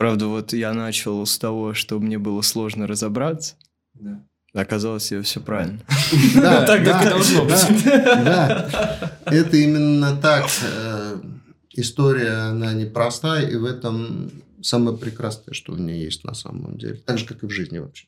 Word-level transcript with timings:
Правда, 0.00 0.28
вот 0.28 0.54
я 0.54 0.72
начал 0.72 1.26
с 1.26 1.38
того, 1.38 1.74
что 1.74 2.00
мне 2.00 2.18
было 2.18 2.40
сложно 2.40 2.86
разобраться. 2.86 3.56
Да. 3.92 4.24
Оказалось, 4.54 5.12
все 5.12 5.40
правильно. 5.40 5.78
Да, 6.34 6.62
Так, 6.66 6.86
как 6.86 7.04
и 7.04 7.08
должно 7.10 7.44
быть. 7.44 7.84
Да, 7.84 9.10
это 9.26 9.56
именно 9.58 10.16
так. 10.16 10.46
Э, 10.62 11.20
История, 11.72 12.48
она 12.48 12.72
непростая, 12.72 13.46
и 13.46 13.56
в 13.56 13.64
этом 13.66 14.30
самое 14.62 14.96
прекрасное, 14.96 15.52
что 15.52 15.72
в 15.72 15.80
ней 15.80 16.02
есть 16.02 16.24
на 16.24 16.32
самом 16.32 16.78
деле. 16.78 16.94
Так 16.94 17.18
же, 17.18 17.26
как 17.26 17.42
и 17.42 17.46
в 17.46 17.50
жизни 17.50 17.76
вообще. 17.76 18.06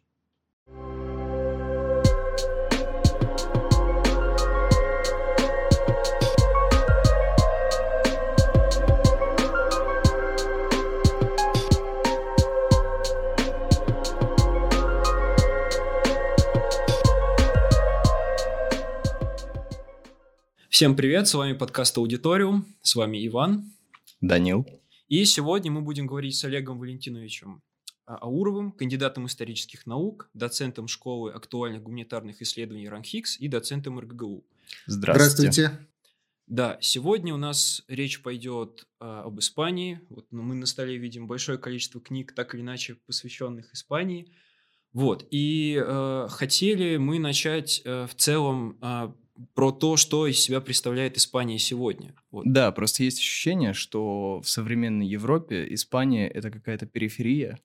Всем 20.72 20.96
привет, 20.96 21.28
с 21.28 21.34
вами 21.34 21.52
подкаст 21.52 21.98
Аудиториум, 21.98 22.64
с 22.80 22.94
вами 22.94 23.26
Иван. 23.26 23.74
Данил. 24.22 24.66
И 25.06 25.26
сегодня 25.26 25.70
мы 25.70 25.82
будем 25.82 26.06
говорить 26.06 26.34
с 26.34 26.46
Олегом 26.46 26.78
Валентиновичем 26.78 27.62
А- 28.06 28.16
Ауровым, 28.16 28.72
кандидатом 28.72 29.26
исторических 29.26 29.84
наук, 29.84 30.30
доцентом 30.32 30.88
школы 30.88 31.30
актуальных 31.32 31.82
гуманитарных 31.82 32.40
исследований 32.40 32.88
РАНХИКС 32.88 33.38
и 33.38 33.48
доцентом 33.48 34.00
РГГУ. 34.00 34.46
Здравствуйте. 34.86 35.52
Здравствуйте. 35.52 35.88
Да, 36.46 36.78
сегодня 36.80 37.34
у 37.34 37.36
нас 37.38 37.84
речь 37.86 38.22
пойдет 38.22 38.86
а, 38.98 39.24
об 39.24 39.38
Испании. 39.40 40.00
Вот 40.08 40.24
ну, 40.30 40.40
мы 40.40 40.54
на 40.54 40.64
столе 40.64 40.96
видим 40.96 41.26
большое 41.26 41.58
количество 41.58 42.00
книг, 42.00 42.32
так 42.34 42.54
или 42.54 42.62
иначе 42.62 42.96
посвященных 43.04 43.74
Испании. 43.74 44.32
Вот, 44.94 45.26
и 45.30 45.78
э, 45.82 46.28
хотели 46.30 46.98
мы 46.98 47.18
начать 47.18 47.80
э, 47.84 48.06
в 48.06 48.14
целом 48.14 48.78
а, 48.82 49.14
про 49.54 49.72
то, 49.72 49.96
что 49.96 50.26
из 50.26 50.38
себя 50.38 50.60
представляет 50.60 51.16
Испания 51.16 51.58
сегодня. 51.58 52.14
Вот. 52.30 52.44
Да, 52.46 52.72
просто 52.72 53.04
есть 53.04 53.18
ощущение, 53.18 53.72
что 53.72 54.40
в 54.40 54.48
современной 54.48 55.06
Европе 55.06 55.66
Испания 55.74 56.28
это 56.28 56.50
какая-то 56.50 56.86
периферия. 56.86 57.58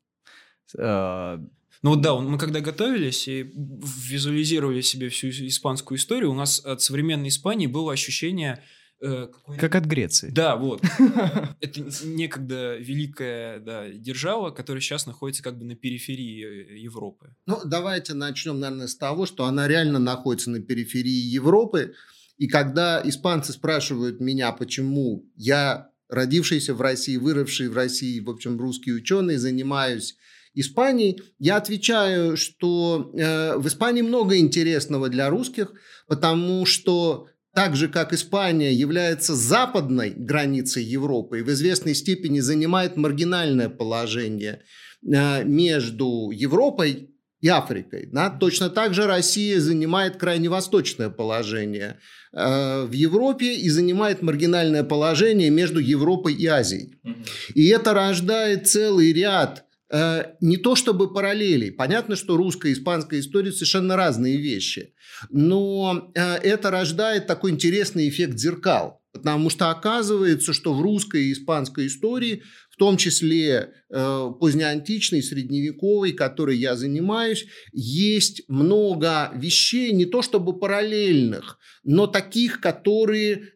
А, 0.78 1.40
Ну 1.82 1.92
вот 1.92 2.02
да, 2.02 2.16
мы 2.16 2.38
когда 2.38 2.60
готовились 2.60 3.28
и 3.28 3.52
визуализировали 3.54 4.82
себе 4.82 5.10
всю 5.10 5.30
испанскую 5.30 5.98
историю, 5.98 6.32
у 6.32 6.36
нас 6.36 6.60
от 6.64 6.82
современной 6.82 7.30
Испании 7.30 7.68
было 7.68 7.94
ощущение... 7.94 8.64
э, 9.02 9.28
какой- 9.28 9.58
Как 9.58 9.76
от 9.76 9.86
Греции. 9.86 10.30
Да, 10.30 10.56
вот. 10.56 10.82
Это 11.62 11.82
некогда 12.06 12.78
великая 12.78 13.60
да, 13.60 13.90
держава, 13.90 14.52
которая 14.52 14.82
сейчас 14.82 15.06
находится 15.06 15.44
как 15.44 15.58
бы 15.58 15.66
на 15.66 15.76
периферии 15.76 16.46
э, 16.46 16.78
Европы. 16.80 17.36
Ну, 17.46 17.60
давайте 17.66 18.14
начнем, 18.14 18.60
наверное, 18.60 18.88
с 18.88 18.96
того, 18.96 19.26
что 19.26 19.46
она 19.46 19.68
реально 19.68 20.00
находится 20.00 20.50
на 20.50 20.62
периферии 20.62 21.10
Европы. 21.10 21.94
И 22.38 22.48
когда 22.48 23.02
испанцы 23.04 23.54
спрашивают 23.54 24.20
меня, 24.20 24.52
почему 24.52 25.26
я, 25.36 25.90
родившийся 26.10 26.74
в 26.74 26.82
России, 26.82 27.18
выросший 27.18 27.70
в 27.70 27.76
России, 27.76 28.20
в 28.20 28.30
общем, 28.30 28.60
русский 28.60 28.94
ученый, 28.94 29.38
занимаюсь 29.38 30.16
Испанией, 30.54 31.22
я 31.38 31.58
отвечаю, 31.58 32.36
что 32.36 33.12
э, 33.14 33.58
в 33.58 33.68
Испании 33.68 34.02
много 34.02 34.38
интересного 34.38 35.08
для 35.10 35.30
русских, 35.30 35.72
потому 36.08 36.66
что 36.66 37.28
так 37.58 37.76
же, 37.76 37.88
как 37.88 38.14
Испания 38.14 38.72
является 38.72 39.34
западной 39.34 40.12
границей 40.12 40.84
Европы 40.84 41.40
и 41.40 41.42
в 41.42 41.50
известной 41.50 41.96
степени 41.96 42.40
занимает 42.40 42.98
маргинальное 42.98 43.68
положение 43.68 44.62
э, 45.04 45.44
между 45.44 46.30
Европой 46.30 47.10
и 47.42 47.48
Африкой. 47.48 48.10
Да? 48.14 48.30
Точно 48.30 48.70
так 48.70 48.94
же 48.94 49.08
Россия 49.08 49.60
занимает 49.60 50.18
крайне 50.18 50.50
восточное 50.50 51.10
положение 51.10 51.98
э, 52.32 52.84
в 52.84 52.92
Европе 52.92 53.56
и 53.56 53.70
занимает 53.70 54.22
маргинальное 54.22 54.84
положение 54.84 55.50
между 55.50 55.80
Европой 55.80 56.36
и 56.36 56.46
Азией. 56.46 56.94
И 57.56 57.70
это 57.70 57.96
рождает 57.96 58.68
целый 58.68 59.12
ряд 59.14 59.67
не 59.90 60.58
то 60.58 60.76
чтобы 60.76 61.14
параллелей. 61.14 61.72
Понятно, 61.72 62.16
что 62.16 62.36
русская 62.36 62.70
и 62.70 62.74
испанская 62.74 63.20
история 63.20 63.52
совершенно 63.52 63.96
разные 63.96 64.38
вещи. 64.38 64.94
Но 65.30 66.12
э, 66.14 66.36
это 66.36 66.72
рождает 66.72 67.28
такой 67.28 67.52
интересный 67.52 68.10
эффект 68.10 68.38
зеркал. 68.38 69.02
Потому 69.14 69.50
что 69.50 69.72
оказывается, 69.72 70.54
что 70.54 70.74
в 70.74 70.82
русской 70.82 71.26
и 71.26 71.34
испанской 71.34 71.88
истории, 71.88 72.44
в 72.70 72.76
том 72.76 72.98
числе 72.98 73.74
э, 73.90 74.32
позднеантичной, 74.40 75.24
средневековой, 75.24 76.12
которой 76.12 76.58
я 76.58 76.76
занимаюсь, 76.76 77.48
есть 77.72 78.44
много 78.48 79.32
вещей, 79.34 79.92
не 79.92 80.06
то 80.06 80.22
чтобы 80.22 80.60
параллельных, 80.60 81.58
но 81.84 82.06
таких, 82.06 82.62
которые 82.62 83.54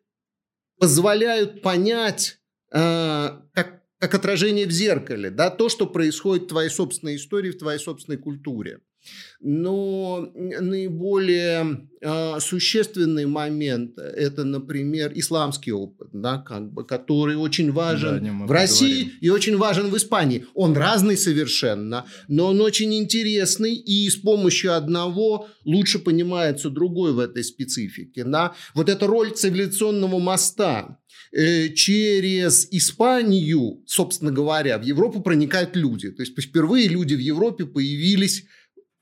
позволяют 0.79 1.61
понять, 1.61 2.39
э, 2.73 3.29
как, 3.53 3.80
как 4.01 4.15
отражение 4.15 4.65
в 4.65 4.71
зеркале, 4.71 5.29
да, 5.29 5.51
то, 5.51 5.69
что 5.69 5.85
происходит 5.85 6.45
в 6.45 6.47
твоей 6.47 6.69
собственной 6.69 7.17
истории, 7.17 7.51
в 7.51 7.59
твоей 7.59 7.77
собственной 7.77 8.17
культуре. 8.17 8.79
Но 9.39 10.31
наиболее 10.35 11.87
э, 12.01 12.39
существенный 12.39 13.25
момент– 13.25 13.97
это, 13.97 14.43
например, 14.43 15.11
исламский 15.15 15.71
опыт, 15.71 16.09
да, 16.13 16.37
как 16.37 16.71
бы, 16.71 16.83
который 16.85 17.35
очень 17.35 17.67
Да, 17.67 17.73
важен 17.73 18.23
мы 18.33 18.45
в 18.47 18.51
России 18.51 19.03
поговорим. 19.03 19.17
и 19.21 19.29
очень 19.29 19.57
важен 19.57 19.89
в 19.89 19.97
Испании. 19.97 20.45
Он 20.53 20.75
разный 20.75 21.17
совершенно, 21.17 22.05
но 22.27 22.47
он 22.47 22.61
очень 22.61 22.93
интересный, 22.93 23.73
и 23.73 24.09
с 24.09 24.15
помощью 24.15 24.75
одного 24.75 25.47
лучше 25.65 25.97
понимается 25.99 26.69
другой 26.69 27.13
в 27.13 27.19
этой 27.19 27.43
специфике. 27.43 28.23
Да? 28.23 28.53
Вот 28.75 28.89
эта 28.89 29.07
роль 29.07 29.31
цивилизационного 29.31 30.19
моста 30.19 30.99
через 31.31 32.67
Испанию, 32.71 33.83
собственно 33.85 34.31
говоря, 34.31 34.77
в 34.77 34.83
Европу 34.83 35.21
проникают 35.21 35.75
люди. 35.75 36.11
То 36.11 36.23
есть 36.23 36.37
впервые 36.37 36.87
люди 36.87 37.15
в 37.15 37.19
Европе 37.19 37.65
появились 37.65 38.45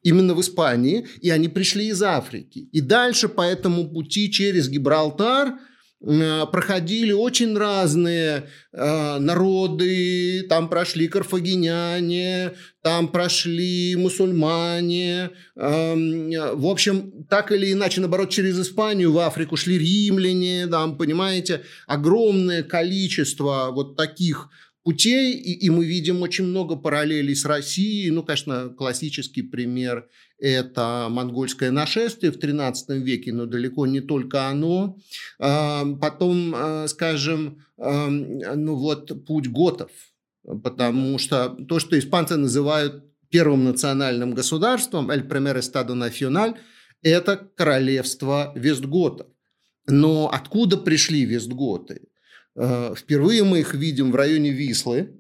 именно 0.04 0.34
в 0.34 0.42
Испании, 0.42 1.08
и 1.22 1.30
они 1.30 1.48
пришли 1.48 1.88
из 1.88 2.02
Африки. 2.02 2.70
И 2.72 2.82
дальше 2.82 3.28
по 3.28 3.42
этому 3.42 3.90
пути 3.90 4.32
через 4.32 4.70
Гибралтар 4.70 5.48
э, 5.48 5.58
проходили 6.02 7.12
очень 7.12 7.58
разные 7.58 8.48
э, 8.72 9.18
народы, 9.20 10.44
там 10.48 10.70
прошли 10.70 11.10
карфагеняне, 11.10 12.54
там 12.82 13.10
прошли 13.10 13.96
мусульмане, 13.98 15.32
эм, 15.58 16.32
э, 16.32 16.54
в 16.56 16.68
общем, 16.68 17.26
так 17.30 17.52
или 17.52 17.74
иначе, 17.74 18.00
наоборот, 18.00 18.30
через 18.30 18.58
Испанию 18.58 19.12
в 19.12 19.20
Африку 19.20 19.58
шли 19.58 19.78
римляне, 19.78 20.68
там, 20.68 20.98
понимаете, 20.98 21.64
огромное 21.86 22.64
количество 22.64 23.70
вот 23.72 23.98
таких 23.98 24.50
путей, 24.84 25.34
и, 25.34 25.66
и 25.66 25.70
мы 25.70 25.86
видим 25.86 26.22
очень 26.22 26.46
много 26.46 26.78
параллелей 26.78 27.36
с 27.36 27.44
Россией. 27.44 28.10
Ну, 28.12 28.24
конечно, 28.24 28.70
классический 28.70 29.42
пример– 29.42 30.08
это 30.40 31.08
монгольское 31.10 31.72
нашествие 31.72 32.32
в 32.32 32.38
XIII 32.38 32.98
веке, 33.00 33.34
но 33.34 33.46
далеко 33.46 33.86
не 33.86 34.02
только 34.02 34.48
оно. 34.48 34.98
А, 35.40 35.86
Потом, 36.02 36.54
а, 36.56 36.88
скажем, 36.88 37.64
а, 37.78 38.08
ну 38.10 38.76
вот 38.76 39.26
путь 39.26 39.48
готов, 39.48 39.92
потому 40.64 41.18
что 41.18 41.50
то, 41.68 41.80
что 41.80 41.98
испанцы 41.98 42.38
называют 42.38 43.04
первым 43.30 43.66
национальным 43.66 44.34
государством, 44.34 45.12
«el 45.12 45.28
primer 45.28 45.60
estado 45.60 45.94
nacional», 45.94 46.56
это 47.02 47.38
королевство 47.56 48.52
вестготов. 48.56 49.28
Но 49.88 50.30
откуда 50.30 50.78
пришли 50.78 51.26
вестготы? 51.26 52.02
Впервые 52.56 53.44
мы 53.44 53.60
их 53.60 53.74
видим 53.74 54.12
в 54.12 54.16
районе 54.16 54.52
Вислы 54.52 55.19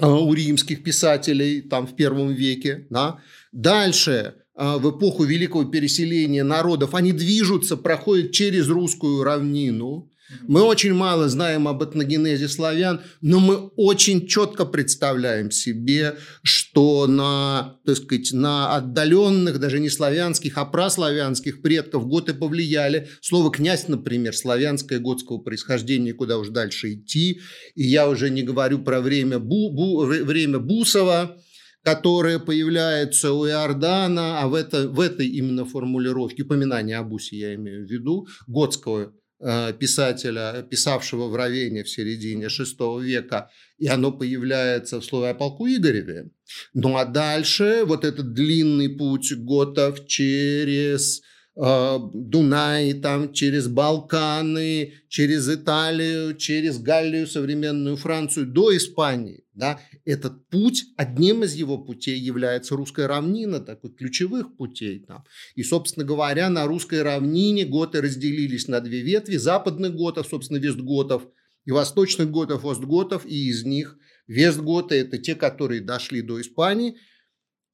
у 0.00 0.32
римских 0.34 0.82
писателей 0.82 1.62
там 1.62 1.86
в 1.86 1.96
первом 1.96 2.32
веке. 2.32 2.86
Да? 2.90 3.18
Дальше 3.52 4.34
э, 4.54 4.76
в 4.76 4.90
эпоху 4.90 5.24
великого 5.24 5.64
переселения 5.64 6.44
народов 6.44 6.94
они 6.94 7.12
движутся, 7.12 7.76
проходят 7.76 8.32
через 8.32 8.68
русскую 8.68 9.24
равнину. 9.24 10.10
Мы 10.42 10.62
очень 10.62 10.92
мало 10.92 11.28
знаем 11.28 11.68
об 11.68 11.82
этногенезе 11.82 12.48
славян, 12.48 13.00
но 13.20 13.38
мы 13.38 13.56
очень 13.76 14.26
четко 14.26 14.64
представляем 14.64 15.50
себе, 15.50 16.16
что 16.42 17.06
на, 17.06 17.78
так 17.84 17.96
сказать, 17.96 18.32
на 18.32 18.74
отдаленных, 18.74 19.60
даже 19.60 19.78
не 19.78 19.88
славянских, 19.88 20.58
а 20.58 20.64
праславянских 20.64 21.62
предков 21.62 22.06
готы 22.06 22.34
повлияли. 22.34 23.08
Слово 23.20 23.52
«князь», 23.52 23.88
например, 23.88 24.34
славянское 24.36 24.98
готского 24.98 25.38
происхождения, 25.38 26.12
куда 26.12 26.38
уж 26.38 26.48
дальше 26.48 26.94
идти. 26.94 27.40
И 27.74 27.84
я 27.84 28.08
уже 28.08 28.30
не 28.30 28.42
говорю 28.42 28.80
про 28.80 29.00
время, 29.00 29.38
Бу, 29.38 29.72
Бу- 29.72 30.24
время 30.24 30.58
Бусова, 30.58 31.36
которое 31.82 32.40
появляется 32.40 33.32
у 33.32 33.46
Иордана, 33.46 34.40
а 34.40 34.48
в, 34.48 34.54
это, 34.54 34.88
в 34.88 34.98
этой 34.98 35.28
именно 35.28 35.64
формулировке, 35.64 36.42
упоминание 36.42 36.98
о 36.98 37.04
Бусе 37.04 37.36
я 37.36 37.54
имею 37.54 37.86
в 37.86 37.90
виду, 37.90 38.26
готского 38.48 39.12
писателя, 39.38 40.66
писавшего 40.68 41.28
в 41.28 41.36
Равене 41.36 41.82
в 41.84 41.90
середине 41.90 42.46
VI 42.46 43.02
века, 43.02 43.50
и 43.78 43.86
оно 43.86 44.12
появляется 44.12 45.00
в 45.00 45.04
слове 45.04 45.30
о 45.30 45.34
полку 45.34 45.66
Игореве. 45.66 46.30
Ну 46.74 46.96
а 46.96 47.04
дальше 47.04 47.84
вот 47.84 48.04
этот 48.04 48.32
длинный 48.32 48.88
путь 48.88 49.32
готов 49.36 50.06
через 50.06 51.20
э, 51.20 51.22
Дунай, 51.56 52.92
там, 52.92 53.32
через 53.32 53.66
Балканы, 53.66 54.92
через 55.08 55.48
Италию, 55.48 56.36
через 56.36 56.78
Галлию, 56.78 57.26
современную 57.26 57.96
Францию, 57.96 58.46
до 58.46 58.76
Испании. 58.76 59.44
Да, 59.54 59.80
этот 60.04 60.46
путь, 60.50 60.84
одним 60.98 61.44
из 61.44 61.54
его 61.54 61.78
путей 61.78 62.18
является 62.18 62.76
русская 62.76 63.06
равнина, 63.06 63.58
такой 63.58 63.90
ключевых 63.90 64.54
путей 64.58 64.98
там. 64.98 65.24
И, 65.54 65.62
собственно 65.62 66.04
говоря, 66.04 66.50
на 66.50 66.66
русской 66.66 67.00
равнине 67.00 67.64
готы 67.64 68.02
разделились 68.02 68.68
на 68.68 68.80
две 68.80 69.00
ветви. 69.00 69.36
Западных 69.36 69.96
готов, 69.96 70.26
собственно, 70.26 70.58
вестготов, 70.58 71.26
и 71.64 71.72
восточных 71.72 72.30
готов, 72.30 72.66
остготов, 72.66 73.24
и 73.24 73.48
из 73.48 73.64
них 73.64 73.96
вестготы– 74.26 74.94
это 74.96 75.16
те, 75.16 75.34
которые 75.34 75.80
дошли 75.80 76.20
до 76.20 76.38
Испании, 76.38 76.96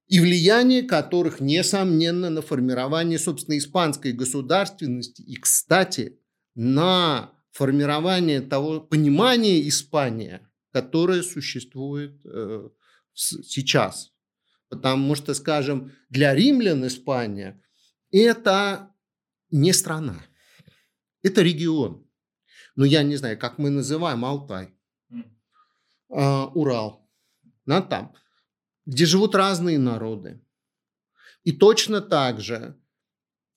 и 0.09 0.21
влияние 0.21 0.83
которых, 0.83 1.41
несомненно, 1.41 2.31
на 2.31 2.43
формирование, 2.43 3.19
собственно, 3.19 3.57
испанской 3.57 4.13
государственности. 4.13 5.23
И, 5.23 5.37
кстати, 5.37 6.19
на 6.55 7.33
формирование 7.53 8.41
того 8.41 8.81
понимания 8.81 9.67
Испания– 9.69 10.47
которая 10.73 11.23
существует 11.23 12.19
э, 12.25 12.69
сейчас. 13.15 14.13
Потому 14.69 15.15
что, 15.15 15.35
скажем, 15.35 15.93
для 16.09 16.35
римлян 16.35 16.87
Испания 16.87 17.63
это 18.11 18.91
не 19.51 19.73
страна, 19.73 20.25
это 21.23 21.43
регион. 21.43 22.07
Ну, 22.75 22.85
я 22.85 23.03
не 23.03 23.17
знаю, 23.17 23.39
как 23.39 23.59
мы 23.59 23.69
называем 23.69 24.25
Алтай, 24.25 24.75
э, 25.11 25.25
Урал, 26.09 27.07
на 27.67 27.83
там, 27.83 28.15
где 28.87 29.07
живут 29.07 29.35
разные 29.35 29.79
народы. 29.79 30.41
И 31.45 31.53
точно 31.53 32.01
так 32.01 32.41
же 32.41 32.77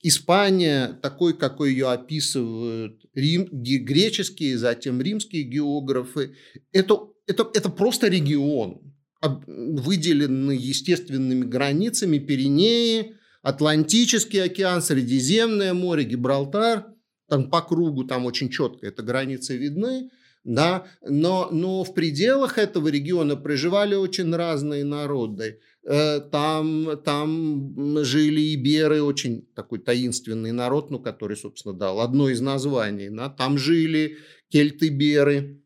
Испания, 0.01 1.00
такой, 1.01 1.36
какой 1.36 1.72
ее 1.72 1.89
описывают 1.89 3.04
рим, 3.13 3.48
греческие, 3.51 4.57
затем 4.57 5.01
римские 5.01 5.44
географы, 5.44 6.36
это, 6.72 7.10
это, 7.25 7.50
это 7.54 7.69
просто 7.69 8.07
регион, 8.07 8.94
выделенный 9.22 10.57
естественными 10.57 11.44
границами 11.45 12.19
Пиренеи, 12.19 13.16
Атлантический 13.42 14.44
океан, 14.44 14.81
Средиземное 14.81 15.74
море, 15.74 16.04
Гибралтар, 16.04 16.88
там 17.28 17.50
по 17.50 17.62
кругу 17.62 18.04
там 18.04 18.25
очень 18.25 18.50
четко 18.50 18.88
эта 18.88 19.01
границы 19.01 19.57
видны, 19.57 20.12
да, 20.45 20.86
но, 21.01 21.50
но 21.51 21.83
в 21.83 21.95
пределах 21.95 22.59
этого 22.59 22.88
региона 22.88 23.36
проживали 23.36 23.95
очень 23.95 24.33
разные 24.33 24.83
народы. 24.83 25.59
Э, 25.83 26.19
там, 26.19 27.01
там 27.03 28.03
жили 28.06 28.53
иберы, 28.53 29.01
очень 29.01 29.47
такой 29.56 29.80
таинственный 29.80 30.51
народ, 30.51 30.92
ну, 30.92 31.00
который, 31.00 31.36
собственно, 31.36 31.74
дал 31.74 32.00
одно 32.00 32.30
из 32.30 32.42
названий. 32.42 33.09
Да? 33.09 33.30
Там 33.30 33.57
жили 33.57 34.18
кельты-беры, 34.51 35.63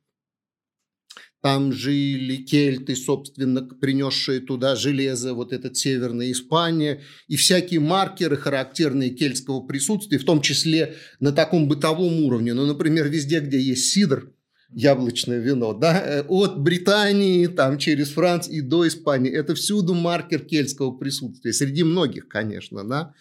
там 1.42 1.74
жили 1.74 2.38
кельты, 2.38 2.96
собственно, 2.96 3.62
принесшие 3.62 4.40
туда 4.40 4.78
железо, 4.78 5.34
вот 5.34 5.52
этот 5.52 5.76
Северная 5.76 6.32
Испания, 6.32 7.02
и 7.28 7.36
всякие 7.36 7.82
маркеры, 7.82 8.38
характерные 8.38 9.10
кельтского 9.10 9.68
присутствия, 9.68 10.20
в 10.20 10.26
том 10.26 10.40
числе 10.42 10.96
на 11.20 11.34
таком 11.34 11.68
бытовом 11.68 12.22
уровне. 12.24 12.54
Ну, 12.54 12.66
например, 12.66 13.10
везде, 13.10 13.42
где 13.42 13.60
есть 13.60 13.92
сидр, 13.92 14.34
яблочное 14.72 15.40
вино, 15.40 15.74
да, 15.74 16.02
э, 16.02 16.24
от 16.28 16.60
Британии, 16.60 17.48
там, 17.48 17.78
через 17.78 18.12
Францию 18.12 18.58
и 18.58 18.62
до 18.62 18.88
Испании. 18.88 19.32
Это 19.32 19.56
всюду 19.56 19.94
маркер 19.94 20.42
кельтского 20.42 20.92
присутствия, 20.92 21.54
среди 21.54 21.84
многих, 21.84 22.28
конечно, 22.28 22.88
да. 22.88 23.14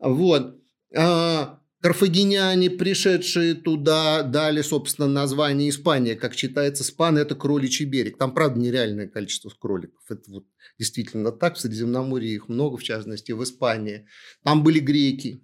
Вот. 0.00 0.60
А, 0.94 1.60
карфагеняне, 1.80 2.70
пришедшие 2.70 3.54
туда, 3.54 4.22
дали, 4.22 4.62
собственно, 4.62 5.08
название 5.08 5.70
Испания. 5.70 6.16
Как 6.16 6.34
читается, 6.34 6.84
Спан– 6.84 7.18
это 7.18 7.34
кроличий 7.34 7.86
берег. 7.86 8.18
Там, 8.18 8.34
правда, 8.34 8.58
нереальное 8.58 9.08
количество 9.08 9.50
кроликов. 9.50 10.02
Это 10.08 10.30
вот 10.30 10.46
действительно 10.78 11.32
так. 11.32 11.56
В 11.56 11.60
Средиземноморье 11.60 12.34
их 12.34 12.48
много, 12.48 12.76
в 12.76 12.82
частности, 12.82 13.32
в 13.32 13.42
Испании. 13.42 14.06
Там 14.42 14.62
были 14.62 14.80
греки. 14.80 15.42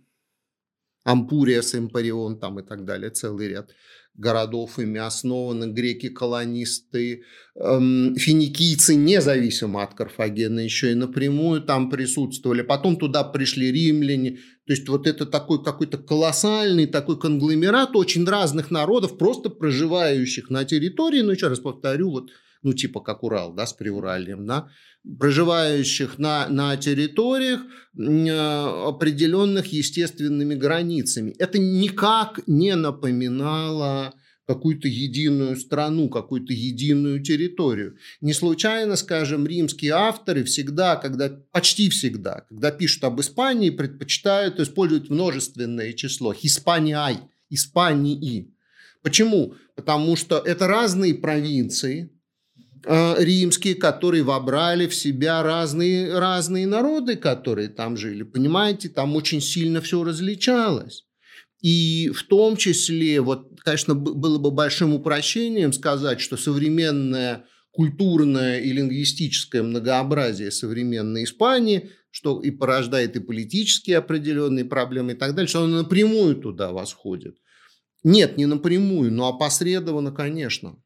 Ампурия, 1.05 1.62
Эмпарион 1.62 2.38
там 2.38 2.61
и 2.61 2.62
так 2.62 2.85
далее, 2.85 3.11
целый 3.11 3.49
ряд 3.49 3.73
городов 4.14 4.79
ими 4.79 4.99
основаны, 4.99 5.73
греки-колонисты, 5.73 7.23
эм, 7.55 8.14
финикийцы, 8.17 8.94
независимо 8.94 9.82
от 9.82 9.94
Карфагена, 9.94 10.61
еще 10.61 10.93
и 10.93 10.94
напрямую 10.94 11.62
там 11.62 11.91
присутствовали. 11.91 12.62
Потом 12.62 12.97
туда 12.97 13.25
пришли 13.25 13.73
римляне. 13.73 14.38
То 14.67 14.73
есть 14.75 14.88
вот 14.88 15.06
это 15.06 15.26
такой 15.26 15.64
какой-то 15.64 15.99
колоссальный 15.99 16.87
такой 16.87 17.19
конгломерат 17.19 17.97
очень 17.97 18.25
разных 18.25 18.70
народов, 18.70 19.19
просто 19.19 19.49
проживающих 19.49 20.50
на 20.50 20.65
территории, 20.65 21.23
ну 21.23 21.32
еще 21.32 21.49
раз 21.49 21.58
повторю, 21.58 22.11
вот 22.11 22.31
ну 22.62 22.73
типа 22.73 23.00
как 23.00 23.23
Урал, 23.23 23.53
да, 23.53 23.67
с 23.67 23.73
Приуральем, 23.73 24.47
да, 24.47 24.69
проживающих 25.19 26.19
на, 26.19 26.49
на 26.49 26.76
территориях, 26.76 27.61
э, 27.97 28.31
определенных 28.88 29.67
естественными 29.67 30.55
границами. 30.55 31.35
Это 31.38 31.59
никак 31.59 32.41
не 32.47 32.75
напоминало 32.76 34.14
какую-то 34.47 34.88
единую 34.88 35.56
страну, 35.56 36.09
какую-то 36.09 36.53
единую 36.53 37.23
территорию. 37.23 37.97
Не 38.20 38.32
случайно, 38.32 38.97
скажем, 38.97 39.47
римские 39.47 39.93
авторы 39.93 40.44
всегда, 40.44 40.97
когда, 40.97 41.31
почти 41.53 41.88
всегда, 41.91 42.44
когда 42.49 42.70
пишут 42.70 43.05
об 43.05 43.20
Испании, 43.20 43.70
предпочитают 43.70 44.58
использовать 44.61 45.11
множественное 45.11 45.93
число. 45.93 46.35
Испаниай, 46.43 47.19
Испании. 47.50 48.53
Почему? 49.03 49.55
Потому 49.75 50.17
что 50.17 50.38
это 50.38 50.67
разные 50.67 51.15
провинции, 51.15 52.11
римские, 52.87 53.75
которые 53.75 54.23
вобрали 54.23 54.87
в 54.87 54.94
себя 54.94 55.43
разные, 55.43 56.19
разные 56.19 56.67
народы, 56.67 57.17
которые 57.17 57.69
там 57.69 57.96
жили. 57.96 58.23
Понимаете, 58.23 58.88
там 58.88 59.17
очень 59.17 59.40
сильно 59.40 59.81
все 59.81 60.02
различалось. 60.02 61.05
И 61.61 62.11
в 62.14 62.25
том 62.25 62.56
числе, 62.56 63.20
вот, 63.20 63.61
конечно, 63.61 63.94
было 63.94 64.38
бы 64.38 64.50
большим 64.50 64.94
упрощением 64.94 65.73
сказать, 65.73 66.20
что 66.20 66.37
современное 66.37 67.44
культурное 67.70 68.58
и 68.58 68.73
лингвистическое 68.73 69.62
многообразие 69.62 70.50
современной 70.50 71.25
Испании, 71.25 71.91
что 72.10 72.41
и 72.41 72.51
порождает 72.51 73.17
и 73.17 73.20
политические 73.20 73.98
определенные 73.98 74.65
проблемы 74.65 75.12
и 75.12 75.15
так 75.15 75.34
далее, 75.34 75.48
что 75.48 75.62
оно 75.62 75.79
напрямую 75.79 76.36
туда 76.36 76.72
восходит. 76.72 77.39
Нет, 78.05 78.36
не 78.36 78.46
напрямую, 78.46 79.12
но 79.12 79.29
опосредованно, 79.29 80.10
конечно. 80.12 80.77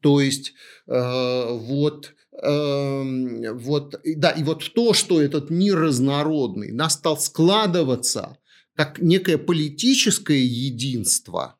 То 0.00 0.20
есть 0.20 0.54
э, 0.86 1.46
вот, 1.50 2.14
э, 2.42 3.52
вот, 3.52 4.00
да, 4.16 4.30
и 4.30 4.42
вот 4.42 4.72
то, 4.74 4.92
что 4.92 5.20
этот 5.20 5.50
мир 5.50 5.78
разнородный 5.78 6.72
нас 6.72 6.94
стал 6.94 7.18
складываться 7.18 8.36
как 8.74 9.00
некое 9.00 9.38
политическое 9.38 10.42
единство, 10.42 11.56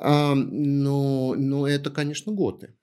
э, 0.00 0.34
но, 0.34 1.34
но 1.36 1.66
это, 1.66 1.90
конечно, 1.90 2.32
готы. 2.32 2.74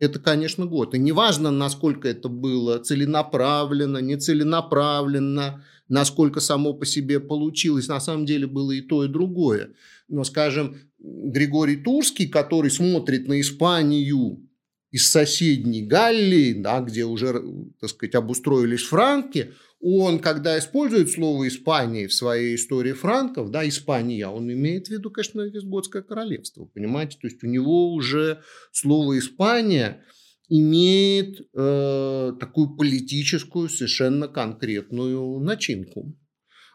Это, 0.00 0.18
конечно, 0.18 0.64
год. 0.64 0.94
И 0.94 0.98
неважно, 0.98 1.50
насколько 1.50 2.08
это 2.08 2.30
было 2.30 2.78
целенаправленно, 2.78 3.98
нецеленаправленно, 3.98 5.62
насколько 5.90 6.40
само 6.40 6.72
по 6.72 6.86
себе 6.86 7.20
получилось. 7.20 7.88
На 7.88 8.00
самом 8.00 8.24
деле 8.24 8.46
было 8.46 8.72
и 8.72 8.80
то, 8.80 9.04
и 9.04 9.08
другое. 9.08 9.74
Но, 10.08 10.24
скажем, 10.24 10.76
Григорий 10.98 11.76
Турский, 11.76 12.28
который 12.28 12.70
смотрит 12.70 13.28
на 13.28 13.40
Испанию 13.40 14.46
из 14.90 15.06
соседней 15.06 15.82
Галлии, 15.82 16.54
да, 16.54 16.80
где 16.80 17.04
уже, 17.04 17.42
так 17.80 17.90
сказать, 17.90 18.14
обустроились 18.14 18.82
франки, 18.82 19.52
он, 19.80 20.18
когда 20.18 20.58
использует 20.58 21.10
слово 21.10 21.48
«Испания» 21.48 22.06
в 22.06 22.12
своей 22.12 22.56
истории 22.56 22.92
франков, 22.92 23.50
да, 23.50 23.66
«Испания», 23.66 24.26
он 24.28 24.52
имеет 24.52 24.88
в 24.88 24.90
виду, 24.90 25.10
конечно, 25.10 25.40
Вестготское 25.42 26.02
королевство, 26.02 26.66
понимаете? 26.66 27.16
То 27.20 27.28
есть 27.28 27.42
у 27.42 27.46
него 27.46 27.92
уже 27.92 28.42
слово 28.72 29.18
«Испания» 29.18 30.04
имеет 30.50 31.40
э, 31.54 32.32
такую 32.38 32.76
политическую, 32.76 33.70
совершенно 33.70 34.28
конкретную 34.28 35.40
начинку. 35.40 36.14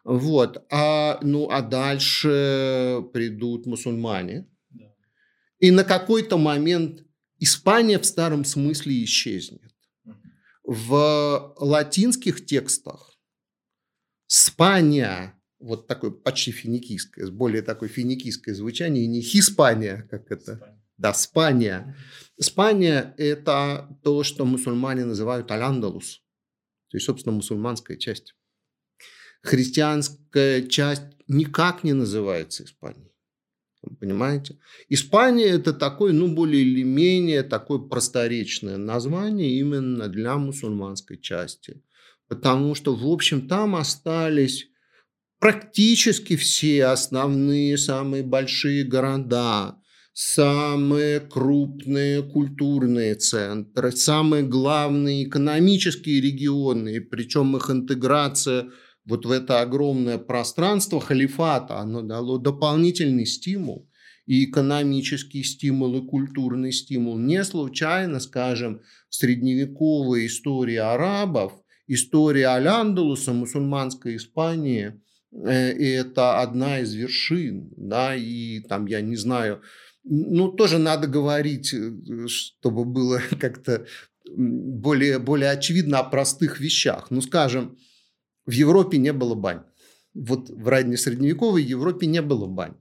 Вот. 0.03 0.65
А, 0.71 1.19
ну, 1.21 1.49
а 1.51 1.61
дальше 1.61 3.03
придут 3.13 3.67
мусульмане. 3.67 4.47
Да. 4.69 4.85
И 5.59 5.71
на 5.71 5.83
какой-то 5.83 6.37
момент 6.37 7.03
Испания 7.37 7.99
в 7.99 8.05
старом 8.05 8.45
смысле 8.45 9.03
исчезнет. 9.03 9.61
В 10.63 11.53
латинских 11.59 12.45
текстах 12.45 13.11
Спания 14.25 15.35
вот 15.59 15.87
такое 15.87 16.11
почти 16.11 16.51
финикийское, 16.51 17.29
более 17.31 17.61
такое 17.61 17.89
финикийское 17.89 18.53
звучание, 18.55 19.07
не 19.07 19.21
Хиспания, 19.21 20.07
как 20.09 20.31
это. 20.31 20.74
Да, 20.97 21.13
Спания. 21.13 21.95
Спания– 22.39 23.13
это 23.17 23.97
то, 24.03 24.23
что 24.23 24.45
мусульмане 24.45 25.05
называют 25.05 25.51
Аль-Андалус, 25.51 26.21
то 26.89 26.97
есть, 26.97 27.05
собственно, 27.05 27.35
мусульманская 27.35 27.97
часть. 27.97 28.35
Христианская 29.41 30.67
часть 30.67 31.03
никак 31.27 31.83
не 31.83 31.93
называется 31.93 32.63
Испанией. 32.63 33.11
Понимаете? 33.99 34.57
Испания 34.89 35.45
это 35.45 35.71
такое, 35.71 36.11
ну, 36.11 36.33
более 36.33 36.63
или 36.63 36.83
менее 36.83 37.43
такое 37.43 37.79
просторечное 37.79 38.77
название 38.77 39.59
именно 39.59 40.07
для 40.07 40.37
мусульманской 40.37 41.19
части. 41.19 41.83
Потому 42.27 42.73
что, 42.73 42.95
в 42.95 43.05
общем, 43.05 43.47
там 43.47 43.75
остались 43.75 44.67
практически 45.39 46.35
все 46.35 46.85
основные, 46.85 47.77
самые 47.77 48.23
большие 48.23 48.83
города, 48.83 49.77
самые 50.15 51.19
крупные 51.19 52.23
культурные 52.23 53.15
центры, 53.15 53.91
самые 53.91 54.43
главные 54.43 55.25
экономические 55.25 56.21
регионы, 56.21 57.01
причем 57.01 57.57
их 57.57 57.69
интеграция 57.69 58.69
вот 59.05 59.25
в 59.25 59.31
это 59.31 59.59
огромное 59.59 60.17
пространство 60.17 61.01
халифата, 61.01 61.79
оно 61.79 62.01
дало 62.01 62.37
дополнительный 62.37 63.25
стимул, 63.25 63.89
и 64.25 64.45
экономический 64.45 65.43
стимул, 65.43 65.97
и 65.97 66.07
культурный 66.07 66.71
стимул. 66.71 67.17
Не 67.19 67.43
случайно, 67.43 68.21
скажем, 68.21 68.81
в 69.09 69.15
средневековой 69.15 70.27
истории 70.27 70.77
арабов, 70.77 71.51
история 71.87 72.47
Аль-Андалуса, 72.47 73.33
мусульманской 73.33 74.15
Испании– 74.15 74.93
Э, 75.43 75.71
это 75.71 76.39
одна 76.39 76.79
из 76.79 76.93
вершин, 76.93 77.69
да, 77.75 78.15
и 78.15 78.61
там, 78.61 78.85
я 78.85 79.01
не 79.01 79.17
знаю, 79.17 79.61
ну, 80.05 80.49
тоже 80.49 80.77
надо 80.77 81.07
говорить, 81.07 81.73
э, 81.73 82.27
чтобы 82.27 82.85
было 82.85 83.19
как-то 83.39 83.85
более, 84.37 85.19
более 85.19 85.51
очевидно 85.51 85.99
о 85.99 86.03
простых 86.03 86.59
вещах. 86.59 87.07
Ну, 87.09 87.21
скажем, 87.21 87.77
в 88.45 88.51
Европе 88.51 88.97
не 88.97 89.13
было 89.13 89.35
бань. 89.35 89.63
Вот 90.13 90.49
в 90.49 90.67
ранней 90.67 90.97
средневековой 90.97 91.63
Европе 91.63 92.07
не 92.07 92.21
было 92.21 92.45
бань. 92.45 92.75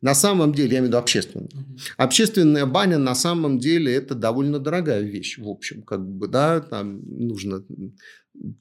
На 0.00 0.14
самом 0.14 0.52
деле, 0.52 0.68
я 0.68 0.78
имею 0.78 0.84
в 0.84 0.86
виду 0.88 0.98
общественную. 0.98 1.50
Общественная 1.96 2.66
баня 2.66 2.98
на 2.98 3.14
самом 3.14 3.58
деле 3.58 3.94
это 3.94 4.14
довольно 4.14 4.58
дорогая 4.58 5.02
вещь, 5.02 5.38
в 5.38 5.48
общем, 5.48 5.82
как 5.82 6.06
бы, 6.06 6.28
да, 6.28 6.60
там 6.60 7.00
нужно 7.06 7.64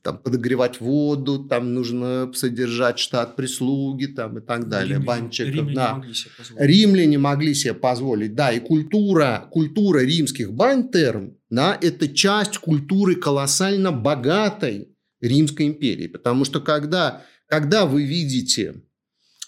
там, 0.01 0.17
подогревать 0.17 0.81
воду, 0.81 1.45
там 1.47 1.73
нужно 1.73 2.31
содержать 2.33 2.99
штат 2.99 3.35
прислуги 3.35 4.05
там, 4.07 4.39
и 4.39 4.41
так 4.41 4.69
далее. 4.69 4.95
Римляне, 4.95 5.05
Банчиков, 5.05 5.53
римляне, 5.53 5.75
да. 5.75 5.93
могли 5.95 6.13
себе 6.13 6.31
позволить. 6.37 6.69
римляне 6.69 7.17
могли 7.17 7.53
себе 7.53 7.73
позволить. 7.73 8.35
Да, 8.35 8.51
и 8.51 8.59
культура, 8.59 9.47
культура 9.51 9.99
римских 9.99 10.53
бань 10.53 10.89
терм, 10.89 11.37
да, 11.49 11.77
это 11.79 12.07
часть 12.07 12.57
культуры 12.57 13.15
колоссально 13.15 13.91
богатой 13.91 14.89
Римской 15.19 15.67
империи. 15.67 16.07
Потому 16.07 16.45
что 16.45 16.59
когда, 16.59 17.23
когда 17.47 17.85
вы 17.85 18.03
видите 18.03 18.81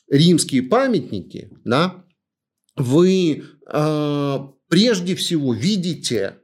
римские 0.09 0.63
памятники, 0.63 1.49
да, 1.63 2.05
вы 2.75 3.43
прежде 3.69 5.15
всего 5.15 5.53
видите 5.53 6.38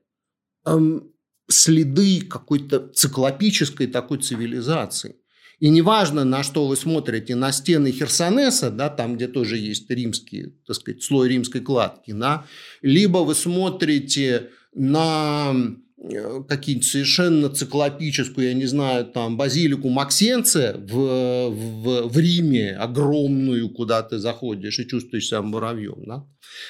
следы 1.47 2.21
какой-то 2.21 2.87
циклопической 2.89 3.87
такой 3.87 4.19
цивилизации. 4.19 5.15
И 5.59 5.69
неважно, 5.69 6.25
на 6.25 6.43
что 6.43 6.67
вы 6.67 6.75
смотрите, 6.75 7.35
на 7.35 7.51
стены 7.51 7.91
Херсонеса, 7.91 8.71
да, 8.71 8.89
там, 8.89 9.15
где 9.15 9.27
тоже 9.27 9.57
есть 9.57 9.89
римский, 9.89 10.57
так 10.67 10.75
сказать, 10.75 11.01
слой 11.01 11.29
римской 11.29 11.61
кладки, 11.61 12.11
да, 12.11 12.45
либо 12.81 13.19
вы 13.19 13.35
смотрите 13.35 14.49
на 14.73 15.53
какие-нибудь 15.97 16.87
совершенно 16.87 17.49
циклопическую, 17.49 18.47
я 18.47 18.53
не 18.53 18.65
знаю, 18.65 19.05
там, 19.05 19.37
базилику 19.37 19.89
Максенция 19.89 20.77
в, 20.77 21.49
в, 21.49 22.09
в 22.09 22.19
Риме, 22.19 22.75
огромную, 22.75 23.69
куда 23.69 24.03
ты 24.03 24.19
заходишь 24.19 24.79
и 24.79 24.87
чувствуешь 24.87 25.27
себя 25.27 25.41
муравьем, 25.41 26.03
да? 26.05 26.25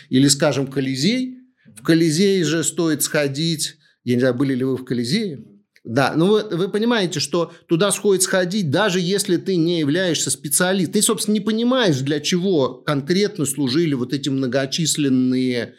Или, 0.10 0.28
скажем, 0.28 0.68
Колизей. 0.68 1.38
В 1.66 1.84
Колизей 1.84 2.44
же 2.44 2.64
стоит 2.64 3.02
сходить 3.02 3.78
я 4.06 4.14
не 4.14 4.20
знаю, 4.20 4.36
были 4.36 4.54
ли 4.54 4.64
вы 4.64 4.78
в 4.78 4.86
Колизее. 4.86 5.44
Да, 5.84 6.14
ну 6.16 6.28
вы, 6.28 6.44
вы 6.44 6.70
понимаете, 6.70 7.20
что 7.20 7.52
туда 7.68 7.92
сходит 7.92 8.24
сходить, 8.24 8.72
даже 8.72 9.00
если 9.00 9.38
ты 9.38 9.56
не 9.56 9.80
являешься 9.80 10.32
специалистом. 10.32 10.94
Ты, 10.94 11.02
собственно, 11.02 11.34
не 11.34 11.42
понимаешь, 11.42 11.98
для 12.00 12.20
чего 12.20 12.70
конкретно 12.70 13.46
служили 13.46 13.94
вот 13.94 14.14
эти 14.14 14.30
многочисленные 14.30 15.76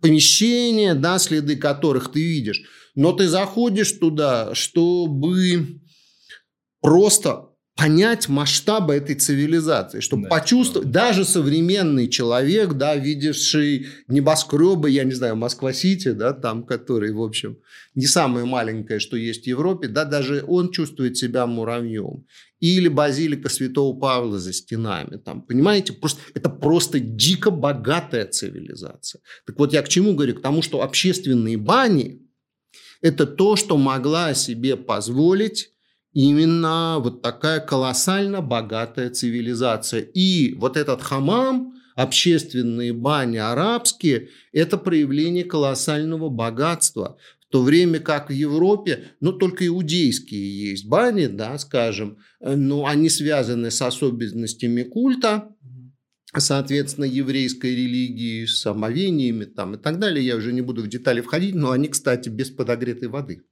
помещения, 0.00 0.94
да, 0.94 1.18
следы 1.18 1.56
которых 1.56 2.12
ты 2.12 2.22
видишь. 2.22 2.62
Но 2.94 3.12
ты 3.12 3.28
заходишь 3.28 3.92
туда, 3.92 4.54
чтобы 4.54 5.80
просто 6.80 7.52
понять 7.74 8.28
масштабы 8.28 8.94
этой 8.94 9.14
цивилизации, 9.14 10.00
чтобы 10.00 10.24
да, 10.24 10.28
почувствовать, 10.28 10.90
да. 10.90 11.06
даже 11.06 11.24
современный 11.24 12.08
человек, 12.08 12.74
да, 12.74 12.94
видевший 12.96 13.86
небоскребы, 14.08 14.90
я 14.90 15.04
не 15.04 15.12
знаю, 15.12 15.36
Москва-Сити, 15.36 16.12
да, 16.12 16.32
там, 16.34 16.64
который, 16.64 17.12
в 17.12 17.22
общем, 17.22 17.58
не 17.94 18.06
самое 18.06 18.44
маленькое, 18.44 19.00
что 19.00 19.16
есть 19.16 19.44
в 19.44 19.46
Европе, 19.46 19.88
да, 19.88 20.04
даже 20.04 20.44
он 20.46 20.70
чувствует 20.70 21.16
себя 21.16 21.46
муравьем. 21.46 22.26
Или 22.60 22.88
базилика 22.88 23.48
Святого 23.48 23.98
Павла 23.98 24.38
за 24.38 24.52
стенами, 24.52 25.16
там, 25.16 25.42
понимаете, 25.42 25.94
просто, 25.94 26.20
это 26.34 26.50
просто 26.50 27.00
дико 27.00 27.50
богатая 27.50 28.26
цивилизация. 28.26 29.22
Так 29.46 29.58
вот, 29.58 29.72
я 29.72 29.82
к 29.82 29.88
чему 29.88 30.14
говорю? 30.14 30.34
К 30.36 30.42
тому, 30.42 30.62
что 30.62 30.82
общественные 30.82 31.56
бани– 31.56 32.20
это 33.02 33.26
то, 33.26 33.56
что 33.56 33.76
могла 33.76 34.32
себе 34.32 34.76
позволить 34.76 35.70
именно 36.12 36.98
вот 37.00 37.20
такая 37.20 37.60
колоссально 37.60 38.40
богатая 38.40 39.10
цивилизация. 39.10 40.00
И 40.00 40.54
вот 40.54 40.76
этот 40.76 41.02
хамам, 41.02 41.74
общественные 41.96 42.92
бани 42.92 43.38
арабские, 43.38 44.28
это 44.52 44.78
проявление 44.78 45.44
колоссального 45.44 46.28
богатства. 46.28 47.18
В 47.40 47.52
то 47.52 47.62
время 47.62 47.98
как 47.98 48.30
в 48.30 48.32
Европе, 48.32 49.10
ну, 49.20 49.32
только 49.32 49.66
иудейские 49.66 50.70
есть 50.70 50.86
бани, 50.86 51.26
да, 51.26 51.58
скажем, 51.58 52.16
но 52.40 52.86
они 52.86 53.10
связаны 53.10 53.70
с 53.70 53.82
особенностями 53.82 54.84
культа, 54.84 55.48
соответственно, 56.40 57.04
еврейской 57.04 57.74
религии, 57.74 58.46
с 58.46 58.64
омовениями 58.66 59.44
там, 59.44 59.74
и 59.74 59.78
так 59.78 59.98
далее. 59.98 60.24
Я 60.24 60.36
уже 60.36 60.52
не 60.52 60.62
буду 60.62 60.82
в 60.82 60.88
детали 60.88 61.20
входить, 61.20 61.54
но 61.54 61.70
они, 61.70 61.88
кстати, 61.88 62.28
без 62.28 62.50
подогретой 62.50 63.08
воды. 63.08 63.42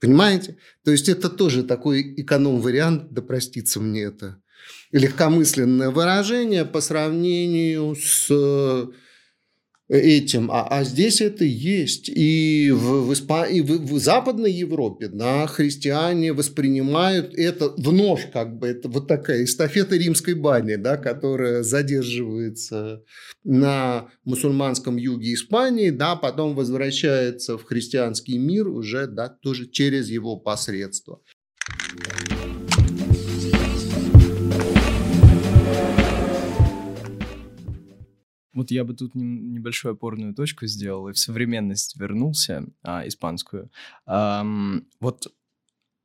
Понимаете? 0.00 0.58
То 0.84 0.90
есть 0.90 1.08
это 1.08 1.30
тоже 1.30 1.62
такой 1.62 2.14
эконом-вариант, 2.20 3.12
да 3.12 3.22
простится 3.22 3.80
мне 3.80 4.02
это 4.02 4.42
легкомысленное 4.92 5.90
выражение 5.90 6.64
по 6.64 6.80
сравнению 6.80 7.96
с 7.96 8.90
этим, 9.92 10.50
а, 10.50 10.66
а 10.68 10.84
здесь 10.84 11.20
это 11.20 11.44
есть. 11.44 12.08
И 12.08 12.70
в, 12.70 13.06
в, 13.06 13.12
Испа... 13.12 13.44
и 13.44 13.60
в, 13.60 13.66
в 13.66 13.98
Западной 13.98 14.50
Европе 14.50 15.08
да, 15.08 15.46
христиане 15.46 16.32
воспринимают 16.32 17.34
это 17.34 17.68
вновь, 17.76 18.30
как 18.32 18.58
бы, 18.58 18.68
это 18.68 18.88
вот 18.88 19.06
такая 19.06 19.44
эстафета 19.44 19.96
римской 19.96 20.34
бани, 20.34 20.76
да, 20.76 20.96
которая 20.96 21.62
задерживается 21.62 23.02
на 23.44 24.08
мусульманском 24.24 24.96
юге 24.96 25.34
Испании, 25.34 25.90
да, 25.90 26.16
потом 26.16 26.54
возвращается 26.54 27.58
в 27.58 27.64
христианский 27.64 28.38
мир 28.38 28.68
уже 28.68 29.06
да, 29.06 29.28
тоже 29.28 29.68
через 29.68 30.08
его 30.08 30.36
посредство. 30.36 31.20
Вот 38.54 38.70
я 38.70 38.84
бы 38.84 38.94
тут 38.94 39.14
небольшую 39.14 39.92
опорную 39.92 40.34
точку 40.34 40.66
сделал 40.66 41.08
и 41.08 41.12
в 41.12 41.18
современность 41.18 41.96
вернулся, 41.96 42.66
а, 42.82 43.06
испанскую. 43.06 43.70
А, 44.06 44.44
вот 45.00 45.26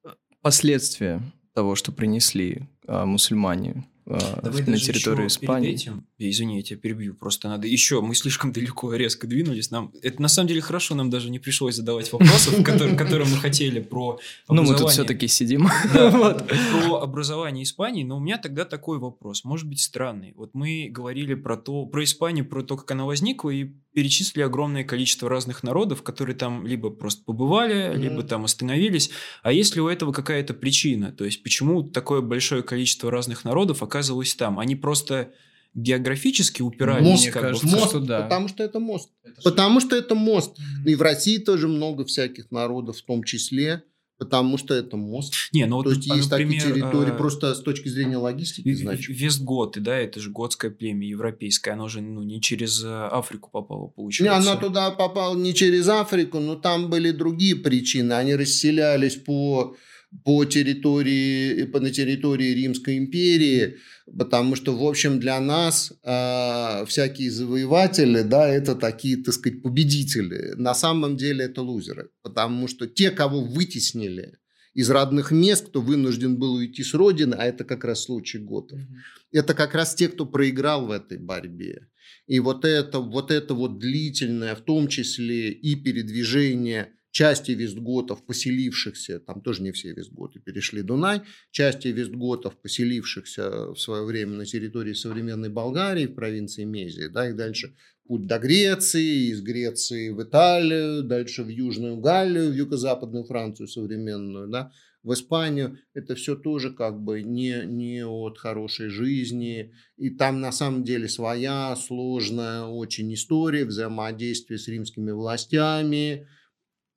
э, 0.05 0.09
последствия 0.41 1.21
того, 1.53 1.75
что 1.75 1.91
принесли 1.91 2.67
а, 2.87 3.05
мусульмане 3.05 3.85
Давай 4.07 4.63
на 4.63 4.77
территорию 4.77 5.27
Испании. 5.27 5.71
Этим, 5.71 6.05
извини, 6.17 6.57
я 6.57 6.63
тебя 6.63 6.77
перебью, 6.77 7.13
просто 7.13 7.49
надо 7.49 7.67
еще, 7.67 7.99
мы 7.99 8.15
слишком 8.15 8.53
далеко 8.53 8.93
резко 8.93 9.27
двинулись, 9.27 9.69
нам, 9.69 9.91
это 10.01 10.21
на 10.21 10.29
самом 10.29 10.47
деле 10.47 10.61
хорошо, 10.61 10.95
нам 10.95 11.09
даже 11.09 11.29
не 11.29 11.39
пришлось 11.39 11.75
задавать 11.75 12.11
вопросов, 12.13 12.63
которые 12.63 13.27
мы 13.27 13.37
хотели 13.37 13.81
про 13.81 14.19
Ну, 14.47 14.63
мы 14.63 14.77
тут 14.77 14.91
все-таки 14.91 15.27
сидим. 15.27 15.67
Про 15.93 17.01
образование 17.01 17.63
Испании, 17.63 18.03
но 18.03 18.17
у 18.17 18.19
меня 18.19 18.37
тогда 18.37 18.65
такой 18.65 18.99
вопрос, 18.99 19.43
может 19.43 19.67
быть 19.67 19.81
странный. 19.81 20.33
Вот 20.35 20.51
мы 20.53 20.87
говорили 20.89 21.33
про 21.33 21.57
то, 21.57 21.85
про 21.85 22.03
Испанию, 22.03 22.45
про 22.45 22.63
то, 22.63 22.77
как 22.77 22.91
она 22.91 23.05
возникла, 23.05 23.49
и 23.49 23.71
перечислили 23.97 24.43
огромное 24.43 24.83
количество 24.83 25.27
разных 25.27 25.63
народов, 25.63 26.03
которые 26.03 26.35
там 26.35 26.67
либо 26.67 26.91
просто 26.91 27.23
побывали, 27.23 27.75
mm-hmm. 27.75 27.97
либо 27.97 28.21
там 28.21 28.45
остановились. 28.45 29.09
А 29.41 29.51
есть 29.51 29.73
ли 29.73 29.81
у 29.81 29.87
этого 29.87 30.11
какая-то 30.11 30.53
причина? 30.53 31.11
То 31.11 31.25
есть, 31.25 31.41
почему 31.41 31.81
такое 31.81 32.21
большое 32.21 32.61
количество 32.61 33.09
разных 33.09 33.43
народов 33.43 33.81
оказывалось 33.81 34.35
там? 34.35 34.59
Они 34.59 34.75
просто 34.75 35.31
географически 35.73 36.61
упирались 36.61 37.09
мост, 37.09 37.31
как 37.31 37.41
кажется, 37.41 37.65
бы 37.65 37.71
в 37.71 37.75
мост, 37.75 37.89
что 37.89 37.99
да. 38.01 38.21
потому 38.21 38.47
что 38.49 38.63
это 38.63 38.79
мост. 38.79 39.09
Это 39.23 39.41
потому 39.41 39.79
что 39.79 39.95
это 39.95 40.13
мост. 40.13 40.55
И 40.85 40.93
в 40.93 41.01
России 41.01 41.39
тоже 41.39 41.67
много 41.67 42.05
всяких 42.05 42.51
народов, 42.51 42.99
в 42.99 43.01
том 43.03 43.23
числе. 43.23 43.83
Потому 44.17 44.57
что 44.57 44.74
это 44.74 44.97
мост. 44.97 45.33
Не, 45.51 45.65
ну 45.65 45.83
То 45.83 45.89
вот, 45.89 45.97
есть 45.97 46.07
есть 46.07 46.31
например, 46.31 46.62
такие 46.62 46.74
территории, 46.74 47.12
а, 47.12 47.15
просто 47.15 47.53
с 47.53 47.62
точки 47.62 47.88
зрения 47.88 48.17
логистики, 48.17 48.74
значит. 48.74 49.07
Вестготы, 49.09 49.79
да, 49.79 49.95
это 49.95 50.19
же 50.19 50.31
готское 50.31 50.71
племя 50.71 51.07
европейское, 51.07 51.75
оно 51.75 51.88
же 51.88 52.01
ну, 52.01 52.24
не 52.24 52.41
через 52.41 52.83
э, 52.83 52.88
Африку 53.12 53.50
попало, 53.51 53.88
Не, 53.88 53.93
получается. 53.95 54.51
она 54.51 54.59
туда 54.59 54.89
попала 54.91 55.38
не 55.38 55.53
через 55.53 55.88
Африку, 55.88 56.39
но 56.39 56.55
там 56.55 56.89
были 56.89 57.12
другие 57.12 57.55
причины. 57.55 58.13
Они 58.13 58.33
расселялись 58.36 59.15
по, 59.15 59.75
по 60.23 60.45
территории, 60.45 61.63
по, 61.63 61.79
на 61.79 61.91
территории 61.91 62.53
Римской 62.53 62.97
империи, 62.97 63.77
потому 64.17 64.55
что, 64.55 64.75
в 64.75 64.83
общем, 64.85 65.19
для 65.19 65.39
нас 65.39 65.91
э, 66.03 66.85
всякие 66.87 67.29
завоеватели, 67.29 68.21
да, 68.21 68.47
это 68.47 68.75
такие, 68.75 69.17
так 69.17 69.33
сказать, 69.33 69.61
победители. 69.61 70.53
На 70.55 70.73
самом 70.73 71.17
деле 71.17 71.45
это 71.45 71.61
лузеры, 71.61 72.09
потому 72.23 72.67
что 72.67 72.87
те, 72.87 73.11
кого 73.11 73.41
вытеснили 73.41 74.37
из 74.73 74.89
родных 74.89 75.31
мест, 75.31 75.67
кто 75.67 75.81
вынужден 75.81 76.37
был 76.37 76.53
уйти 76.53 76.83
с 76.83 76.93
родины, 76.93 77.35
а 77.37 77.45
это 77.45 77.65
как 77.65 77.83
раз 77.83 78.03
случай 78.03 78.37
готов, 78.37 78.79
Мгм. 78.79 78.95
это 79.33 79.53
как 79.53 79.73
раз 79.75 79.95
те, 79.95 80.07
кто 80.07 80.25
проиграл 80.25 80.87
в 80.87 80.91
этой 80.91 81.17
борьбе. 81.17 81.87
И 82.27 82.39
вот 82.39 82.63
это, 82.63 82.99
вот 82.99 83.31
это 83.31 83.53
вот 83.53 83.79
длительное, 83.79 84.55
в 84.55 84.61
том 84.61 84.87
числе 84.87 85.51
и 85.51 85.75
передвижение 85.75 86.93
части 87.17 87.50
вестготов, 87.50 88.24
поселившихся, 88.24 89.19
там 89.19 89.41
тоже 89.41 89.63
не 89.63 89.71
все 89.71 89.91
вестготы 89.91 90.39
перешли 90.39 90.83
Дунай, 90.83 91.21
части 91.50 91.88
вестготов, 91.88 92.55
поселившихся 92.62 93.71
в 93.74 93.77
свое 93.77 94.05
время 94.05 94.33
на 94.33 94.45
территории 94.45 94.93
современной 94.93 95.50
Болгарии, 95.50 96.05
в 96.05 96.13
провинции 96.13 96.63
Мезия, 96.63 97.09
да, 97.09 97.27
и 97.27 97.33
дальше 97.33 97.74
путь 98.07 98.27
до 98.27 98.38
Греции, 98.38 99.31
из 99.31 99.41
Греции 99.41 100.12
в 100.12 100.21
Италию, 100.21 101.01
дальше 101.01 101.41
в 101.41 101.47
Южную 101.47 101.97
Галлию, 101.97 102.51
в 102.51 102.53
юго-западную 102.53 103.24
Францию 103.24 103.67
современную, 103.67 104.47
да, 104.47 104.71
в 105.01 105.12
Испанию. 105.12 105.79
Это 105.95 106.13
все 106.13 106.36
тоже 106.36 106.69
как 106.71 107.01
бы 107.01 107.24
не, 107.24 107.63
не 107.65 108.05
от 108.05 108.38
хорошей 108.38 108.89
жизни. 108.89 109.74
И 109.97 110.12
там 110.12 110.39
на 110.39 110.51
самом 110.51 110.83
деле 110.83 111.07
своя 111.07 111.75
сложная 111.75 112.65
очень 112.65 113.12
история 113.12 113.65
взаимодействия 113.65 114.59
с 114.59 114.67
римскими 114.67 115.09
властями, 115.09 116.27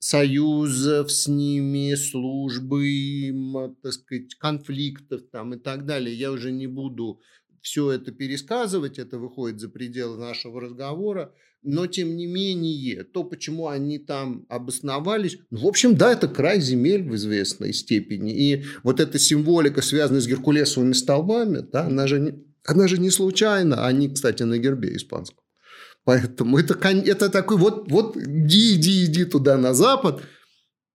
союзов 0.01 1.13
с 1.13 1.29
ними, 1.29 1.95
службы 1.95 2.89
им, 2.89 3.77
так 3.83 3.93
сказать, 3.93 4.35
конфликтов 4.35 5.23
там 5.31 5.55
и 5.55 5.59
так 5.59 5.87
далее. 5.87 6.15
Я 6.15 6.33
уже 6.33 6.51
не 6.51 6.67
буду 6.67 7.21
все 7.61 7.93
это 7.93 8.11
пересказывать, 8.11 8.99
это 8.99 9.19
выходит 9.19 9.61
за 9.61 9.69
пределы 9.69 10.19
нашего 10.19 10.61
разговора, 10.61 11.35
но 11.63 11.87
тем 11.87 12.17
не 12.17 12.27
менее, 12.27 13.05
то, 13.05 13.23
почему 13.23 13.69
они 13.69 13.99
там 13.99 14.47
обосновались, 14.49 15.39
ну, 15.51 15.61
в 15.61 15.67
общем, 15.67 15.95
да, 15.95 16.13
это 16.13 16.27
край 16.27 16.61
земель 16.61 17.03
в 17.03 17.15
известной 17.17 17.75
степени, 17.75 18.33
и 18.33 18.65
вот 18.83 18.99
эта 18.99 19.19
символика, 19.19 19.83
связанная 19.83 20.23
с 20.23 20.27
геркулесовыми 20.27 20.95
столбами, 20.95 21.59
да, 21.71 21.87
она 21.87 22.07
же 22.07 22.19
не, 22.19 22.45
она 22.65 22.89
же 22.89 22.99
не 22.99 23.11
случайна, 23.11 23.87
они, 23.87 24.09
кстати, 24.09 24.43
на 24.43 24.57
гербе 24.57 24.97
испанском. 24.97 25.40
Поэтому 26.05 26.59
это, 26.59 26.75
это 26.89 27.29
такой 27.29 27.57
вот, 27.59 27.91
вот 27.91 28.17
иди, 28.17 28.75
иди, 28.77 29.05
иди 29.05 29.25
туда 29.25 29.57
на 29.59 29.75
запад, 29.75 30.23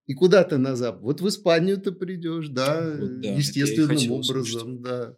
и 0.07 0.13
куда 0.13 0.43
ты 0.43 0.57
на 0.57 0.75
запад? 0.75 1.01
Вот 1.01 1.21
в 1.21 1.27
Испанию 1.27 1.77
ты 1.77 1.91
придешь, 1.91 2.47
да, 2.49 2.95
Вот 2.99 3.21
да, 3.21 3.29
естественным 3.33 4.11
образом, 4.11 4.19
услышать. 4.19 4.81
да. 4.81 5.13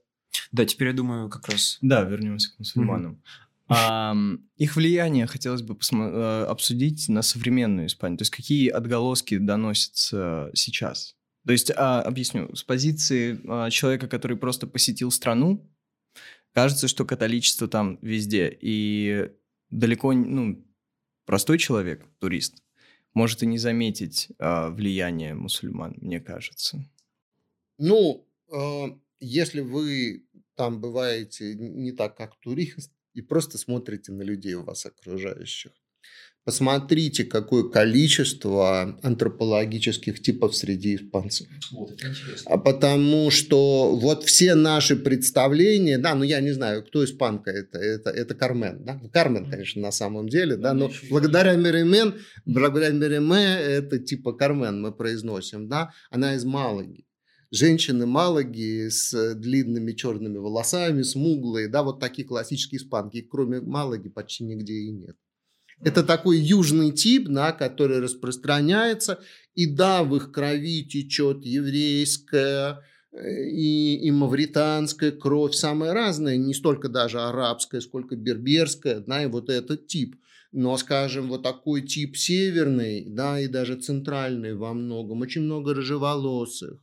Да, 0.51 0.65
теперь 0.65 0.89
я 0.89 0.94
думаю, 0.94 1.29
как 1.29 1.48
раз 1.50 1.77
Да, 1.82 2.03
вернемся 2.03 2.53
к 2.53 2.60
мусульманам. 2.60 3.22
Ам, 3.70 4.46
их 4.56 4.77
влияние 4.77 5.27
хотелось 5.27 5.62
бы 5.62 5.74
посмо- 5.74 6.10
э, 6.10 6.46
обсудить 6.46 7.10
на 7.10 7.22
современную 7.22 7.88
Испанию. 7.88 8.17
То 8.17 8.22
есть 8.22 8.32
какие 8.32 8.70
отголоски 8.70 9.38
доносятся 9.38 10.51
сейчас? 10.53 11.15
То 11.46 11.51
есть, 11.51 11.72
а, 11.75 12.01
объясню, 12.01 12.56
с 12.56 12.63
позиции 12.63 13.41
а, 13.48 13.70
человека, 13.70 14.08
который 14.08 14.38
просто 14.38 14.67
посетил 14.67 15.12
страну, 15.12 15.69
кажется, 16.54 16.88
что 16.88 17.04
католичество 17.06 17.67
там 17.67 18.00
везде. 18.02 18.58
И 18.62 19.32
далеко, 19.69 20.13
ну, 20.13 20.65
простой 21.25 21.58
человек, 21.58 22.06
турист, 22.19 22.63
может 23.13 23.43
и 23.43 23.47
не 23.47 23.58
заметить 23.58 24.30
а, 24.39 24.69
влияние 24.69 25.34
мусульман, 25.34 25.95
мне 26.01 26.19
кажется. 26.19 26.86
Ну, 27.77 28.27
э, 28.51 28.86
если 29.19 29.62
вы 29.62 30.25
там 30.56 30.82
бываете 30.82 31.56
не 31.56 31.91
так, 31.91 32.17
как 32.17 32.36
турист, 32.39 32.91
и 33.13 33.21
просто 33.21 33.58
смотрите 33.58 34.12
на 34.12 34.21
людей 34.21 34.53
у 34.56 34.63
вас 34.63 34.86
окружающих, 34.86 35.71
посмотрите, 36.48 37.26
какое 37.26 37.64
количество 37.64 38.98
антропологических 39.04 40.22
типов 40.22 40.56
среди 40.56 40.96
испанцев. 40.96 41.46
Вот, 41.74 41.92
это 41.92 42.08
интересно. 42.08 42.50
А 42.50 42.58
потому 42.58 43.30
что 43.32 43.94
вот 43.94 44.24
все 44.24 44.56
наши 44.56 44.96
представления, 44.96 45.98
да, 45.98 46.16
ну 46.16 46.24
я 46.24 46.40
не 46.40 46.54
знаю, 46.54 46.86
кто 46.86 47.04
испанка 47.04 47.52
это, 47.52 47.80
это, 47.80 48.12
это 48.12 48.34
Кармен, 48.34 48.86
да, 48.86 48.98
Кармен, 49.12 49.50
конечно, 49.50 49.82
на 49.82 49.92
самом 49.92 50.30
деле, 50.30 50.56
да, 50.56 50.74
Ну, 50.74 50.88
но 50.88 50.94
благодаря 51.10 51.54
Меримен, 51.58 52.16
благодаря 52.46 52.92
Мериме, 52.92 53.60
это 53.60 54.00
типа 54.00 54.32
Кармен 54.32 54.82
мы 54.82 54.94
произносим, 54.94 55.68
да, 55.68 55.92
она 56.12 56.36
из 56.36 56.46
Малаги. 56.46 57.04
Женщины 57.52 58.06
Малаги 58.06 58.88
с 58.88 59.36
длинными 59.36 59.92
черными 59.92 60.38
волосами, 60.38 61.02
смуглые, 61.02 61.68
да, 61.68 61.84
вот 61.84 62.00
такие 62.00 62.26
классические 62.26 62.80
испанки, 62.80 63.18
Их 63.18 63.28
кроме 63.28 63.60
Малаги 63.60 64.08
почти 64.08 64.46
нигде 64.46 64.74
и 64.74 64.92
нет. 64.92 65.18
Это 65.84 66.04
такой 66.04 66.40
южный 66.40 66.92
тип, 66.92 67.28
да, 67.28 67.52
который 67.52 68.00
распространяется, 68.00 69.20
и 69.54 69.68
да, 69.68 70.04
в 70.04 70.16
их 70.16 70.32
крови 70.32 70.84
течет 70.84 71.46
еврейская 71.46 72.82
э, 73.12 73.50
и, 73.50 73.96
и 73.98 74.12
мавританская 74.12 75.12
кровь, 75.12 75.54
самая 75.54 75.94
разная, 75.94 76.38
не 76.38 76.54
столько 76.54 76.90
даже 76.90 77.20
арабская, 77.20 77.82
сколько 77.82 78.16
берберская, 78.16 79.02
да, 79.02 79.24
и 79.24 79.28
вот 79.28 79.50
этот 79.50 79.88
тип. 79.88 80.16
Но, 80.52 80.76
скажем, 80.78 81.28
вот 81.28 81.44
такой 81.44 81.82
тип 81.82 82.18
северный, 82.18 83.06
да, 83.08 83.40
и 83.40 83.48
даже 83.48 83.76
центральный 83.76 84.56
во 84.56 84.74
многом, 84.74 85.22
очень 85.22 85.42
много 85.42 85.76
рыжеволосых, 85.76 86.80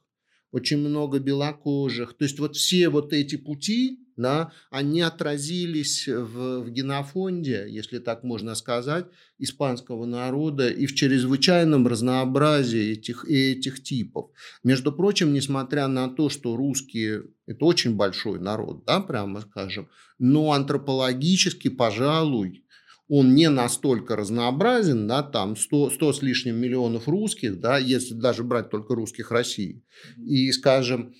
очень 0.52 0.78
много 0.78 1.18
белокожих. 1.18 2.14
То 2.16 2.24
есть 2.24 2.38
вот 2.38 2.54
все 2.54 2.88
вот 2.90 3.12
эти 3.12 3.36
пути, 3.36 4.03
да, 4.16 4.52
они 4.70 5.00
отразились 5.00 6.08
в, 6.08 6.60
в 6.60 6.70
генофонде, 6.70 7.66
если 7.68 7.98
так 7.98 8.24
можно 8.24 8.54
сказать, 8.54 9.06
испанского 9.38 10.06
народа 10.06 10.68
и 10.68 10.86
в 10.86 10.94
чрезвычайном 10.94 11.86
разнообразии 11.86 12.92
этих, 12.92 13.24
этих 13.26 13.82
типов. 13.82 14.30
Между 14.62 14.92
прочим, 14.92 15.32
несмотря 15.32 15.88
на 15.88 16.08
то, 16.08 16.28
что 16.28 16.56
русские– 16.56 17.24
это 17.46 17.64
очень 17.64 17.96
большой 17.96 18.40
народ, 18.40 18.84
да, 18.84 19.00
прямо 19.00 19.40
скажем, 19.42 19.88
но 20.18 20.52
антропологически, 20.52 21.68
пожалуй, 21.68 22.63
он 23.08 23.34
не 23.34 23.50
настолько 23.50 24.16
разнообразен, 24.16 25.06
да, 25.06 25.22
там 25.22 25.56
100, 25.56 25.90
100 25.90 26.12
с 26.12 26.22
лишним 26.22 26.56
миллионов 26.56 27.06
русских, 27.06 27.60
да, 27.60 27.78
если 27.78 28.14
даже 28.14 28.44
брать 28.44 28.70
только 28.70 28.94
русских 28.94 29.30
России, 29.30 29.84
и, 30.16 30.50
скажем, 30.52 31.14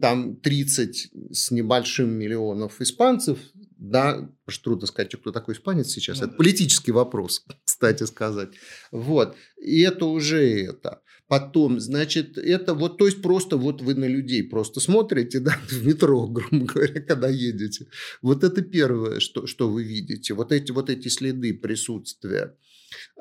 там 0.00 0.36
30 0.36 1.12
с 1.30 1.50
небольшим 1.50 2.10
миллионов 2.10 2.80
испанцев, 2.80 3.38
да, 3.78 4.28
уж 4.46 4.58
трудно 4.58 4.86
сказать, 4.86 5.14
кто 5.14 5.32
такой 5.32 5.54
испанец 5.54 5.88
сейчас, 5.88 6.20
Ну 6.20 6.26
это 6.26 6.36
политический 6.36 6.92
вопрос, 6.92 7.44
кстати 7.64 8.04
сказать, 8.04 8.50
вот, 8.90 9.34
и 9.60 9.80
это 9.80 10.04
уже 10.04 10.64
это. 10.64 11.00
Потом, 11.30 11.78
значит, 11.78 12.38
это 12.38 12.74
вот, 12.74 12.98
то 12.98 13.06
есть 13.06 13.22
просто 13.22 13.56
вот 13.56 13.82
вы 13.82 13.94
на 13.94 14.06
людей 14.06 14.42
просто 14.42 14.80
смотрите, 14.80 15.38
да, 15.38 15.56
в 15.70 15.86
метро, 15.86 16.26
грубо 16.26 16.66
говоря, 16.66 17.00
когда 17.00 17.28
едете. 17.28 17.86
Вот 18.20 18.42
это 18.42 18.62
первое, 18.62 19.20
что, 19.20 19.46
что 19.46 19.70
вы 19.70 19.84
видите, 19.84 20.34
вот 20.34 20.50
эти, 20.50 20.72
вот 20.72 20.90
эти 20.90 21.06
следы 21.06 21.54
присутствия. 21.54 22.56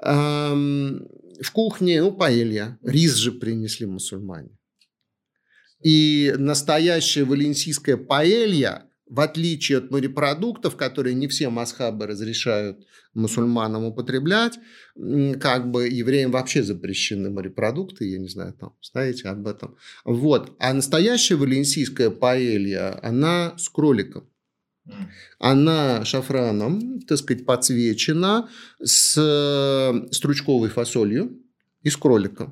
Ам, 0.02 1.08
в 1.40 1.52
кухне, 1.52 2.02
ну, 2.02 2.12
паэлья, 2.12 2.80
рис 2.82 3.14
же 3.14 3.32
принесли 3.32 3.86
мусульмане. 3.86 4.58
И 5.84 6.34
настоящая 6.36 7.26
валенсийская 7.26 7.98
паэлья, 7.98 8.89
в 9.10 9.20
отличие 9.20 9.80
от 9.80 9.92
морепродуктов, 9.92 10.76
которые 10.76 11.16
не 11.16 11.28
все 11.28 11.50
масхабы 11.50 12.06
разрешают 12.08 12.86
мусульманам 13.14 13.84
употреблять, 13.86 14.60
как 15.40 15.72
бы 15.72 15.88
евреям 15.88 16.32
вообще 16.32 16.64
запрещены 16.64 17.30
морепродукты, 17.32 18.06
я 18.06 18.20
не 18.20 18.30
знаю, 18.30 18.54
там, 18.54 18.76
знаете 18.82 19.30
об 19.30 19.48
этом. 19.48 19.76
Вот. 20.06 20.56
А 20.60 20.74
настоящая 20.74 21.36
валенсийская 21.36 22.12
паэлья, 22.12 23.00
она 23.04 23.56
с 23.58 23.68
кроликом. 23.70 24.30
Она 25.40 26.04
шафраном, 26.06 27.02
так 27.02 27.18
сказать, 27.18 27.46
подсвечена 27.46 28.50
с 28.84 29.16
э, 29.18 30.12
стручковой 30.12 30.70
фасолью 30.70 31.38
из 31.84 31.96
кролика. 31.96 32.52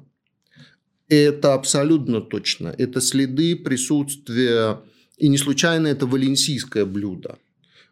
Это 1.10 1.54
абсолютно 1.54 2.22
точно. 2.22 2.76
Это 2.78 3.02
следы 3.02 3.56
присутствия, 3.56 4.82
и 5.17 5.27
не 5.27 5.38
случайно 5.38 5.88
это 5.88 6.06
валенсийское 6.06 6.86
блюдо. 6.86 7.38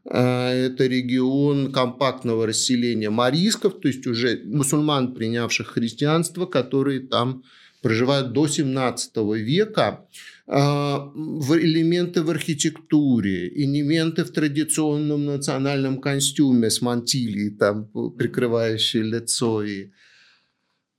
А, 0.08 0.52
это 0.54 0.86
регион 0.86 1.72
компактного 1.72 2.46
расселения 2.46 3.10
марийсков, 3.10 3.80
то 3.80 3.88
есть 3.88 4.06
уже 4.08 4.42
мусульман, 4.46 5.14
принявших 5.14 5.68
христианство, 5.68 6.46
которые 6.46 7.00
там 7.00 7.44
проживают 7.82 8.32
до 8.34 8.48
17 8.48 9.18
века. 9.36 10.06
А, 10.48 11.12
элементы 11.16 12.22
в 12.22 12.30
архитектуре, 12.30 13.48
элементы 13.48 14.24
в 14.24 14.32
традиционном 14.32 15.26
национальном 15.26 16.00
костюме 16.00 16.70
с 16.70 16.82
мантилией, 16.82 17.50
там, 17.50 17.88
прикрывающей 18.18 19.02
лицо 19.02 19.64
и 19.64 19.88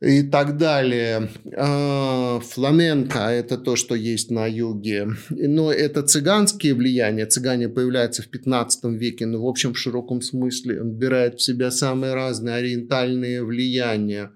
и 0.01 0.23
так 0.23 0.59
далее. 0.59 1.31
А, 1.57 2.41
фламенко– 2.41 3.19
это 3.19 3.57
то, 3.57 3.77
что 3.77 3.95
есть 3.95 4.31
на 4.31 4.47
юге. 4.47 5.09
Но 5.31 5.73
это 5.73 6.03
цыганские 6.03 6.75
влияния. 6.75 7.27
Цыгане 7.27 7.69
появляются 7.69 8.23
в 8.23 8.29
15 8.29 8.85
веке, 8.85 9.27
но 9.27 9.43
в 9.43 9.47
общем, 9.47 9.73
в 9.73 9.79
широком 9.79 10.21
смысле 10.21 10.83
он 10.83 10.93
вбирает 10.93 11.37
в 11.37 11.43
себя 11.43 11.71
самые 11.71 12.15
разные 12.15 12.57
ориентальные 12.57 13.43
влияния. 13.43 14.33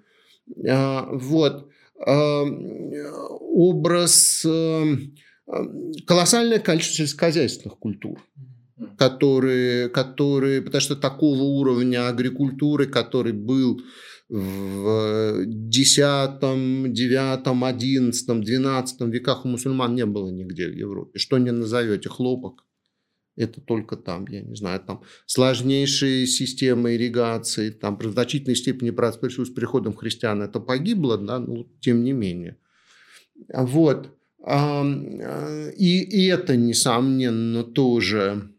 А, 0.67 1.07
вот. 1.13 1.69
А, 2.07 2.45
образ 2.45 4.47
колоссальное 6.07 6.61
количество 6.61 6.99
сельскохозяйственных 6.99 7.79
культур 7.79 8.19
которые, 8.97 9.91
которые, 9.91 10.63
потому 10.63 10.81
что 10.81 10.97
такого 10.97 11.43
уровня 11.43 12.09
агрикультуры, 12.09 12.87
который 12.87 13.33
был 13.33 13.81
в 14.31 15.43
X, 15.43 15.99
IX, 15.99 16.39
XI, 16.93 18.43
XII 18.43 19.11
веках 19.11 19.45
у 19.45 19.49
мусульман 19.49 19.95
не 19.95 20.07
было 20.07 20.31
нигде 20.31 20.69
в 20.69 20.75
Европе. 20.75 21.19
Что 21.19 21.39
не 21.39 21.51
назовете, 21.51 22.09
хлопок. 22.09 22.65
Это 23.37 23.61
только 23.61 23.97
там, 23.97 24.27
я 24.29 24.43
не 24.43 24.55
знаю, 24.55 24.81
там 24.81 25.03
сложнейшие 25.27 26.27
системы 26.27 26.95
ирригации, 26.95 27.71
там 27.71 27.97
в 27.97 28.13
значительной 28.13 28.57
степени 28.57 28.91
с 29.45 29.51
приходом 29.51 29.95
христиан 29.95 30.43
это 30.43 30.61
погибло, 30.61 31.17
да, 31.19 31.39
но 31.39 31.67
тем 31.81 32.05
не 32.05 32.13
менее. 32.13 32.57
Вот. 33.53 34.11
И, 34.47 36.03
и 36.03 36.27
это, 36.27 36.57
несомненно, 36.57 37.65
тоже. 37.65 38.53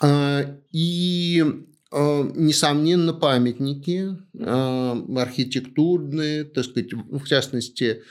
А, 0.00 0.58
и 0.70 1.44
Э, 1.44 1.77
несомненно, 1.90 3.14
памятники 3.14 4.16
э, 4.38 5.02
архитектурные, 5.16 6.44
так 6.44 6.64
сказать, 6.64 6.92
в 6.92 7.24
частности, 7.24 8.02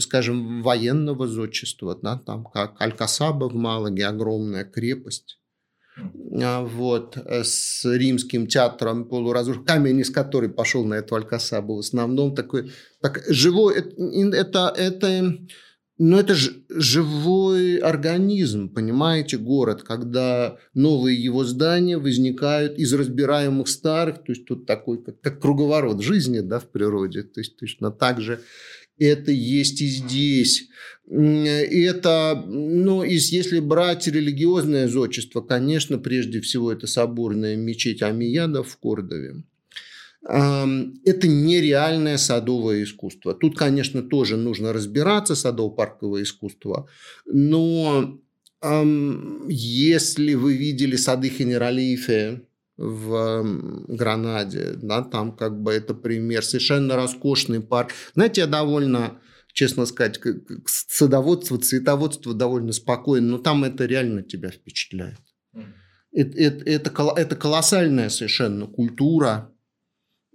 скажем, 0.00 0.62
военного 0.62 1.26
зодчества, 1.26 1.98
да, 2.00 2.18
там 2.18 2.44
как 2.44 2.80
Алькасаба 2.80 3.48
в 3.48 3.54
Малаге, 3.54 4.06
огромная 4.06 4.64
крепость, 4.64 5.38
а, 6.40 6.62
вот, 6.62 7.18
э, 7.18 7.44
с 7.44 7.84
римским 7.84 8.46
театром 8.46 9.04
полуразрушенным, 9.04 9.66
камень 9.66 10.00
из 10.00 10.10
которой 10.10 10.48
пошел 10.48 10.84
на 10.84 10.94
эту 10.94 11.16
Алькасабу, 11.16 11.76
в 11.76 11.80
основном. 11.80 12.34
Такой, 12.34 12.72
так, 13.02 13.22
живой, 13.28 13.76
это, 13.76 13.94
это, 14.34 14.74
это 14.74 15.38
но 16.04 16.18
это 16.18 16.34
же 16.34 16.64
живой 16.68 17.76
организм, 17.76 18.68
понимаете, 18.68 19.38
город, 19.38 19.84
когда 19.84 20.58
новые 20.74 21.22
его 21.22 21.44
здания 21.44 21.96
возникают 21.96 22.76
из 22.76 22.92
разбираемых 22.92 23.68
старых, 23.68 24.16
то 24.24 24.32
есть 24.32 24.44
тут 24.44 24.66
такой, 24.66 25.00
как, 25.00 25.20
как 25.20 25.40
круговорот 25.40 26.02
жизни 26.02 26.40
да, 26.40 26.58
в 26.58 26.68
природе, 26.68 27.22
то 27.22 27.38
есть 27.38 27.56
точно 27.56 27.92
так 27.92 28.20
же 28.20 28.40
это 28.98 29.30
есть 29.30 29.80
и 29.80 29.86
здесь. 29.86 30.70
Это, 31.08 32.42
ну, 32.48 33.04
если 33.04 33.60
брать 33.60 34.08
религиозное 34.08 34.88
зодчество, 34.88 35.40
конечно, 35.40 35.98
прежде 35.98 36.40
всего 36.40 36.72
это 36.72 36.88
соборная 36.88 37.54
мечеть 37.54 38.02
Амияда 38.02 38.64
в 38.64 38.76
Кордове 38.76 39.44
это 40.24 41.28
нереальное 41.28 42.16
садовое 42.16 42.84
искусство. 42.84 43.34
Тут, 43.34 43.58
конечно, 43.58 44.02
тоже 44.02 44.36
нужно 44.36 44.72
разбираться, 44.72 45.34
садово-парковое 45.34 46.22
искусство, 46.22 46.88
но 47.26 48.18
если 49.48 50.34
вы 50.34 50.56
видели 50.56 50.94
сады 50.94 51.28
Хенералифе 51.28 52.42
в 52.76 53.44
Гранаде, 53.88 54.74
да, 54.76 55.02
там 55.02 55.36
как 55.36 55.60
бы 55.60 55.72
это 55.72 55.94
пример, 55.94 56.44
совершенно 56.44 56.96
роскошный 56.96 57.60
парк. 57.60 57.90
Знаете, 58.14 58.42
я 58.42 58.46
довольно, 58.46 59.20
честно 59.52 59.84
сказать, 59.86 60.20
садоводство, 60.66 61.58
цветоводство 61.58 62.34
довольно 62.34 62.72
спокойно, 62.72 63.32
но 63.32 63.38
там 63.38 63.64
это 63.64 63.84
реально 63.86 64.22
тебя 64.22 64.50
впечатляет. 64.50 65.20
Это, 66.12 66.38
это, 66.38 66.64
это, 66.64 67.14
это 67.16 67.36
колоссальная 67.36 68.10
совершенно 68.10 68.66
культура, 68.66 69.51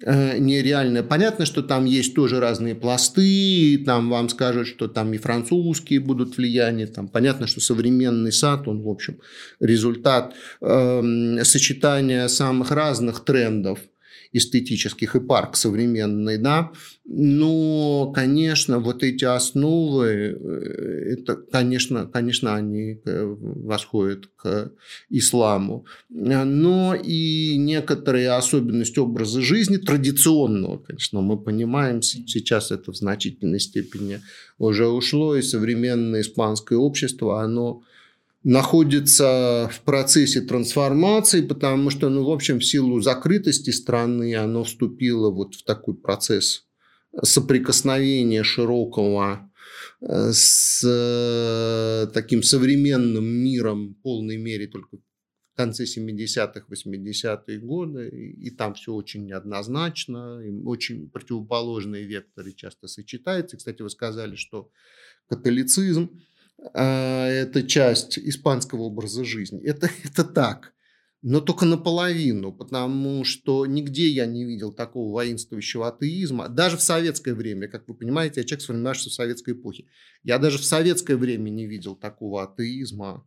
Э, 0.03 0.37
нереальное. 0.37 1.01
Понятно, 1.01 1.45
что 1.45 1.63
там 1.63 1.85
есть 1.85 2.13
тоже 2.13 2.39
разные 2.39 2.75
пласты, 2.75 3.81
там 3.83 4.11
вам 4.11 4.29
скажут, 4.29 4.67
что 4.67 4.87
там 4.87 5.11
и 5.13 5.17
французские 5.17 5.99
будут 5.99 6.37
влияния, 6.37 6.85
там 6.85 7.07
понятно, 7.07 7.47
что 7.47 7.61
современный 7.61 8.31
сад, 8.31 8.67
он, 8.67 8.83
в 8.83 8.89
общем, 8.89 9.19
результат 9.59 10.35
э, 10.61 11.43
сочетания 11.43 12.27
самых 12.27 12.69
разных 12.69 13.25
трендов– 13.25 13.79
эстетических 14.33 15.15
и 15.15 15.19
парк 15.19 15.55
современный, 15.55 16.37
да, 16.37 16.71
но, 17.05 18.11
конечно, 18.13 18.79
вот 18.79 19.01
эти 19.01 19.23
основы, 19.23 20.07
э, 20.07 21.15
это, 21.17 21.35
конечно, 21.35 22.05
конечно, 22.05 22.55
они 22.55 22.99
э, 23.05 23.35
восходят 23.39 24.27
к 24.35 24.71
исламу, 25.09 25.85
но 26.09 26.95
и 26.95 27.55
некоторые 27.57 28.31
особенности 28.31 28.99
образа 28.99 29.41
жизни 29.41 29.77
традиционного, 29.77 30.79
конечно, 30.79 31.21
мы 31.21 31.37
понимаем, 31.37 32.01
сейчас 32.01 32.71
это 32.71 32.91
в 32.91 32.97
значительной 32.97 33.59
степени 33.59 34.21
уже 34.57 34.87
ушло, 34.87 35.35
и 35.35 35.41
современное 35.41 36.21
испанское 36.21 36.77
общество, 36.77 37.41
оно 37.41 37.83
находится 38.47 39.69
в 39.73 39.81
процессе 39.81 40.39
трансформации, 40.39 41.41
потому 41.41 41.89
что, 41.89 42.07
ну, 42.07 42.23
в 42.23 42.31
общем, 42.31 42.59
в 42.59 42.65
силу 42.65 43.01
закрытости 43.01 43.71
страны 43.71 44.37
оно 44.37 44.63
вступило 44.63 45.29
вот 45.29 45.55
в 45.55 45.65
такой 45.65 45.95
процесс 45.95 46.65
соприкосновения 47.21 48.43
широкого 48.43 49.51
э, 49.99 50.31
с 50.31 50.81
э, 50.81 52.07
таким 52.13 52.41
современным 52.41 53.25
миром 53.25 53.89
в 53.89 54.01
полной 54.01 54.37
мере 54.37 54.67
только 54.67 54.95
в 54.95 55.57
конце 55.57 55.83
70-х, 55.83 56.67
80-е 56.69 57.59
годы, 57.59 58.07
и 58.07 58.49
там 58.51 58.75
все 58.75 58.93
очень 58.93 59.25
неоднозначно, 59.25 60.41
очень 60.63 61.09
противоположные 61.09 62.05
векторы 62.05 62.53
часто 62.53 62.87
сочетаются. 62.87 63.57
Кстати, 63.57 63.81
вы 63.81 63.89
сказали, 63.89 64.37
что 64.37 64.69
католицизм 65.27 66.11
а, 66.73 67.27
это 67.27 67.63
часть 67.63 68.17
испанского 68.17 68.83
образа 68.83 69.23
жизни. 69.23 69.61
Это, 69.63 69.89
это 70.03 70.23
так. 70.23 70.73
Но 71.23 71.41
только 71.41 71.65
наполовину, 71.65 72.53
потому 72.53 73.23
что 73.25 73.65
нигде 73.65 74.07
я 74.07 74.25
не 74.25 74.45
видел 74.45 74.71
такого 74.71 75.11
воинствующего 75.11 75.87
атеизма. 75.87 76.47
Даже 76.47 76.77
в 76.77 76.81
советское 76.81 77.33
время, 77.33 77.67
как 77.67 77.87
вы 77.87 77.95
понимаете, 77.95 78.41
я 78.41 78.45
человек, 78.45 78.61
сформировавшийся 78.61 79.09
в 79.09 79.13
советской 79.13 79.53
эпохе. 79.53 79.85
Я 80.23 80.37
даже 80.37 80.59
в 80.59 80.63
советское 80.63 81.15
время 81.15 81.49
не 81.49 81.65
видел 81.65 81.95
такого 81.95 82.43
атеизма, 82.43 83.25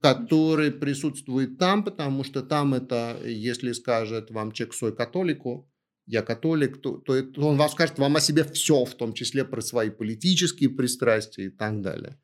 который 0.00 0.72
присутствует 0.72 1.58
там, 1.58 1.84
потому 1.84 2.24
что 2.24 2.42
там 2.42 2.74
это, 2.74 3.16
если 3.24 3.72
скажет 3.72 4.32
вам 4.32 4.50
человек 4.50 4.74
свой 4.74 4.94
католику, 4.94 5.70
я 6.06 6.22
католик, 6.22 6.82
то, 6.82 6.98
то, 6.98 7.22
то 7.22 7.40
он 7.42 7.56
вам 7.56 7.70
скажет 7.70 7.98
вам 7.98 8.16
о 8.16 8.20
себе 8.20 8.44
все, 8.44 8.84
в 8.84 8.94
том 8.94 9.14
числе 9.14 9.44
про 9.44 9.60
свои 9.60 9.90
политические 9.90 10.70
пристрастия 10.70 11.44
и 11.44 11.50
так 11.50 11.80
далее. 11.80 12.18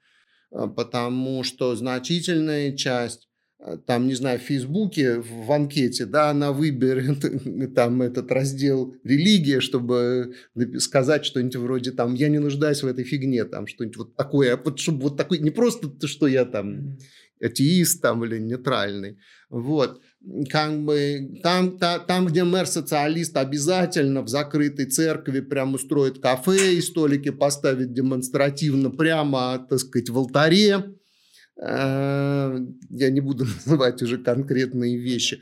А, 0.50 0.66
потому 0.66 1.42
что 1.42 1.76
значительная 1.76 2.76
часть 2.76 3.28
а, 3.60 3.76
там, 3.76 4.06
не 4.06 4.14
знаю, 4.14 4.38
в 4.38 4.42
Фейсбуке, 4.42 5.20
в 5.20 5.50
анкете, 5.50 6.06
да, 6.06 6.30
она 6.30 6.52
выберет 6.52 7.74
там 7.74 8.02
этот 8.02 8.30
раздел 8.30 8.94
«Религия», 9.04 9.60
чтобы 9.60 10.34
сказать 10.78 11.24
что-нибудь 11.24 11.56
вроде 11.56 11.90
там 11.92 12.14
«Я 12.14 12.28
не 12.28 12.38
нуждаюсь 12.38 12.82
в 12.82 12.86
этой 12.86 13.04
фигне», 13.04 13.44
там 13.44 13.66
что-нибудь 13.66 13.96
вот 13.96 14.16
такое, 14.16 14.56
вот, 14.56 14.78
чтобы 14.78 15.02
вот 15.02 15.16
такой, 15.16 15.38
не 15.38 15.50
просто 15.50 15.88
то, 15.88 16.06
что 16.06 16.26
я 16.26 16.44
там 16.44 16.98
атеист 17.40 18.00
там 18.00 18.24
или 18.24 18.38
нейтральный, 18.38 19.18
вот 19.50 20.00
как 20.50 20.84
бы 20.84 21.40
там, 21.42 21.78
та, 21.78 21.98
там, 21.98 22.26
где 22.26 22.44
мэр-социалист 22.44 23.36
обязательно 23.36 24.22
в 24.22 24.28
закрытой 24.28 24.86
церкви 24.86 25.40
прямо 25.40 25.76
устроит 25.76 26.20
кафе 26.20 26.74
и 26.74 26.80
столики 26.80 27.30
поставит 27.30 27.92
демонстративно 27.92 28.90
прямо, 28.90 29.64
так 29.68 29.78
сказать, 29.78 30.10
в 30.10 30.18
алтаре, 30.18 30.94
я 31.60 33.10
не 33.10 33.20
буду 33.20 33.44
называть 33.66 34.02
уже 34.02 34.18
конкретные 34.18 34.96
вещи. 34.96 35.40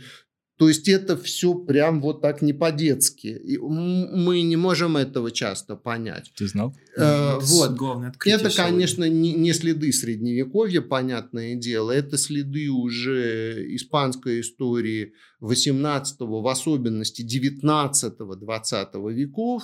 То 0.59 0.69
есть 0.69 0.89
это 0.89 1.19
все 1.19 1.55
прям 1.55 2.01
вот 2.01 2.23
так 2.23 2.41
не 2.41 2.55
по-детски. 2.55 3.27
И 3.27 3.59
мы 3.59 4.41
не 4.41 4.57
можем 4.57 4.97
этого 4.97 5.31
часто 5.31 5.77
понять. 5.77 6.33
Ты 6.35 6.49
знал? 6.49 6.75
Э, 6.97 7.39
вот. 7.41 7.75
Главное 7.75 8.15
это, 8.25 8.51
конечно, 8.51 9.05
не, 9.07 9.35
не 9.35 9.53
следы 9.53 9.93
средневековья, 9.93 10.81
понятное 10.81 11.57
дело. 11.57 11.91
Это 11.91 12.17
следы 12.17 12.71
уже 12.71 13.67
испанской 13.75 14.41
истории 14.41 15.13
18-го, 15.43 16.41
в 16.41 16.49
особенности 16.49 17.23
19-20 17.23 19.13
веков. 19.13 19.63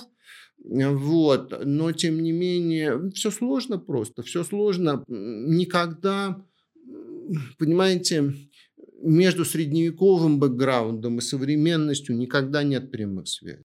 Вот. 0.63 1.65
Но, 1.65 1.91
тем 1.91 2.21
не 2.21 2.31
менее, 2.31 3.09
все 3.15 3.31
сложно 3.31 3.79
просто. 3.79 4.21
Все 4.21 4.43
сложно. 4.43 5.03
Никогда, 5.07 6.45
понимаете, 7.57 8.35
между 9.03 9.45
средневековым 9.45 10.39
бэкграундом 10.39 11.19
и 11.19 11.21
современностью 11.21 12.17
никогда 12.17 12.63
нет 12.63 12.91
прямых 12.91 13.27
связей. 13.27 13.63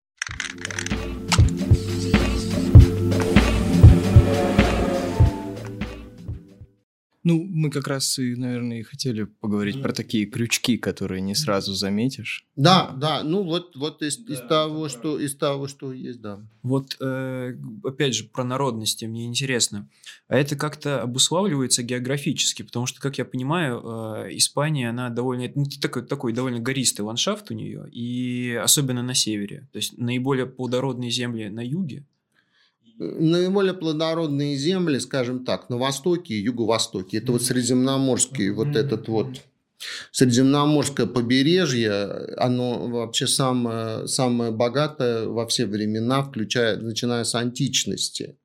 Ну, 7.23 7.43
мы 7.43 7.69
как 7.69 7.87
раз 7.87 8.17
и, 8.17 8.35
наверное, 8.35 8.79
и 8.79 8.83
хотели 8.83 9.23
поговорить 9.23 9.75
mm. 9.75 9.81
про 9.83 9.93
такие 9.93 10.25
крючки, 10.25 10.77
которые 10.77 11.21
не 11.21 11.35
сразу 11.35 11.73
заметишь. 11.73 12.45
Да, 12.55 12.95
да, 12.97 13.21
ну 13.23 13.43
вот, 13.43 13.75
вот 13.75 14.01
из, 14.01 14.17
да, 14.17 14.33
из 14.33 14.39
того, 14.39 14.89
что 14.89 15.19
из 15.19 15.35
того, 15.35 15.67
что 15.67 15.93
есть, 15.93 16.19
да. 16.19 16.39
Вот 16.63 16.97
э, 16.99 17.55
опять 17.83 18.15
же 18.15 18.23
про 18.23 18.43
народности 18.43 19.05
мне 19.05 19.25
интересно, 19.25 19.87
а 20.27 20.37
это 20.37 20.55
как-то 20.55 21.01
обуславливается 21.01 21.83
географически, 21.83 22.63
потому 22.63 22.87
что, 22.87 22.99
как 22.99 23.19
я 23.19 23.25
понимаю, 23.25 23.81
э, 23.83 24.29
Испания 24.37 24.89
она 24.89 25.09
довольно 25.09 25.51
ну, 25.53 25.65
такой 25.79 26.03
такой 26.03 26.33
довольно 26.33 26.59
гористый 26.59 27.01
ландшафт 27.01 27.51
у 27.51 27.53
нее 27.53 27.87
и 27.91 28.53
особенно 28.53 29.03
на 29.03 29.13
севере, 29.13 29.67
то 29.71 29.77
есть 29.77 29.97
наиболее 29.97 30.47
плодородные 30.47 31.11
земли 31.11 31.49
на 31.49 31.61
юге 31.61 32.05
наиболее 33.01 33.73
плодородные 33.73 34.55
земли, 34.55 34.99
скажем 34.99 35.43
так, 35.43 35.69
на 35.69 35.77
востоке 35.77 36.35
и 36.35 36.41
юго-востоке. 36.41 37.17
Это 37.17 37.31
вот 37.31 37.41
Средиземноморский, 37.41 38.49
вот 38.51 38.75
этот 38.75 39.07
вот 39.07 39.41
Средиземноморское 40.11 41.07
побережье, 41.07 42.35
оно 42.37 42.87
вообще 42.87 43.25
самое, 43.25 44.07
самое 44.07 44.51
богатое 44.51 45.25
во 45.25 45.47
все 45.47 45.65
времена, 45.65 46.23
включая, 46.23 46.77
начиная 46.77 47.23
с 47.23 47.33
античности. 47.33 48.37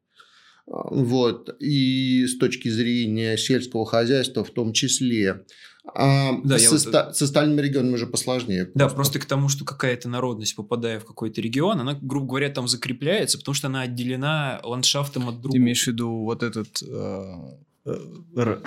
Вот. 0.67 1.55
И 1.61 2.27
с 2.27 2.39
точки 2.39 2.69
зрения 2.69 3.37
сельского 3.37 3.85
хозяйства 3.85 4.43
в 4.43 4.51
том 4.51 4.73
числе. 4.73 5.45
А 5.95 6.33
да, 6.43 6.59
со, 6.59 6.73
вот... 6.73 6.81
ста- 6.81 7.13
с 7.13 7.23
остальными 7.23 7.61
регионами 7.61 7.95
уже 7.95 8.07
посложнее. 8.07 8.71
Да, 8.75 8.89
просто 8.89 9.19
к 9.19 9.25
тому, 9.25 9.49
что 9.49 9.65
какая-то 9.65 10.09
народность, 10.09 10.57
попадая 10.57 11.01
в 11.01 11.05
какой-то 11.05 11.41
регион, 11.41 11.81
она, 11.81 11.99
грубо 12.01 12.27
говоря, 12.27 12.51
там 12.51 12.69
закрепляется, 12.69 13.39
потому 13.39 13.55
что 13.55 13.69
она 13.69 13.83
отделена 13.83 14.61
ландшафтом 14.63 15.29
от 15.29 15.41
другого. 15.41 15.53
Ты 15.53 15.59
имеешь 15.59 15.85
в 15.85 15.87
виду 15.87 16.25
вот 16.25 16.43
этот... 16.43 16.83
Э, 16.83 17.35
э, 17.85 18.59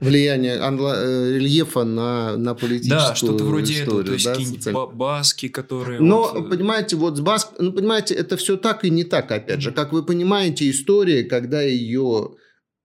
влияние 0.00 0.56
англо- 0.60 0.96
э, 0.96 1.34
рельефа 1.34 1.84
на, 1.84 2.36
на 2.36 2.54
политическую 2.54 2.98
Да, 2.98 3.14
что-то 3.14 3.44
вроде 3.44 3.74
историю, 3.74 3.90
этого, 3.90 4.04
то 4.04 4.12
есть 4.14 4.24
да, 4.24 4.34
какие-нибудь 4.34 4.94
баски, 4.94 5.48
которые... 5.48 6.00
Но, 6.00 6.32
вот... 6.32 6.48
понимаете, 6.48 6.96
вот 6.96 7.18
с 7.18 7.20
баск... 7.20 7.48
Ну, 7.58 7.72
понимаете, 7.72 8.14
это 8.14 8.38
все 8.38 8.56
так 8.56 8.84
и 8.84 8.90
не 8.90 9.04
так, 9.04 9.30
опять 9.30 9.60
же. 9.60 9.72
Как 9.72 9.92
вы 9.92 10.02
понимаете, 10.02 10.70
история, 10.70 11.24
когда 11.24 11.60
ее 11.60 12.30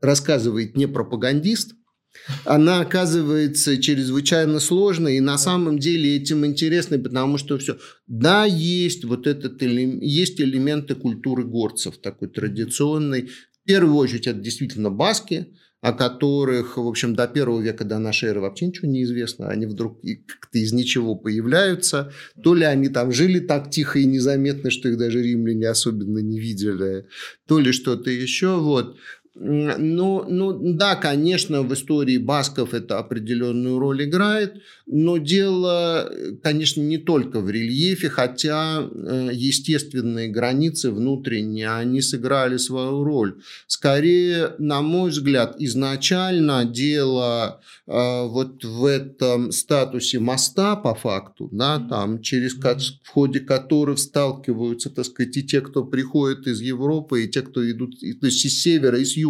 рассказывает 0.01 0.75
не 0.75 0.87
пропагандист, 0.87 1.75
она 2.43 2.81
оказывается 2.81 3.81
чрезвычайно 3.81 4.59
сложной, 4.59 5.17
и 5.17 5.21
на 5.21 5.37
самом 5.37 5.79
деле 5.79 6.15
этим 6.15 6.45
интересно, 6.45 6.97
потому 6.99 7.37
что 7.37 7.57
все. 7.57 7.77
Да, 8.07 8.45
есть 8.45 9.05
вот 9.05 9.27
этот 9.27 9.61
есть 9.61 10.39
элементы 10.41 10.95
культуры 10.95 11.43
горцев, 11.43 11.97
такой 11.97 12.29
традиционной. 12.29 13.29
В 13.63 13.67
первую 13.67 13.95
очередь 13.95 14.27
это 14.27 14.39
действительно 14.39 14.89
баски, 14.89 15.47
о 15.85 15.93
которых, 15.93 16.77
в 16.77 16.87
общем, 16.87 17.13
до 17.13 17.27
первого 17.27 17.61
века 17.61 17.83
до 17.85 17.99
нашей 17.99 18.29
эры 18.29 18.41
вообще 18.41 18.65
ничего 18.65 18.87
не 18.87 19.03
известно. 19.03 19.49
Они 19.49 19.67
вдруг 19.67 20.01
как-то 20.01 20.57
из 20.57 20.73
ничего 20.73 21.15
появляются. 21.15 22.11
То 22.43 22.55
ли 22.55 22.63
они 22.63 22.89
там 22.89 23.11
жили 23.11 23.37
так 23.39 23.69
тихо 23.69 23.99
и 23.99 24.05
незаметно, 24.05 24.71
что 24.71 24.89
их 24.89 24.97
даже 24.97 25.21
римляне 25.21 25.67
особенно 25.67 26.17
не 26.17 26.39
видели, 26.39 27.05
то 27.47 27.59
ли 27.59 27.71
что-то 27.71 28.09
еще. 28.09 28.57
Вот. 28.59 28.97
Ну, 29.37 30.23
ну 30.29 30.57
да, 30.75 30.95
конечно, 30.95 31.61
в 31.61 31.73
истории 31.73 32.17
басков 32.17 32.73
это 32.73 32.99
определенную 32.99 33.79
роль 33.79 34.05
играет, 34.05 34.61
но 34.85 35.17
дело, 35.17 36.09
конечно, 36.41 36.79
не 36.79 36.97
только 36.97 37.41
в 37.41 37.49
рельефе, 37.49 38.07
хотя 38.07 38.79
э, 38.79 39.31
естественные 39.33 40.29
границы 40.29 40.89
внутренние, 40.89 41.69
они 41.69 42.01
сыграли 42.01 42.55
свою 42.55 43.03
роль. 43.03 43.41
Скорее, 43.67 44.53
на 44.57 44.81
мой 44.81 45.09
взгляд, 45.09 45.57
изначально 45.59 46.63
дело 46.63 47.59
э, 47.87 47.91
вот 48.27 48.63
в 48.63 48.85
этом 48.85 49.51
статусе 49.51 50.19
моста 50.19 50.77
по 50.77 50.95
факту, 50.95 51.49
да, 51.51 51.79
там, 51.79 52.21
через 52.21 52.53
в 52.55 53.09
ходе 53.09 53.41
которых 53.41 53.99
сталкиваются, 53.99 54.89
так 54.89 55.03
сказать, 55.03 55.35
и 55.35 55.43
те, 55.43 55.59
кто 55.59 55.83
приходит 55.83 56.47
из 56.47 56.61
Европы, 56.61 57.25
и 57.25 57.27
те, 57.27 57.41
кто 57.41 57.69
идут 57.69 57.99
то 57.99 58.25
есть 58.27 58.45
из 58.45 58.61
севера, 58.61 58.97
и 58.97 59.03
с 59.03 59.17
юга. 59.17 59.24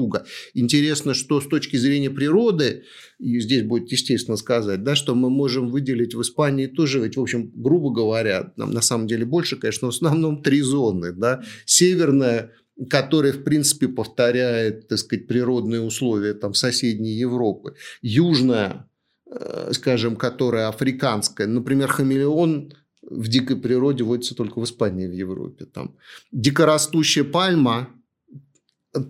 Интересно, 0.54 1.14
что 1.14 1.42
с 1.42 1.48
точки 1.48 1.78
зрения 1.78 2.10
природы, 2.10 2.84
и 3.20 3.40
здесь 3.40 3.64
будет 3.64 3.92
естественно 3.92 4.38
сказать, 4.38 4.84
да, 4.84 4.96
что 4.96 5.16
мы 5.16 5.30
можем 5.30 5.70
выделить 5.70 6.16
в 6.16 6.22
Испании 6.22 6.68
тоже, 6.68 7.00
ведь, 7.00 7.18
в 7.18 7.22
общем, 7.22 7.52
грубо 7.56 7.92
говоря, 7.92 8.54
нам 8.58 8.72
на 8.72 8.82
самом 8.82 9.08
деле 9.08 9.26
больше, 9.26 9.56
конечно, 9.56 9.88
но 9.88 9.92
в 9.92 9.96
основном 9.96 10.42
три 10.42 10.62
зоны. 10.62 11.12
Да? 11.12 11.44
Северная 11.66 12.52
которая, 12.90 13.32
в 13.32 13.44
принципе, 13.44 13.88
повторяет, 13.88 14.88
так 14.90 14.98
сказать, 14.98 15.28
природные 15.28 15.82
условия 15.82 16.34
там, 16.34 16.54
соседней 16.54 17.14
Европы. 17.14 17.76
Южная, 18.02 18.90
э, 19.32 19.72
скажем, 19.72 20.18
которая 20.18 20.68
африканская, 20.68 21.48
например, 21.48 21.88
хамелеон 21.88 22.74
в 23.10 23.28
дикой 23.28 23.58
природе 23.58 24.04
водится 24.04 24.36
только 24.36 24.60
в 24.60 24.64
Испании, 24.64 25.08
в 25.08 25.14
Европе. 25.14 25.66
Там. 25.66 25.96
Дикорастущая 26.32 27.24
пальма 27.24 27.90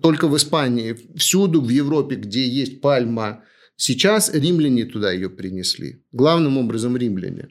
только 0.01 0.27
в 0.27 0.35
Испании. 0.35 0.97
Всюду 1.15 1.61
в 1.61 1.69
Европе, 1.69 2.15
где 2.15 2.47
есть 2.47 2.81
пальма, 2.81 3.43
сейчас 3.75 4.33
римляне 4.33 4.85
туда 4.85 5.11
ее 5.11 5.29
принесли. 5.29 6.03
Главным 6.11 6.57
образом 6.57 6.97
римляне. 6.97 7.49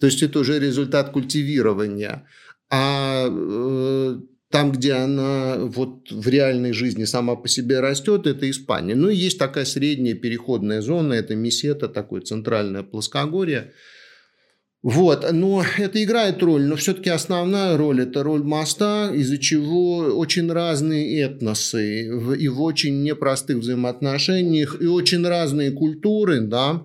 То 0.00 0.06
есть 0.06 0.22
это 0.22 0.40
уже 0.40 0.58
результат 0.58 1.10
культивирования. 1.10 2.26
А 2.70 3.26
э, 3.28 4.20
там, 4.50 4.72
где 4.72 4.92
она 4.94 5.56
вот 5.58 6.10
в 6.10 6.28
реальной 6.28 6.72
жизни 6.72 7.04
сама 7.04 7.36
по 7.36 7.48
себе 7.48 7.80
растет, 7.80 8.26
это 8.26 8.50
Испания. 8.50 8.94
Ну 8.94 9.08
и 9.08 9.16
есть 9.16 9.38
такая 9.38 9.64
средняя 9.64 10.14
переходная 10.14 10.82
зона, 10.82 11.14
это 11.14 11.36
Месета, 11.36 11.88
такое 11.88 12.20
центральное 12.20 12.82
плоскогорье, 12.82 13.72
вот, 14.82 15.30
но 15.32 15.62
это 15.76 16.02
играет 16.02 16.42
роль, 16.42 16.62
но 16.62 16.76
все-таки 16.76 17.10
основная 17.10 17.76
роль– 17.76 18.00
это 18.02 18.22
роль 18.22 18.42
моста, 18.42 19.10
из-за 19.14 19.36
чего 19.36 19.98
очень 19.98 20.50
разные 20.50 21.20
этносы 21.20 22.06
и 22.38 22.48
в 22.48 22.62
очень 22.62 23.02
непростых 23.02 23.58
взаимоотношениях, 23.58 24.80
и 24.80 24.86
очень 24.86 25.26
разные 25.26 25.72
культуры, 25.72 26.40
да, 26.40 26.82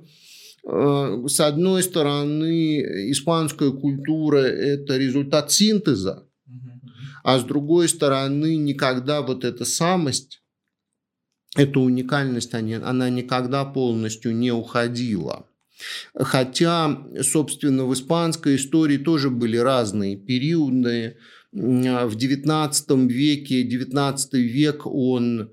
э, 0.68 1.24
с 1.28 1.40
одной 1.40 1.84
стороны, 1.84 3.12
испанская 3.12 3.72
культура– 3.72 4.40
это 4.40 4.98
результат 4.98 5.54
синтеза, 5.54 6.28
а 7.24 7.40
с 7.40 7.46
другой 7.46 7.88
стороны, 7.88 8.58
никогда 8.58 9.22
вот 9.22 9.46
эта 9.46 9.64
самость, 9.64 10.42
эта 11.56 11.80
уникальность, 11.80 12.54
она 12.54 13.10
никогда 13.10 13.64
полностью 13.64 14.36
не 14.36 14.52
уходила. 14.52 15.48
Хотя, 16.16 17.06
собственно, 17.22 17.86
в 17.86 17.94
испанской 17.94 18.56
истории 18.56 18.98
тоже 18.98 19.30
были 19.30 19.58
разные 19.58 20.16
периоды. 20.18 21.18
В 21.52 22.18
XIX 22.18 23.08
веке, 23.08 23.64
XIX 23.64 24.18
век 24.34 24.86
он 24.86 25.52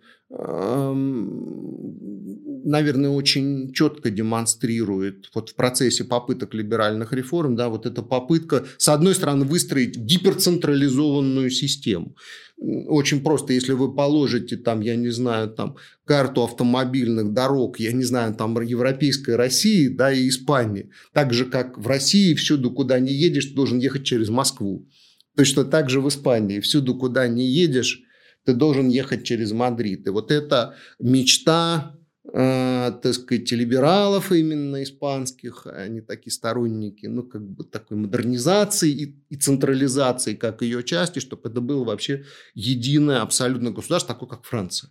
наверное, 2.64 3.11
очень 3.11 3.73
четко 3.73 4.11
демонстрирует 4.11 5.31
вот 5.35 5.51
в 5.51 5.55
процессе 5.55 6.05
попыток 6.05 6.55
либеральных 6.55 7.12
реформ, 7.12 7.55
да, 7.55 7.68
вот 7.68 7.85
эта 7.85 8.03
попытка, 8.03 8.64
с 8.79 8.88
одной 8.88 9.14
стороны, 9.14 9.45
выстроить 9.45 9.97
гиперцентрализованную 9.97 11.51
систему 11.51 12.16
очень 12.62 13.23
просто, 13.23 13.53
если 13.53 13.73
вы 13.73 13.92
положите 13.95 14.57
там, 14.57 14.81
я 14.81 14.97
не 14.97 15.11
знаю, 15.11 15.51
там 15.51 15.77
карту 16.05 16.45
автомобильных 16.45 17.33
дорог, 17.33 17.81
я 17.81 17.92
не 17.92 18.05
знаю, 18.05 18.35
там 18.35 18.61
европейской 18.61 19.37
России, 19.37 19.88
да, 19.88 20.12
и 20.12 20.29
Испании, 20.29 20.90
так 21.12 21.33
же, 21.33 21.45
как 21.45 21.79
в 21.79 21.87
России, 21.87 22.35
всюду, 22.35 22.71
куда 22.71 22.99
не 23.01 23.12
едешь, 23.12 23.47
ты 23.47 23.55
должен 23.55 23.79
ехать 23.79 24.05
через 24.05 24.29
Москву. 24.29 24.88
Точно 25.37 25.64
так 25.64 25.90
же 25.90 26.01
в 26.01 26.09
Испании, 26.09 26.61
всюду, 26.61 26.95
куда 26.95 27.27
не 27.27 27.47
едешь, 27.47 28.03
ты 28.44 28.55
должен 28.55 28.88
ехать 28.88 29.24
через 29.24 29.52
Мадрид. 29.52 30.07
И 30.07 30.11
вот 30.11 30.31
эта 30.31 30.74
мечта 30.98 31.96
э, 32.24 32.92
так 33.02 33.14
сказать, 33.14 33.50
либералов 33.52 34.33
именно 34.33 34.83
испанских, 34.83 35.66
они 35.66 36.00
такие 36.00 36.33
сторонники, 36.33 37.07
ну, 37.07 37.22
как 37.22 37.42
бы 37.42 37.64
такой 37.64 37.96
модернизации 37.96 38.90
и, 38.90 39.16
и 39.28 39.37
централизации, 39.37 40.35
как 40.35 40.62
ее 40.62 40.83
части, 40.83 41.18
чтобы 41.18 41.48
это 41.48 41.61
было 41.61 41.85
вообще 41.85 42.24
единое 42.55 43.22
абсолютно 43.22 43.70
государство, 43.70 44.14
такое, 44.14 44.28
как 44.28 44.44
Франция. 44.44 44.90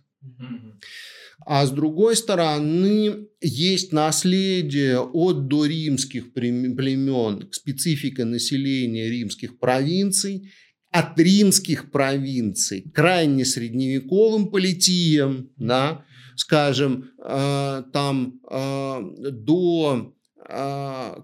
А 1.44 1.66
с 1.66 1.70
другой 1.70 2.14
стороны, 2.16 3.26
есть 3.40 3.92
наследие 3.92 5.00
от 5.00 5.48
доримских 5.48 6.32
племен, 6.32 7.48
специфика 7.50 8.24
населения 8.24 9.10
римских 9.10 9.58
провинций, 9.58 10.52
от 10.92 11.18
римских 11.18 11.90
провинций 11.90 12.84
крайне 12.94 13.44
средневековым 13.44 14.48
политиям, 14.48 15.50
да, 15.56 16.04
скажем, 16.36 17.10
э, 17.18 17.82
там 17.92 18.40
э, 18.50 19.00
до 19.30 20.14
э, 20.48 21.14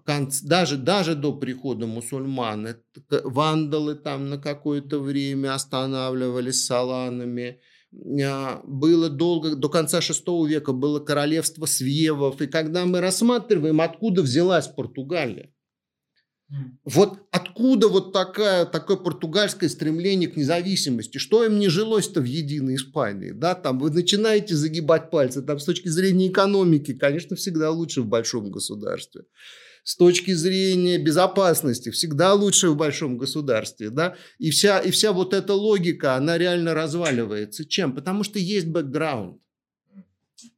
даже, 0.42 0.76
даже 0.78 1.14
до 1.14 1.34
прихода 1.34 1.86
мусульман 1.86 2.76
вандалы 3.24 3.94
там 3.94 4.30
на 4.30 4.38
какое-то 4.38 5.00
время 5.00 5.54
останавливались 5.54 6.64
саланами, 6.64 7.60
было 7.90 9.08
долго, 9.08 9.54
до 9.54 9.68
конца 9.68 10.00
VI 10.00 10.46
века 10.46 10.72
было 10.72 11.00
королевство 11.00 11.64
Свевов. 11.64 12.40
И 12.42 12.46
когда 12.46 12.84
мы 12.84 13.00
рассматриваем, 13.00 13.80
откуда 13.80 14.22
взялась 14.22 14.68
Португалия, 14.68 15.50
вот 16.84 17.18
откуда 17.30 17.88
вот 17.88 18.12
такая, 18.12 18.64
такое 18.64 18.96
португальское 18.96 19.68
стремление 19.68 20.28
к 20.28 20.36
независимости? 20.36 21.18
Что 21.18 21.44
им 21.44 21.58
не 21.58 21.68
жилось-то 21.68 22.20
в 22.20 22.24
единой 22.24 22.76
Испании? 22.76 23.32
Да, 23.32 23.54
там 23.54 23.78
вы 23.78 23.90
начинаете 23.90 24.54
загибать 24.54 25.10
пальцы. 25.10 25.42
Там 25.42 25.58
с 25.58 25.64
точки 25.64 25.88
зрения 25.88 26.28
экономики, 26.28 26.94
конечно, 26.94 27.36
всегда 27.36 27.70
лучше 27.70 28.00
в 28.00 28.06
большом 28.06 28.50
государстве 28.50 29.22
с 29.84 29.96
точки 29.96 30.32
зрения 30.32 30.98
безопасности 30.98 31.90
всегда 31.90 32.34
лучше 32.34 32.68
в 32.68 32.76
большом 32.76 33.16
государстве, 33.16 33.88
да, 33.88 34.16
и 34.38 34.50
вся, 34.50 34.80
и 34.80 34.90
вся 34.90 35.12
вот 35.14 35.32
эта 35.32 35.54
логика, 35.54 36.14
она 36.14 36.36
реально 36.36 36.74
разваливается. 36.74 37.64
Чем? 37.64 37.94
Потому 37.94 38.22
что 38.22 38.38
есть 38.38 38.66
бэкграунд. 38.66 39.40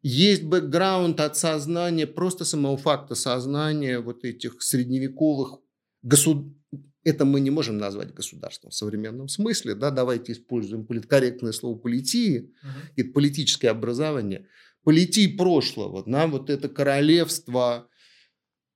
Есть 0.02 0.42
бэкграунд 0.42 1.20
от 1.20 1.36
сознания, 1.36 2.08
просто 2.08 2.44
самого 2.44 2.76
факта 2.76 3.14
сознания 3.14 4.00
вот 4.00 4.24
этих 4.24 4.60
средневековых 4.62 5.60
государств. 6.02 6.56
Это 7.02 7.24
мы 7.24 7.40
не 7.40 7.50
можем 7.50 7.78
назвать 7.78 8.12
государством 8.12 8.70
в 8.70 8.74
современном 8.74 9.28
смысле. 9.28 9.74
Да? 9.74 9.90
Давайте 9.90 10.32
используем 10.32 10.84
политкорректное 10.84 11.52
слово 11.52 11.78
политии, 11.78 12.52
uh-huh. 12.62 12.92
это 12.96 13.12
политическое 13.12 13.68
образование. 13.68 14.46
Политии 14.84 15.26
прошлого, 15.26 16.04
да? 16.06 16.26
вот 16.26 16.50
это 16.50 16.68
королевство, 16.68 17.88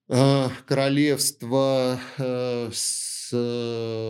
Э, 0.08 0.48
королевство 0.66 1.98
э, 2.18 2.70
с, 2.72 3.28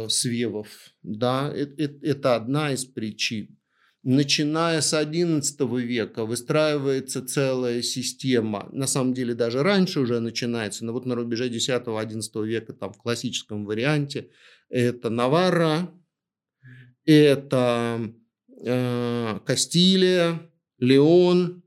свевов. 0.08 0.68
Да, 1.02 1.52
это, 1.54 1.94
это 2.02 2.34
одна 2.34 2.72
из 2.72 2.84
причин. 2.84 3.56
Начиная 4.04 4.80
с 4.80 4.92
XI 4.92 5.80
века 5.80 6.24
выстраивается 6.24 7.26
целая 7.26 7.80
система, 7.82 8.68
на 8.70 8.86
самом 8.86 9.14
деле 9.14 9.34
даже 9.34 9.62
раньше 9.62 10.00
уже 10.00 10.20
начинается, 10.20 10.84
но 10.84 10.92
вот 10.92 11.06
на 11.06 11.14
рубеже 11.14 11.48
X-XI 11.48 12.46
века 12.46 12.74
там 12.74 12.92
в 12.92 12.98
классическом 12.98 13.64
варианте 13.64 14.30
это 14.68 15.08
Наварра, 15.08 15.90
это 17.06 18.12
э, 18.64 19.40
Кастилия, 19.46 20.50
Леон, 20.78 21.62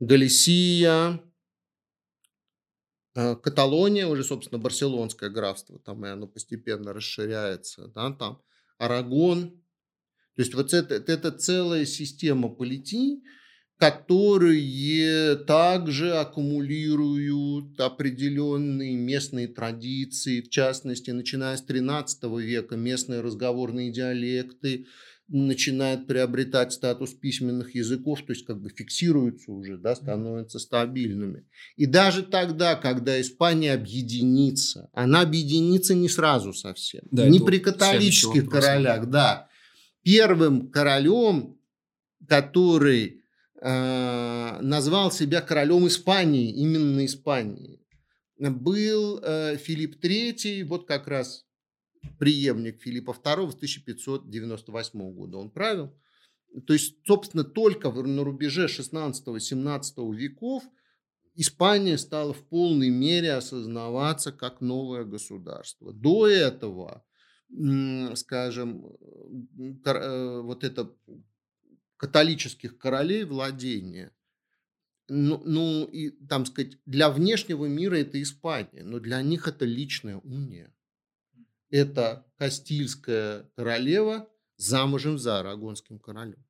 Галисия, 0.00 1.20
Э, 3.16 3.34
Каталония, 3.34 4.06
уже, 4.06 4.22
собственно, 4.22 4.60
барселонское 4.60 5.30
графство, 5.30 5.78
там 5.78 6.04
и 6.04 6.08
оно 6.10 6.26
постепенно 6.26 6.92
расширяется, 6.92 7.88
да, 7.88 8.12
там 8.12 8.42
Арагон. 8.76 9.62
То 10.36 10.42
есть 10.42 10.54
вот 10.54 10.74
это, 10.74 10.94
это 10.94 11.30
целая 11.32 11.86
система 11.86 12.50
политий, 12.50 13.22
которые 13.78 15.36
также 15.36 16.12
аккумулируют 16.12 17.78
определенные 17.80 18.96
местные 18.96 19.48
традиции, 19.48 20.42
в 20.42 20.50
частности, 20.50 21.10
начиная 21.10 21.56
с 21.56 21.64
XIII 21.66 22.40
века, 22.40 22.76
местные 22.76 23.20
разговорные 23.20 23.90
диалекты, 23.90 24.86
начинает 25.28 26.06
приобретать 26.06 26.72
статус 26.72 27.12
письменных 27.12 27.74
языков, 27.74 28.22
то 28.24 28.32
есть 28.32 28.46
как 28.46 28.60
бы 28.60 28.70
фиксируются 28.70 29.50
уже, 29.50 29.76
да, 29.76 29.96
становятся 29.96 30.58
стабильными. 30.58 31.44
И 31.76 31.86
даже 31.86 32.22
тогда, 32.22 32.76
когда 32.76 33.20
Испания 33.20 33.72
объединится, 33.72 34.88
она 34.92 35.22
объединится 35.22 35.94
не 35.94 36.08
сразу 36.08 36.52
совсем, 36.52 37.02
да, 37.10 37.28
не 37.28 37.40
при 37.40 37.58
католических 37.58 38.48
королях, 38.48 39.10
да. 39.10 39.48
Первым 40.06 40.70
королем, 40.70 41.58
который 42.28 43.24
э, 43.60 44.58
назвал 44.60 45.10
себя 45.10 45.40
королем 45.40 45.88
Испании, 45.88 46.52
именно 46.52 47.04
Испании, 47.04 47.84
был 48.38 49.18
э, 49.20 49.56
Филипп 49.56 49.96
III, 49.96 50.62
вот 50.62 50.86
как 50.86 51.08
раз 51.08 51.44
преемник 52.20 52.80
Филиппа 52.82 53.16
II 53.20 53.50
с 53.50 53.54
1598 53.56 55.12
года 55.12 55.38
он 55.38 55.50
правил. 55.50 55.92
То 56.68 56.72
есть, 56.72 57.04
собственно, 57.04 57.42
только 57.42 57.90
на 57.90 58.22
рубеже 58.22 58.66
16-17 58.66 60.14
веков 60.14 60.62
Испания 61.34 61.98
стала 61.98 62.32
в 62.32 62.48
полной 62.48 62.90
мере 62.90 63.32
осознаваться 63.32 64.30
как 64.30 64.60
новое 64.60 65.02
государство. 65.02 65.92
До 65.92 66.28
этого, 66.28 67.04
скажем, 68.16 68.86
э, 69.56 70.40
вот 70.42 70.64
это 70.64 70.94
католических 71.96 72.78
королей 72.78 73.24
владения, 73.24 74.12
ну, 75.08 75.40
ну 75.44 75.84
и 75.84 76.10
там 76.26 76.46
сказать, 76.46 76.78
для 76.84 77.10
внешнего 77.10 77.66
мира 77.66 77.96
это 77.96 78.20
Испания, 78.20 78.82
но 78.82 78.98
для 78.98 79.22
них 79.22 79.48
это 79.48 79.64
личная 79.64 80.18
уния 80.18 80.72
это 81.70 82.26
Кастильская 82.36 83.50
королева 83.56 84.28
замужем 84.56 85.18
за 85.18 85.40
Арагонским 85.40 85.98
королем. 85.98 86.44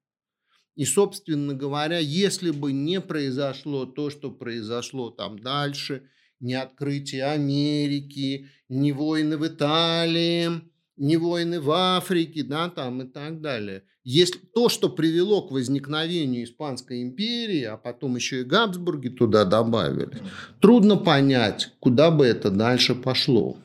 И, 0.74 0.84
собственно 0.84 1.54
говоря, 1.54 1.98
если 1.98 2.50
бы 2.50 2.72
не 2.72 3.00
произошло 3.00 3.86
то, 3.86 4.10
что 4.10 4.30
произошло 4.30 5.10
там 5.10 5.38
дальше, 5.38 6.10
не 6.38 6.54
открытие 6.54 7.24
Америки, 7.24 8.50
не 8.68 8.92
войны 8.92 9.38
в 9.38 9.46
Италии, 9.46 10.60
не 10.96 11.16
войны 11.16 11.60
в 11.60 11.70
Африке, 11.70 12.42
да, 12.42 12.68
там 12.68 13.02
и 13.02 13.06
так 13.06 13.40
далее. 13.40 13.82
Если 14.04 14.38
то, 14.38 14.68
что 14.68 14.88
привело 14.88 15.42
к 15.42 15.50
возникновению 15.50 16.44
Испанской 16.44 17.02
империи, 17.02 17.64
а 17.64 17.76
потом 17.76 18.16
еще 18.16 18.42
и 18.42 18.44
Габсбурги 18.44 19.08
туда 19.08 19.44
добавили, 19.44 20.18
трудно 20.60 20.96
понять, 20.96 21.72
куда 21.80 22.10
бы 22.10 22.24
это 22.24 22.50
дальше 22.50 22.94
пошло. 22.94 23.56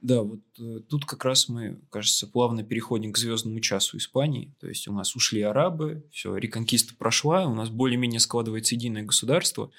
Да, 0.00 0.22
вот 0.22 0.40
э, 0.58 0.80
тут 0.88 1.04
как 1.04 1.24
раз 1.24 1.48
мы, 1.48 1.78
кажется, 1.90 2.26
плавно 2.26 2.62
переходим 2.62 3.12
к 3.12 3.18
звездному 3.18 3.60
часу 3.60 3.98
Испании. 3.98 4.54
То 4.58 4.68
есть 4.68 4.88
у 4.88 4.92
нас 4.92 5.14
ушли 5.14 5.42
арабы, 5.42 6.04
все, 6.10 6.34
реконкиста 6.36 6.94
прошла, 6.96 7.46
у 7.46 7.54
нас 7.54 7.68
более-менее 7.68 8.20
складывается 8.20 8.74
единое 8.74 9.02
государство. 9.02 9.70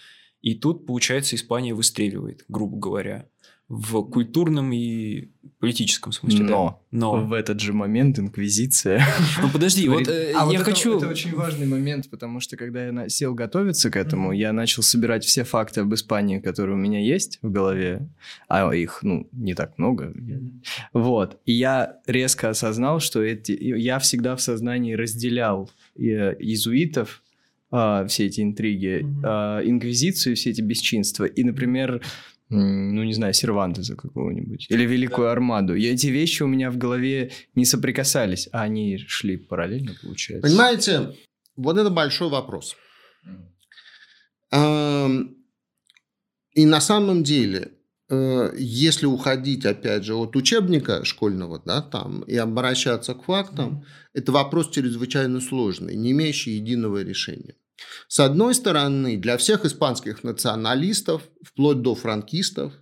И 0.41 0.55
тут, 0.55 0.85
получается, 0.85 1.35
Испания 1.35 1.73
выстреливает, 1.73 2.45
грубо 2.47 2.77
говоря 2.77 3.27
в 3.71 4.03
культурном 4.03 4.73
и 4.73 5.29
политическом 5.59 6.11
смысле. 6.11 6.43
Но, 6.43 6.81
да. 6.91 6.97
Но 6.97 7.25
в 7.25 7.31
этот 7.31 7.61
же 7.61 7.71
момент 7.71 8.19
инквизиция. 8.19 9.05
Ну 9.41 9.49
подожди, 9.49 9.87
вот 9.87 10.07
э, 10.07 10.33
а 10.35 10.51
я 10.51 10.59
вот 10.59 10.65
хочу. 10.65 10.97
Это, 10.97 11.05
это 11.05 11.13
очень 11.13 11.33
важный 11.35 11.67
момент, 11.67 12.09
потому 12.09 12.41
что 12.41 12.57
когда 12.57 12.85
я 12.85 13.09
сел 13.09 13.33
готовиться 13.33 13.89
к 13.89 13.95
этому, 13.95 14.33
mm-hmm. 14.33 14.37
я 14.37 14.53
начал 14.53 14.83
собирать 14.83 15.23
все 15.23 15.43
факты 15.45 15.81
об 15.81 15.93
Испании, 15.93 16.39
которые 16.39 16.75
у 16.75 16.79
меня 16.79 16.99
есть 16.99 17.39
в 17.41 17.49
голове, 17.49 18.09
а 18.49 18.69
их 18.73 18.99
ну 19.03 19.29
не 19.31 19.53
так 19.53 19.77
много. 19.77 20.07
Mm-hmm. 20.07 20.61
Вот, 20.93 21.39
и 21.45 21.53
я 21.53 21.97
резко 22.07 22.49
осознал, 22.49 22.99
что 22.99 23.23
эти 23.23 23.51
я 23.51 23.99
всегда 23.99 24.35
в 24.35 24.41
сознании 24.41 24.95
разделял 24.95 25.69
э, 25.95 26.35
иезуитов 26.39 27.23
Uh, 27.73 28.05
все 28.05 28.25
эти 28.25 28.41
интриги, 28.41 28.99
mm-hmm. 28.99 29.21
uh, 29.23 29.63
инквизицию, 29.65 30.35
все 30.35 30.49
эти 30.49 30.59
бесчинства. 30.59 31.23
И, 31.23 31.41
например, 31.41 32.01
ну, 32.51 33.03
не 33.03 33.13
знаю, 33.13 33.33
Сервантеса 33.33 33.95
какого-нибудь. 33.95 34.67
Или 34.69 34.85
Великую 34.85 35.27
да. 35.27 35.31
Армаду. 35.31 35.73
И 35.75 35.85
эти 35.85 36.07
вещи 36.07 36.43
у 36.43 36.47
меня 36.47 36.69
в 36.69 36.77
голове 36.77 37.31
не 37.55 37.65
соприкасались, 37.65 38.49
а 38.51 38.63
они 38.63 38.97
шли 38.97 39.37
параллельно, 39.37 39.93
получается. 40.01 40.47
Понимаете, 40.47 41.15
вот 41.55 41.77
это 41.77 41.89
большой 41.89 42.29
вопрос. 42.29 42.75
И 46.53 46.65
на 46.65 46.81
самом 46.81 47.23
деле 47.23 47.71
э, 48.09 48.53
если 48.57 49.05
уходить, 49.05 49.65
опять 49.65 50.03
же, 50.03 50.15
от 50.15 50.35
учебника 50.35 51.05
школьного, 51.05 51.61
да, 51.65 51.81
там, 51.81 52.23
и 52.23 52.35
обращаться 52.35 53.13
к 53.13 53.23
фактам, 53.23 53.69
mm-hmm. 53.69 54.19
это 54.19 54.31
вопрос 54.33 54.69
чрезвычайно 54.69 55.39
сложный, 55.39 55.95
не 55.95 56.11
имеющий 56.11 56.51
единого 56.51 57.01
решения. 57.03 57.55
С 58.07 58.19
одной 58.19 58.55
стороны, 58.55 59.17
для 59.17 59.37
всех 59.37 59.65
испанских 59.65 60.23
националистов, 60.23 61.23
вплоть 61.43 61.81
до 61.81 61.95
франкистов, 61.95 62.73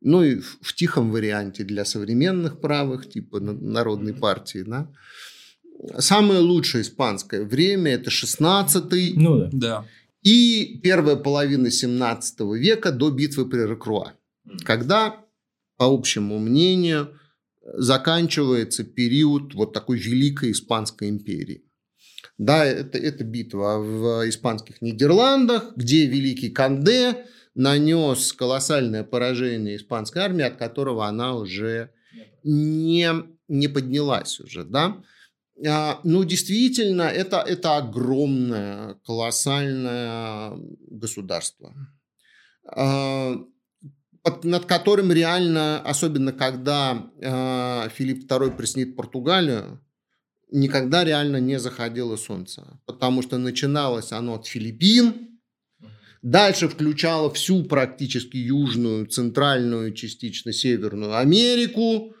ну 0.00 0.22
и 0.22 0.36
в 0.40 0.74
тихом 0.74 1.10
варианте 1.10 1.64
для 1.64 1.84
современных 1.84 2.60
правых, 2.60 3.08
типа 3.08 3.40
Народной 3.40 4.14
партии, 4.14 4.64
да, 4.66 4.90
самое 5.98 6.40
лучшее 6.40 6.82
испанское 6.82 7.44
время– 7.44 7.92
это 7.92 8.10
16 8.10 9.16
ну, 9.16 9.38
да. 9.38 9.48
Да. 9.52 9.84
и 10.22 10.80
первая 10.82 11.16
половина 11.16 11.70
17 11.70 12.40
века 12.54 12.92
до 12.92 13.10
битвы 13.10 13.48
при 13.48 13.60
Рекруа, 13.60 14.14
когда, 14.64 15.24
по 15.76 15.86
общему 15.86 16.38
мнению, 16.38 17.18
заканчивается 17.62 18.84
период 18.84 19.54
вот 19.54 19.72
такой 19.72 19.98
великой 19.98 20.52
Испанской 20.52 21.08
империи. 21.08 21.64
Да, 22.40 22.64
это, 22.64 22.96
это 22.96 23.22
битва 23.22 23.76
в 23.78 24.26
испанских 24.26 24.80
Нидерландах, 24.80 25.76
где 25.76 26.06
великий 26.06 26.48
Канде 26.48 27.26
нанес 27.54 28.32
колоссальное 28.32 29.04
поражение 29.04 29.76
испанской 29.76 30.22
армии, 30.22 30.46
от 30.46 30.56
которого 30.56 31.06
она 31.06 31.34
уже 31.34 31.90
не, 32.42 33.10
не 33.46 33.68
поднялась 33.68 34.40
уже, 34.40 34.64
да. 34.64 35.02
А, 35.68 36.00
ну, 36.02 36.24
действительно, 36.24 37.02
это, 37.02 37.44
это 37.46 37.76
огромное, 37.76 38.94
колоссальное 39.04 40.54
государство, 40.88 41.74
а, 42.64 43.36
над 44.44 44.64
которым 44.64 45.12
реально, 45.12 45.82
особенно 45.82 46.32
когда 46.32 47.10
а, 47.22 47.90
Филипп 47.90 48.24
II 48.32 48.56
приснит 48.56 48.96
Португалию, 48.96 49.84
никогда 50.52 51.04
реально 51.04 51.38
не 51.38 51.58
заходило 51.58 52.16
солнце, 52.16 52.78
потому 52.86 53.22
что 53.22 53.38
начиналось 53.38 54.12
оно 54.12 54.34
от 54.34 54.46
Филиппин, 54.46 55.40
дальше 56.22 56.68
включало 56.68 57.30
всю 57.32 57.64
практически 57.64 58.36
южную, 58.36 59.06
центральную, 59.06 59.94
частично 59.94 60.52
северную 60.52 61.16
Америку, 61.16 62.14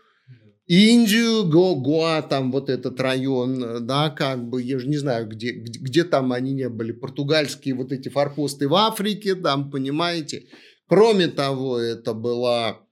Индию, 0.66 1.46
Гоа, 1.46 2.22
там 2.22 2.52
вот 2.52 2.70
этот 2.70 3.00
район, 3.00 3.84
да, 3.86 4.08
как 4.08 4.48
бы, 4.48 4.62
я 4.62 4.78
же 4.78 4.86
не 4.86 4.98
знаю, 4.98 5.26
где, 5.26 5.50
где, 5.50 5.80
где 5.80 6.04
там 6.04 6.32
они 6.32 6.52
не 6.52 6.68
были, 6.68 6.92
португальские 6.92 7.74
вот 7.74 7.90
эти 7.90 8.08
форпосты 8.08 8.68
в 8.68 8.74
Африке, 8.76 9.34
там, 9.34 9.68
понимаете. 9.70 10.44
Кроме 10.86 11.26
того, 11.26 11.78
это 11.78 12.14
была 12.14 12.86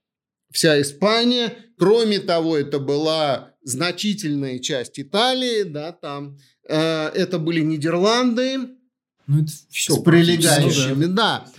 вся 0.50 0.80
Испания, 0.80 1.56
кроме 1.76 2.18
того, 2.20 2.56
это 2.56 2.78
была 2.78 3.54
значительная 3.62 4.58
часть 4.58 4.98
Италии, 4.98 5.62
да, 5.64 5.92
там, 5.92 6.38
э, 6.68 6.76
это 6.76 7.38
были 7.38 7.60
Нидерланды, 7.60 8.78
ну, 9.26 9.42
это 9.42 9.52
все 9.70 9.94
с 9.94 10.02
прилегающими, 10.02 11.04
да. 11.04 11.46
да. 11.46 11.52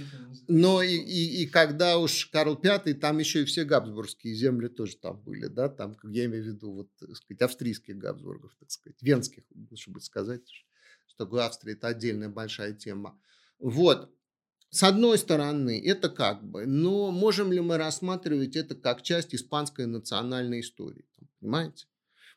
Но 0.48 0.82
и, 0.82 0.96
и, 0.96 1.44
и 1.44 1.46
когда 1.46 2.00
уж 2.00 2.26
Карл 2.26 2.60
V, 2.62 2.94
там 2.96 3.20
еще 3.20 3.44
и 3.44 3.46
все 3.46 3.64
габсбургские 3.66 4.34
земли 4.34 4.68
тоже 4.68 4.98
там 4.98 5.22
были, 5.22 5.46
да, 5.46 5.70
там, 5.70 5.96
я 6.04 6.26
имею 6.26 6.44
в 6.44 6.48
виду, 6.48 6.72
вот, 6.72 6.90
так 7.00 7.16
сказать, 7.16 7.42
австрийских 7.44 8.00
габсбургов, 8.00 8.56
так 8.60 8.72
сказать, 8.72 8.98
венских, 9.02 9.44
лучше 9.70 9.92
бы 9.92 10.02
сказать, 10.02 10.42
что 11.06 11.38
Австрия, 11.38 11.74
это 11.74 11.88
отдельная 11.88 12.30
большая 12.30 12.74
тема. 12.74 13.20
Вот. 13.60 14.12
С 14.72 14.84
одной 14.84 15.18
стороны, 15.18 15.82
это 15.84 16.10
как 16.10 16.44
бы, 16.44 16.68
но 16.68 17.12
можем 17.12 17.52
ли 17.52 17.60
мы 17.60 17.78
рассматривать 17.78 18.56
это 18.56 18.76
как 18.76 19.02
часть 19.02 19.34
испанской 19.34 19.88
национальной 19.88 20.60
истории, 20.62 21.06
понимаете? 21.40 21.88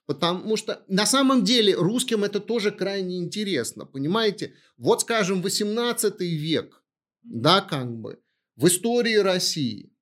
Потому 0.07 0.57
что 0.57 0.83
на 0.89 1.07
самом 1.07 1.45
деле 1.45 1.74
русским 1.74 2.24
это 2.24 2.41
тоже 2.41 2.70
крайне 2.70 3.18
интересно, 3.18 3.85
понимаете? 3.85 4.55
Вот, 4.78 5.03
скажем, 5.03 5.43
18 5.43 6.20
век, 6.20 6.83
да, 7.22 7.61
как 7.61 7.95
бы, 7.95 8.18
в 8.57 8.66
истории 8.66 9.16
России. 9.16 9.93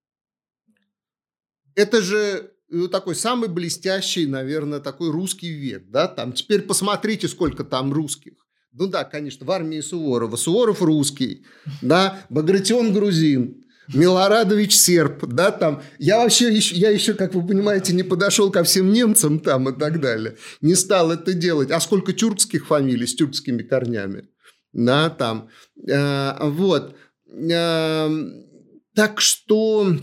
Это 1.75 2.01
же 2.01 2.55
ну, 2.69 2.89
такой 2.89 3.17
самый 3.17 3.49
блестящий, 3.49 4.27
наверное, 4.27 4.81
такой 4.81 5.11
русский 5.11 5.51
век, 5.51 5.91
да, 5.91 6.07
там, 6.07 6.33
теперь 6.33 6.63
посмотрите, 6.63 7.27
сколько 7.27 7.65
там 7.65 7.93
русских. 7.93 8.40
Ну 8.73 8.87
да, 8.87 9.05
конечно, 9.05 9.45
в 9.45 9.51
армии 9.51 9.81
Суворова. 9.81 10.37
Суворов 10.37 10.81
русский, 10.81 11.45
да, 11.83 12.21
Багратион 12.29 12.93
грузин, 12.93 13.65
Милорадович 13.93 14.77
серб, 14.77 15.27
да, 15.27 15.51
там. 15.51 15.83
Я 15.99 16.19
вообще, 16.19 16.55
еще, 16.55 16.77
я 16.77 16.91
еще, 16.91 17.15
как 17.15 17.35
вы 17.35 17.45
понимаете, 17.45 17.93
не 17.93 18.05
подошел 18.05 18.51
ко 18.53 18.63
всем 18.63 18.93
немцам 18.93 19.41
там 19.41 19.69
и 19.69 19.79
так 19.79 20.01
далее. 20.01 20.37
Не 20.61 20.77
стал 20.77 21.11
это 21.11 21.33
делать. 21.35 21.71
А 21.73 21.81
сколько 21.81 22.13
тюркских 22.13 22.67
фамилий 22.69 23.07
с 23.07 23.17
тюркскими 23.17 23.63
корнями, 23.63 24.29
да, 24.73 25.11
там. 25.11 25.49
Э, 25.89 26.37
вот. 26.41 26.95
Эм, 27.27 28.47
так 28.95 29.21
что, 29.21 29.97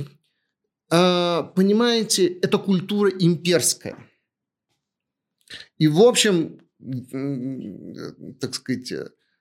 э, 0.92 1.44
понимаете, 1.56 2.28
это 2.28 2.58
культура 2.58 3.10
имперская. 3.10 3.98
И, 5.78 5.88
в 5.88 6.02
общем, 6.02 6.60
так 8.40 8.54
сказать, 8.56 8.94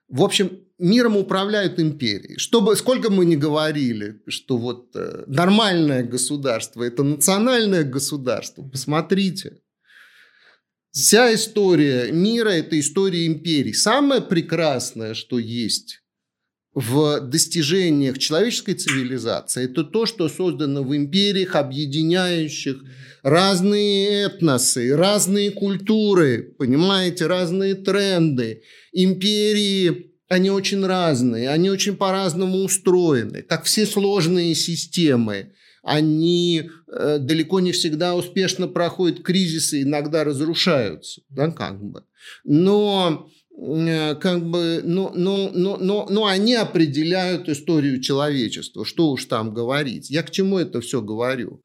в 0.09 0.22
общем, 0.22 0.64
миром 0.78 1.16
управляют 1.16 1.80
империи. 1.80 2.37
Чтобы, 2.39 2.76
сколько 2.76 3.11
мы 3.11 3.24
не 3.24 3.37
говорили, 3.37 4.22
что 4.28 4.57
вот 4.57 4.95
э, 4.95 5.24
нормальное 5.26 6.05
государство– 6.05 6.82
это 6.84 7.03
национальное 7.03 7.82
государство, 7.82 8.62
посмотрите. 8.62 9.61
Вся 10.93 11.34
история 11.34 12.12
мира– 12.12 12.49
это 12.51 12.78
история 12.78 13.26
империй. 13.26 13.74
Самое 13.74 14.22
прекрасное, 14.22 15.14
что 15.14 15.39
есть 15.39 16.01
в 16.77 17.20
достижениях 17.20 18.18
человеческой 18.18 18.74
цивилизации, 18.74 19.64
это 19.64 19.83
то, 19.83 20.05
что 20.05 20.29
создано 20.29 20.83
в 20.83 20.95
империях, 20.95 21.55
объединяющих 21.57 22.77
разные 23.22 24.24
этносы, 24.24 24.95
разные 24.95 25.53
культуры, 25.53 26.55
понимаете, 26.59 27.29
разные 27.29 27.77
тренды. 27.77 28.62
Империи, 28.93 30.12
они 30.29 30.51
очень 30.51 30.85
разные, 30.85 31.49
они 31.49 31.70
очень 31.70 31.97
по-разному 31.97 32.59
устроены, 32.59 33.41
как 33.41 33.64
все 33.64 33.87
сложные 33.87 34.55
системы. 34.55 35.55
Они 35.83 36.68
э, 36.89 37.18
далеко 37.18 37.61
не 37.61 37.72
всегда 37.72 38.14
успешно 38.14 38.68
проходят 38.68 39.22
кризисы, 39.22 39.81
иногда 39.81 40.24
разрушаются, 40.24 41.22
да, 41.31 41.51
как 41.51 41.83
бы. 41.83 42.05
Но 42.45 43.31
как 43.57 44.49
бы, 44.49 44.83
но, 44.85 45.13
но, 45.15 45.51
но, 45.53 45.77
но, 45.79 46.07
но 46.11 46.27
они 46.27 46.55
определяют 46.55 47.49
историю 47.49 48.01
человечества. 48.01 48.85
Что 48.85 49.11
уж 49.11 49.25
там 49.25 49.55
говорить. 49.55 50.11
Я 50.11 50.23
к 50.23 50.31
чему 50.31 50.59
это 50.59 50.81
все 50.81 51.01
говорю? 51.01 51.63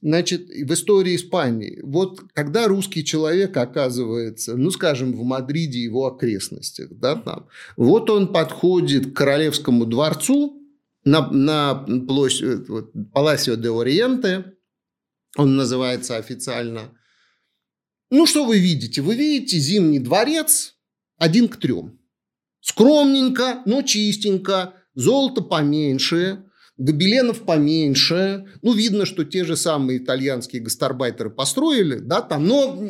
Значит, 0.00 0.48
в 0.48 0.72
истории 0.72 1.16
Испании, 1.16 1.80
вот 1.82 2.20
когда 2.34 2.68
русский 2.68 3.02
человек 3.04 3.56
оказывается, 3.56 4.54
ну, 4.54 4.70
скажем, 4.70 5.14
в 5.14 5.24
Мадриде 5.24 5.80
его 5.80 6.06
окрестностях, 6.06 6.88
да, 6.90 7.16
там, 7.16 7.48
вот 7.78 8.10
он 8.10 8.30
подходит 8.30 9.12
к 9.12 9.16
Королевскому 9.16 9.86
дворцу 9.86 10.60
на, 11.04 11.30
на 11.30 11.74
площадь, 12.06 12.68
вот, 12.68 12.92
Паласио 13.14 13.54
де 13.54 13.70
Ориенте, 13.70 14.52
он 15.38 15.56
называется 15.56 16.16
официально. 16.16 16.92
Ну, 18.10 18.26
что 18.26 18.44
вы 18.44 18.58
видите? 18.58 19.00
Вы 19.00 19.14
видите 19.14 19.58
Зимний 19.58 20.00
дворец, 20.00 20.73
один 21.18 21.48
к 21.48 21.56
трем. 21.56 21.98
Скромненько, 22.60 23.62
но 23.66 23.82
чистенько, 23.82 24.74
золото 24.94 25.42
поменьше, 25.42 26.44
гобеленов 26.76 27.44
поменьше. 27.44 28.46
Ну, 28.62 28.72
видно, 28.72 29.06
что 29.06 29.24
те 29.24 29.44
же 29.44 29.56
самые 29.56 29.98
итальянские 29.98 30.62
гастарбайтеры 30.62 31.30
построили, 31.30 31.98
да, 31.98 32.20
там, 32.22 32.46
но 32.46 32.88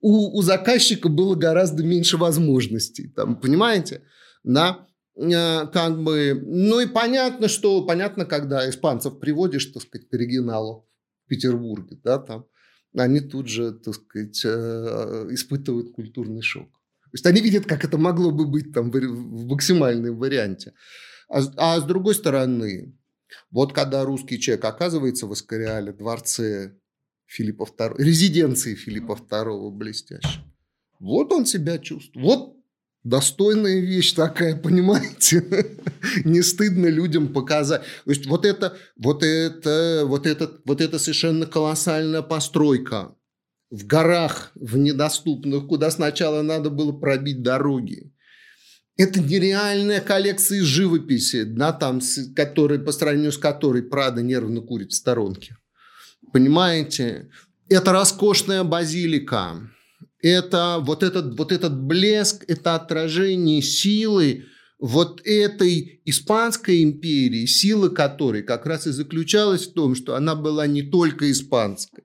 у, 0.00 0.38
у 0.38 0.42
заказчика 0.42 1.08
было 1.08 1.34
гораздо 1.34 1.82
меньше 1.82 2.16
возможностей, 2.16 3.08
там, 3.08 3.36
понимаете, 3.36 4.02
да, 4.42 4.86
э, 5.16 5.66
как 5.68 6.02
бы, 6.02 6.40
ну 6.44 6.80
и 6.80 6.86
понятно, 6.86 7.48
что, 7.48 7.82
понятно, 7.86 8.26
когда 8.26 8.68
испанцев 8.68 9.18
приводишь, 9.18 9.66
так 9.66 9.82
сказать, 9.82 10.08
к 10.08 10.14
оригиналу 10.14 10.88
в 11.24 11.28
Петербурге, 11.28 11.98
да, 12.02 12.18
там, 12.18 12.46
они 12.96 13.20
тут 13.20 13.48
же, 13.48 13.72
так 13.72 13.94
сказать, 13.94 14.42
э, 14.44 15.28
испытывают 15.30 15.92
культурный 15.92 16.42
шок. 16.42 16.68
То 17.14 17.16
есть 17.18 17.26
они 17.26 17.40
видят, 17.42 17.64
как 17.64 17.84
это 17.84 17.96
могло 17.96 18.32
бы 18.32 18.44
быть 18.44 18.72
там 18.72 18.90
в 18.90 19.46
максимальном 19.46 20.18
варианте. 20.18 20.72
А, 21.28 21.42
а 21.56 21.80
с 21.80 21.84
другой 21.84 22.16
стороны, 22.16 22.98
вот 23.52 23.72
когда 23.72 24.04
русский 24.04 24.40
человек 24.40 24.64
оказывается 24.64 25.28
в 25.28 25.32
Искариале, 25.32 25.92
дворце 25.92 26.74
Филиппа 27.26 27.68
II, 27.78 27.94
резиденции 27.98 28.74
Филиппа 28.74 29.12
II 29.12 29.70
блестящем, 29.70 30.52
вот 30.98 31.32
он 31.32 31.46
себя 31.46 31.78
чувствует. 31.78 32.26
Вот 32.26 32.56
достойная 33.04 33.78
вещь 33.78 34.12
такая, 34.14 34.56
понимаете? 34.60 35.78
Не 36.24 36.42
стыдно 36.42 36.86
людям 36.86 37.32
показать. 37.32 37.82
То 38.04 38.10
есть 38.10 38.26
вот 38.26 38.44
это, 38.44 38.76
вот 38.96 39.22
это, 39.22 40.02
вот 40.04 40.26
это, 40.26 40.60
вот 40.64 40.80
это 40.80 40.98
совершенно 40.98 41.46
колоссальная 41.46 42.22
постройка 42.22 43.14
в 43.74 43.86
горах, 43.86 44.52
в 44.54 44.76
недоступных, 44.76 45.66
куда 45.66 45.90
сначала 45.90 46.42
надо 46.42 46.70
было 46.70 46.92
пробить 46.92 47.42
дороги. 47.42 48.12
Это 48.96 49.18
нереальная 49.20 50.00
коллекция 50.00 50.62
живописи, 50.62 51.42
да, 51.42 51.72
там, 51.72 52.00
с, 52.00 52.32
который, 52.34 52.78
по 52.78 52.92
сравнению 52.92 53.32
с 53.32 53.38
которой 53.38 53.82
Прада 53.82 54.22
нервно 54.22 54.60
курит 54.60 54.92
в 54.92 54.94
сторонке. 54.94 55.56
Понимаете? 56.32 57.30
Это 57.68 57.90
роскошная 57.90 58.62
базилика. 58.62 59.68
Это 60.22 60.78
вот 60.80 61.02
этот, 61.02 61.36
вот 61.36 61.50
этот 61.50 61.76
блеск, 61.82 62.44
это 62.46 62.76
отражение 62.76 63.60
силы 63.60 64.44
вот 64.78 65.20
этой 65.24 66.00
испанской 66.04 66.84
империи, 66.84 67.46
сила 67.46 67.88
которой 67.88 68.44
как 68.44 68.66
раз 68.66 68.86
и 68.86 68.92
заключалась 68.92 69.66
в 69.66 69.72
том, 69.72 69.96
что 69.96 70.14
она 70.14 70.36
была 70.36 70.68
не 70.68 70.82
только 70.82 71.30
испанской. 71.32 72.04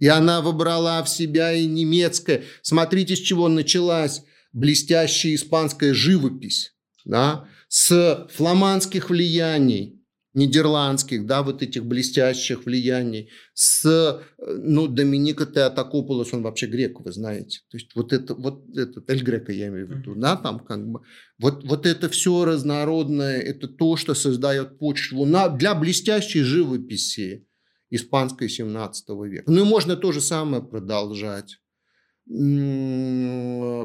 И 0.00 0.08
она 0.08 0.40
выбрала 0.40 1.02
в 1.04 1.08
себя 1.08 1.52
и 1.52 1.66
немецкое. 1.66 2.42
Смотрите, 2.62 3.14
с 3.14 3.20
чего 3.20 3.48
началась 3.48 4.22
блестящая 4.52 5.34
испанская 5.34 5.94
живопись. 5.94 6.74
Да? 7.04 7.48
С 7.68 8.26
фламандских 8.34 9.10
влияний, 9.10 10.00
нидерландских, 10.34 11.26
да, 11.26 11.42
вот 11.42 11.62
этих 11.62 11.84
блестящих 11.84 12.64
влияний, 12.64 13.30
с, 13.52 14.22
ну, 14.38 14.86
Доминика 14.86 15.44
Теотокополос, 15.44 16.32
он 16.32 16.42
вообще 16.42 16.66
грек, 16.66 17.00
вы 17.00 17.12
знаете. 17.12 17.60
То 17.70 17.76
есть 17.76 17.94
вот 17.94 18.12
это, 18.12 18.34
вот 18.34 18.64
это, 18.76 19.02
Эль 19.08 19.22
Грека 19.22 19.52
я 19.52 19.68
имею 19.68 19.86
в 19.86 19.90
виду, 19.90 20.14
да, 20.14 20.36
там 20.36 20.60
как 20.60 20.86
бы, 20.86 21.00
вот, 21.38 21.64
вот 21.64 21.84
это 21.84 22.08
все 22.08 22.44
разнородное, 22.44 23.40
это 23.40 23.68
то, 23.68 23.96
что 23.96 24.14
создает 24.14 24.78
почву 24.78 25.26
на, 25.26 25.48
для 25.48 25.74
блестящей 25.74 26.42
живописи 26.42 27.46
испанской 27.90 28.48
17 28.48 29.08
века. 29.26 29.50
Ну 29.50 29.60
и 29.60 29.68
можно 29.68 29.96
то 29.96 30.12
же 30.12 30.20
самое 30.20 30.62
продолжать 30.62 31.58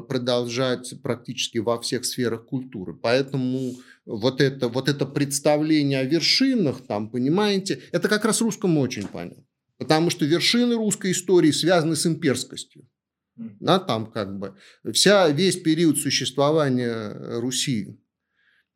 продолжать 0.08 0.94
практически 1.02 1.58
во 1.58 1.82
всех 1.82 2.06
сферах 2.06 2.46
культуры. 2.46 2.94
Поэтому 2.94 3.74
вот 4.06 4.40
это, 4.40 4.68
вот 4.68 4.88
это 4.88 5.08
представление 5.08 6.02
о 6.02 6.04
вершинах, 6.04 6.86
там, 6.86 7.10
понимаете, 7.10 7.82
это 7.92 8.08
как 8.08 8.24
раз 8.24 8.42
русскому 8.42 8.82
очень 8.82 9.08
понятно. 9.08 9.44
Потому 9.80 10.12
что 10.12 10.26
вершины 10.26 10.76
русской 10.76 11.12
истории 11.12 11.50
связаны 11.50 11.96
с 11.96 12.06
имперскостью. 12.06 12.88
Да, 13.36 13.80
там 13.80 14.12
как 14.12 14.38
бы 14.38 14.56
вся, 14.94 15.28
весь 15.30 15.58
период 15.58 15.98
существования 15.98 17.40
Руси 17.40 18.00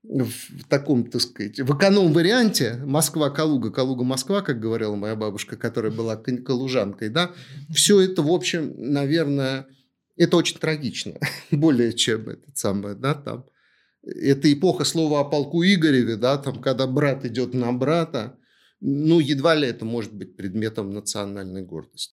в 0.03 0.63
таком, 0.69 1.09
так 1.09 1.21
сказать, 1.21 1.59
в 1.59 1.77
эконом-варианте 1.77 2.81
Москва-Калуга, 2.85 3.69
Калуга-Москва, 3.71 4.41
как 4.41 4.59
говорила 4.59 4.95
моя 4.95 5.15
бабушка, 5.15 5.57
которая 5.57 5.91
была 5.91 6.15
калужанкой, 6.15 7.09
да, 7.09 7.31
все 7.73 7.99
это, 7.99 8.21
в 8.21 8.31
общем, 8.31 8.73
наверное, 8.77 9.67
это 10.15 10.37
очень 10.37 10.57
трагично, 10.57 11.15
более 11.51 11.93
чем 11.93 12.29
этот 12.29 12.57
самый, 12.57 12.95
да, 12.95 13.13
там, 13.13 13.45
это 14.03 14.51
эпоха 14.51 14.85
слова 14.85 15.19
о 15.19 15.25
полку 15.25 15.63
Игореве, 15.63 16.15
да, 16.15 16.37
там, 16.37 16.61
когда 16.61 16.87
брат 16.87 17.25
идет 17.25 17.53
на 17.53 17.71
брата, 17.73 18.37
ну, 18.79 19.19
едва 19.19 19.55
ли 19.55 19.67
это 19.67 19.83
может 19.83 20.13
быть 20.13 20.37
предметом 20.37 20.93
национальной 20.93 21.63
гордости. 21.63 22.15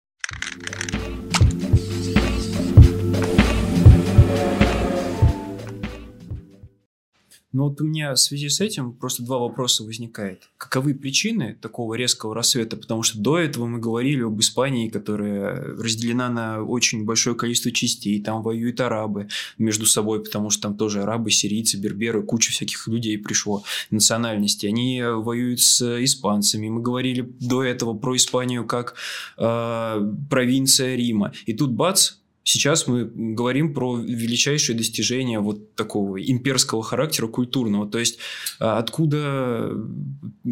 Но 7.53 7.69
вот 7.69 7.81
у 7.81 7.85
меня 7.85 8.15
в 8.15 8.19
связи 8.19 8.49
с 8.49 8.61
этим 8.61 8.93
просто 8.93 9.23
два 9.23 9.39
вопроса 9.39 9.85
возникает. 9.85 10.51
Каковы 10.57 10.95
причины 10.95 11.57
такого 11.61 11.95
резкого 11.95 12.35
рассвета? 12.35 12.77
Потому 12.77 13.03
что 13.03 13.19
до 13.19 13.39
этого 13.39 13.67
мы 13.67 13.79
говорили 13.79 14.23
об 14.23 14.41
Испании, 14.41 14.89
которая 14.89 15.57
разделена 15.77 16.29
на 16.31 16.63
очень 16.63 17.05
большое 17.05 17.37
количество 17.37 17.71
частей. 17.71 18.23
Там 18.23 18.43
воюют 18.43 18.81
арабы 18.81 19.29
между 19.59 19.87
собой, 19.87 20.23
потому 20.23 20.51
что 20.51 20.63
там 20.63 20.77
тоже 20.77 21.03
арабы, 21.03 21.31
сирийцы, 21.31 21.77
берберы, 21.77 22.23
куча 22.23 22.53
всяких 22.53 22.89
людей 22.89 23.19
пришло 23.19 23.63
национальности. 23.91 24.67
Они 24.67 25.03
воюют 25.03 25.61
с 25.61 26.03
испанцами. 26.03 26.69
Мы 26.69 26.81
говорили 26.81 27.33
до 27.41 27.63
этого 27.63 27.95
про 27.95 28.17
Испанию 28.17 28.67
как 28.67 28.95
э, 29.37 30.15
провинция 30.31 30.97
Рима. 30.97 31.33
И 31.47 31.53
тут 31.53 31.73
бац, 31.73 32.13
Сейчас 32.45 32.87
мы 32.87 33.05
говорим 33.05 33.73
про 33.73 33.97
величайшее 33.97 34.77
достижение 34.77 35.39
вот 35.39 35.75
такого 35.77 36.21
имперского 36.21 36.83
характера 36.83 37.29
культурного. 37.29 37.89
То 37.89 37.99
есть 37.99 38.19
а, 38.59 38.79
откуда, 38.79 39.71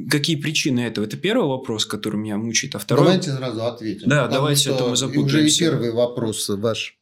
какие 0.09 0.36
причины 0.36 0.80
этого? 0.80 1.05
Это 1.05 1.16
первый 1.16 1.49
вопрос, 1.49 1.86
который 1.86 2.16
меня 2.16 2.38
мучает. 2.38 2.76
А 2.76 2.78
второй... 2.78 3.07
Давайте 3.07 3.32
сразу 3.32 3.64
ответим. 3.64 4.09
Да, 4.09 4.28
давайте, 4.28 4.70
это 4.70 4.84
а 4.84 4.88
мы 4.91 4.97
запутаемся. 4.97 5.36
Уже 5.36 5.49
и 5.49 5.59
первый 5.59 5.93
вопрос 5.93 6.49
ваш, 6.49 6.99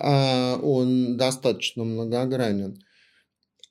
да. 0.00 0.58
он 0.62 1.16
достаточно 1.16 1.84
многогранен. 1.84 2.82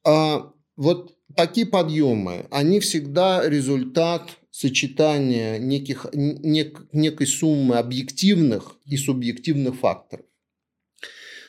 А, 0.05 0.51
вот 0.77 1.15
такие 1.35 1.65
подъемы, 1.65 2.45
они 2.51 2.79
всегда 2.79 3.47
результат 3.47 4.29
сочетания 4.51 5.57
неких, 5.57 6.05
нек, 6.13 6.83
некой 6.93 7.27
суммы 7.27 7.77
объективных 7.77 8.77
и 8.85 8.95
субъективных 8.95 9.75
факторов. 9.75 10.25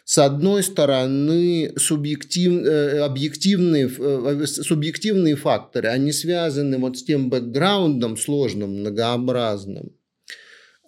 С 0.07 0.19
одной 0.19 0.63
стороны, 0.63 1.73
субъектив, 1.77 2.65
э, 2.65 3.01
объективные, 3.01 3.91
э, 3.99 4.47
субъективные 4.47 5.35
факторы, 5.35 5.89
они 5.89 6.13
связаны 6.13 6.79
вот 6.79 6.97
с 6.97 7.03
тем 7.03 7.29
бэкграундом 7.29 8.17
сложным, 8.17 8.71
многообразным, 8.79 9.91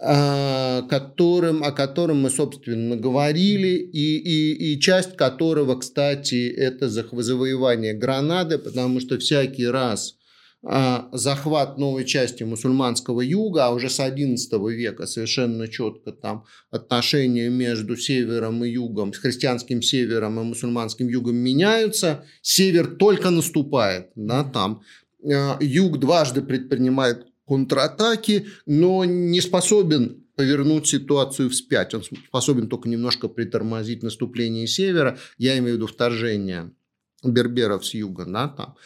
а, 0.00 0.82
которым, 0.82 1.64
о 1.64 1.72
котором 1.72 2.20
мы, 2.22 2.30
собственно, 2.30 2.94
говорили, 2.94 3.90
и, 3.92 4.18
и, 4.18 4.74
и 4.74 4.80
часть 4.80 5.16
которого, 5.16 5.74
кстати, 5.80 6.48
это 6.48 6.88
завоевание 6.88 7.94
Гранады, 7.94 8.56
потому 8.56 9.00
что 9.00 9.18
всякий 9.18 9.66
раз 9.66 10.17
захват 10.62 11.78
новой 11.78 12.04
части 12.04 12.42
мусульманского 12.42 13.20
юга, 13.20 13.66
а 13.66 13.70
уже 13.70 13.88
с 13.88 14.00
XI 14.00 14.72
века 14.72 15.06
совершенно 15.06 15.68
четко 15.68 16.10
там 16.10 16.44
отношения 16.70 17.48
между 17.48 17.96
севером 17.96 18.64
и 18.64 18.70
югом, 18.70 19.12
с 19.12 19.18
христианским 19.18 19.82
севером 19.82 20.40
и 20.40 20.42
мусульманским 20.42 21.06
югом 21.08 21.36
меняются, 21.36 22.24
север 22.42 22.96
только 22.96 23.30
наступает, 23.30 24.10
да, 24.16 24.42
там 24.42 24.82
а, 25.24 25.58
юг 25.60 25.98
дважды 25.98 26.42
предпринимает 26.42 27.26
контратаки, 27.46 28.46
но 28.66 29.04
не 29.04 29.40
способен 29.40 30.24
повернуть 30.36 30.86
ситуацию 30.86 31.50
вспять. 31.50 31.94
Он 31.94 32.02
способен 32.02 32.68
только 32.68 32.88
немножко 32.88 33.28
притормозить 33.28 34.02
наступление 34.02 34.66
севера, 34.66 35.18
я 35.36 35.58
имею 35.58 35.74
в 35.74 35.76
виду 35.78 35.86
вторжение 35.86 36.72
берберов 37.24 37.84
с 37.86 37.94
юга, 37.94 38.24
да, 38.24 38.48
там. 38.48 38.76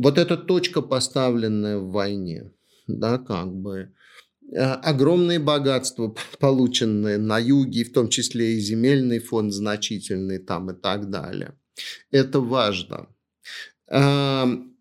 Вот 0.00 0.16
эта 0.16 0.38
точка, 0.38 0.80
поставленная 0.80 1.76
в 1.76 1.90
войне, 1.90 2.52
да, 2.86 3.18
как 3.18 3.52
бы, 3.52 3.92
э, 4.50 4.56
огромные 4.56 5.38
богатства, 5.38 6.16
полученные 6.40 7.18
на 7.18 7.38
юге, 7.38 7.84
в 7.84 7.92
том 7.92 8.08
числе 8.08 8.54
и 8.54 8.60
земельный 8.60 9.18
фонд 9.18 9.52
значительный 9.52 10.38
там 10.38 10.70
и 10.70 10.74
так 10.74 11.10
далее. 11.10 11.52
Это 12.10 12.40
важно. 12.40 13.08
Эм, 13.88 14.74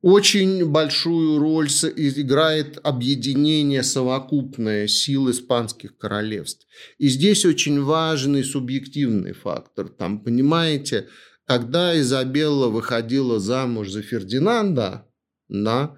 очень 0.00 0.64
большую 0.64 1.38
роль 1.38 1.68
играет 1.68 2.78
объединение 2.82 3.82
совокупное 3.82 4.86
сил 4.86 5.30
испанских 5.30 5.98
королевств. 5.98 6.66
И 6.96 7.08
здесь 7.08 7.44
очень 7.44 7.82
важный 7.82 8.42
субъективный 8.42 9.32
фактор. 9.32 9.88
Там, 9.88 10.20
понимаете, 10.24 11.08
когда 11.46 11.98
Изабелла 11.98 12.68
выходила 12.68 13.38
замуж 13.38 13.90
за 13.90 14.02
Фердинанда, 14.02 15.06
да, 15.48 15.96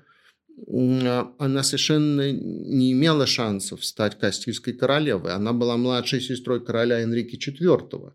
она 1.39 1.63
совершенно 1.63 2.33
не 2.33 2.93
имела 2.93 3.27
шансов 3.27 3.85
стать 3.85 4.19
Кастильской 4.19 4.75
королевой. 4.75 5.33
Она 5.33 5.53
была 5.53 5.77
младшей 5.77 6.21
сестрой 6.21 6.65
короля 6.65 7.01
Энрике 7.01 7.37
IV. 7.37 8.13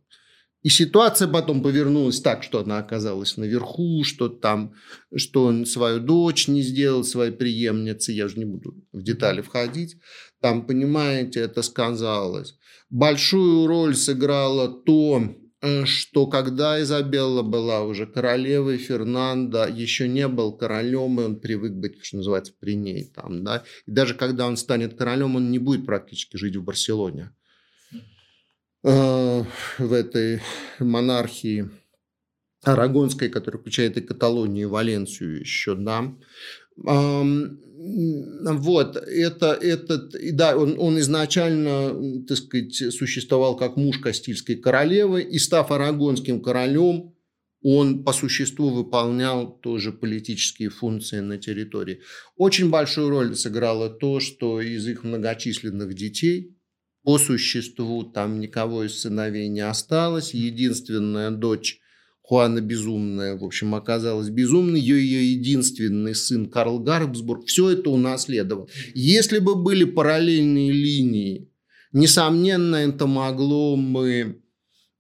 И 0.62 0.70
ситуация 0.70 1.28
потом 1.28 1.62
повернулась 1.62 2.22
так, 2.22 2.44
что 2.44 2.60
она 2.60 2.78
оказалась 2.78 3.36
наверху, 3.36 4.04
что 4.06 4.30
там, 4.30 4.74
что 5.14 5.46
он 5.46 5.66
свою 5.66 6.00
дочь 6.00 6.48
не 6.48 6.62
сделал, 6.62 7.04
своей 7.04 7.32
преемницы, 7.32 8.14
я 8.14 8.26
уже 8.26 8.38
не 8.40 8.46
буду 8.46 8.76
в 8.94 9.02
детали 9.02 9.42
входить. 9.42 9.98
Там, 10.40 10.66
понимаете, 10.66 11.42
это 11.42 11.64
сказалось. 11.64 12.56
Большую 12.90 13.68
роль 13.68 13.96
сыграло 13.96 14.70
то, 14.70 15.36
что 15.86 16.28
когда 16.28 16.82
Изабелла 16.82 17.41
была 17.41 17.84
уже 17.84 18.05
королевой, 18.05 18.78
Фернандо 18.78 19.66
еще 19.66 20.09
не 20.09 20.28
был 20.28 20.57
королем, 20.57 21.22
и 21.22 21.24
он 21.24 21.39
привык 21.39 21.72
быть, 21.74 22.03
что 22.03 22.18
называется, 22.18 22.53
при 22.59 22.76
ней. 22.76 23.05
Там, 23.05 23.43
да? 23.43 23.64
И 23.86 23.91
даже 23.91 24.14
когда 24.14 24.45
он 24.45 24.57
станет 24.57 24.97
королем, 24.97 25.38
он 25.38 25.51
не 25.51 25.59
будет 25.59 25.86
практически 25.86 26.36
жить 26.36 26.57
в 26.57 26.64
Барселоне, 26.64 27.32
э, 28.84 29.43
в 29.78 29.93
этой 29.93 30.41
монархии 30.80 31.70
Арагонской, 32.64 33.30
которая 33.30 33.59
включает 33.59 33.97
и 33.97 34.01
Каталонию, 34.01 34.68
и 34.68 34.70
Валенсию 34.70 35.39
еще, 35.39 35.76
да. 35.76 36.14
Вот, 36.76 38.95
это, 38.95 39.53
этот, 39.53 40.36
да, 40.36 40.57
он, 40.57 40.76
он 40.80 40.99
изначально, 40.99 42.26
так 42.26 42.38
сказать, 42.38 42.93
существовал 42.93 43.57
как 43.57 43.76
муж 43.76 43.99
Кастильской 43.99 44.55
королевы, 44.55 45.21
и 45.21 45.38
став 45.38 45.71
арагонским 45.71 46.41
королем, 46.41 47.13
он 47.61 48.03
по 48.03 48.13
существу 48.13 48.69
выполнял 48.69 49.59
тоже 49.59 49.93
политические 49.93 50.69
функции 50.69 51.19
на 51.19 51.38
территории. 51.38 52.01
Очень 52.36 52.69
большую 52.69 53.09
роль 53.09 53.36
сыграло 53.36 53.89
то, 53.89 54.19
что 54.19 54.61
из 54.61 54.88
их 54.88 55.03
многочисленных 55.03 55.93
детей 55.93 56.57
по 57.03 57.17
существу 57.17 58.03
там 58.03 58.39
никого 58.39 58.84
из 58.84 58.99
сыновей 58.99 59.47
не 59.47 59.61
осталось. 59.61 60.34
Единственная 60.34 61.32
дочь 61.32 61.80
Хуана 62.24 62.61
Безумная, 62.61 63.38
в 63.38 63.43
общем, 63.43 63.76
оказалась 63.76 64.30
безумной. 64.30 64.80
Ее, 64.80 65.01
ее 65.03 65.34
единственный 65.34 66.15
сын 66.15 66.49
Карл 66.49 66.80
Гарбсбург 66.80 67.45
все 67.47 67.71
это 67.71 67.89
унаследовал. 67.89 68.69
Если 68.93 69.39
бы 69.39 69.55
были 69.55 69.84
параллельные 69.84 70.71
линии, 70.71 71.51
несомненно, 71.91 72.78
это 72.78 73.07
могло 73.07 73.76
бы 73.76 74.41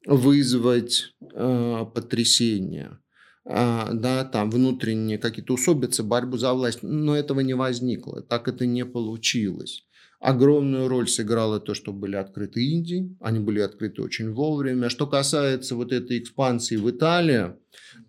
вызвать 0.05 1.13
э, 1.33 1.85
потрясение. 1.95 2.99
А, 3.45 3.91
да, 3.93 4.25
там 4.25 4.49
внутренние 4.49 5.17
какие-то 5.17 5.53
усобицы, 5.53 6.03
борьбу 6.03 6.37
за 6.37 6.53
власть, 6.53 6.79
но 6.81 7.15
этого 7.15 7.39
не 7.39 7.53
возникло, 7.53 8.21
так 8.21 8.49
это 8.49 8.65
не 8.65 8.85
получилось. 8.85 9.85
Огромную 10.23 10.87
роль 10.87 11.09
сыграло 11.09 11.59
то, 11.59 11.73
что 11.73 11.91
были 11.91 12.15
открыты 12.15 12.63
Индии. 12.65 13.13
Они 13.19 13.39
были 13.39 13.59
открыты 13.59 14.01
очень 14.01 14.31
вовремя. 14.31 14.87
Что 14.87 15.05
касается 15.05 15.75
вот 15.75 15.91
этой 15.91 16.17
экспансии 16.17 16.75
в 16.75 16.89
Италию, 16.89 17.59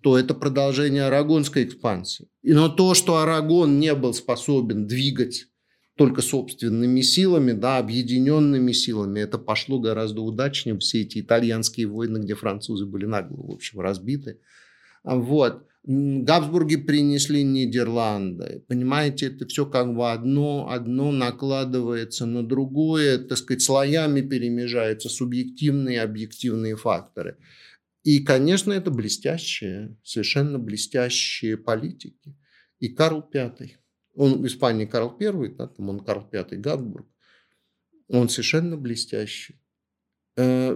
то 0.00 0.16
это 0.16 0.32
продолжение 0.32 1.06
арагонской 1.06 1.64
экспансии. 1.64 2.28
Но 2.44 2.68
то, 2.68 2.94
что 2.94 3.16
Арагон 3.16 3.80
не 3.80 3.92
был 3.96 4.14
способен 4.14 4.86
двигать 4.86 5.46
только 5.96 6.22
собственными 6.22 7.00
силами, 7.00 7.50
да, 7.50 7.78
объединенными 7.78 8.70
силами, 8.70 9.18
это 9.18 9.36
пошло 9.36 9.80
гораздо 9.80 10.20
удачнее. 10.20 10.78
Все 10.78 11.00
эти 11.02 11.20
итальянские 11.20 11.88
войны, 11.88 12.18
где 12.18 12.36
французы 12.36 12.86
были 12.86 13.06
нагло, 13.06 13.44
в 13.44 13.50
общем, 13.50 13.80
разбиты. 13.80 14.38
Вот. 15.02 15.66
Габсбурги 15.86 16.76
принесли 16.76 17.42
Нидерланды. 17.42 18.64
Понимаете, 18.68 19.26
это 19.26 19.46
все 19.46 19.66
как 19.66 19.94
бы 19.94 20.10
одно, 20.10 20.70
одно 20.70 21.12
накладывается 21.12 22.24
на 22.24 22.42
другое, 22.42 23.18
так 23.18 23.36
сказать, 23.36 23.62
слоями 23.62 24.22
перемежаются 24.22 25.10
субъективные 25.10 25.96
и 25.96 25.98
объективные 25.98 26.76
факторы. 26.76 27.36
И, 28.02 28.20
конечно, 28.20 28.72
это 28.72 28.90
блестящие, 28.90 29.98
совершенно 30.02 30.58
блестящие 30.58 31.58
политики. 31.58 32.34
И 32.78 32.88
Карл 32.88 33.28
V, 33.32 33.54
он 34.14 34.40
в 34.40 34.46
Испании 34.46 34.86
Карл 34.86 35.14
I, 35.20 35.54
да, 35.54 35.66
там 35.68 35.90
он 35.90 36.00
Карл 36.00 36.26
V 36.32 36.44
Габсбург, 36.56 37.06
он 38.08 38.30
совершенно 38.30 38.78
блестящий. 38.78 39.60
Э, 40.36 40.74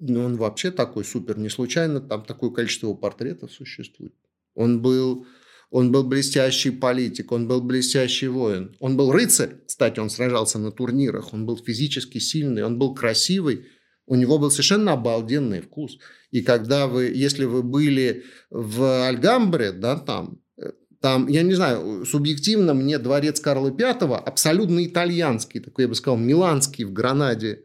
ну, 0.00 0.24
он 0.24 0.36
вообще 0.36 0.70
такой 0.70 1.04
супер, 1.04 1.36
не 1.38 1.48
случайно 1.48 2.00
там 2.00 2.24
такое 2.24 2.50
количество 2.50 2.86
его 2.86 2.96
портретов 2.96 3.52
существует. 3.52 4.14
Он 4.54 4.82
был, 4.82 5.26
он 5.70 5.92
был 5.92 6.04
блестящий 6.04 6.70
политик, 6.70 7.32
он 7.32 7.46
был 7.46 7.60
блестящий 7.60 8.28
воин. 8.28 8.76
Он 8.80 8.96
был 8.96 9.12
рыцарь, 9.12 9.56
кстати, 9.66 10.00
он 10.00 10.10
сражался 10.10 10.58
на 10.58 10.72
турнирах, 10.72 11.32
он 11.32 11.46
был 11.46 11.56
физически 11.56 12.18
сильный, 12.18 12.64
он 12.64 12.78
был 12.78 12.94
красивый, 12.94 13.66
у 14.06 14.16
него 14.16 14.38
был 14.38 14.50
совершенно 14.50 14.92
обалденный 14.92 15.60
вкус. 15.60 15.98
И 16.32 16.42
когда 16.42 16.86
вы, 16.86 17.04
если 17.04 17.44
вы 17.44 17.62
были 17.62 18.24
в 18.50 19.06
Альгамбре, 19.06 19.72
да, 19.72 19.96
там, 19.96 20.40
э, 20.56 20.72
там, 21.00 21.28
я 21.28 21.42
не 21.42 21.54
знаю, 21.54 22.04
субъективно 22.04 22.74
мне 22.74 22.98
дворец 22.98 23.38
Карла 23.38 23.70
V 23.70 24.16
абсолютно 24.16 24.84
итальянский, 24.84 25.60
такой, 25.60 25.84
я 25.84 25.88
бы 25.88 25.94
сказал, 25.94 26.18
миланский 26.18 26.84
в 26.84 26.92
Гранаде, 26.92 27.64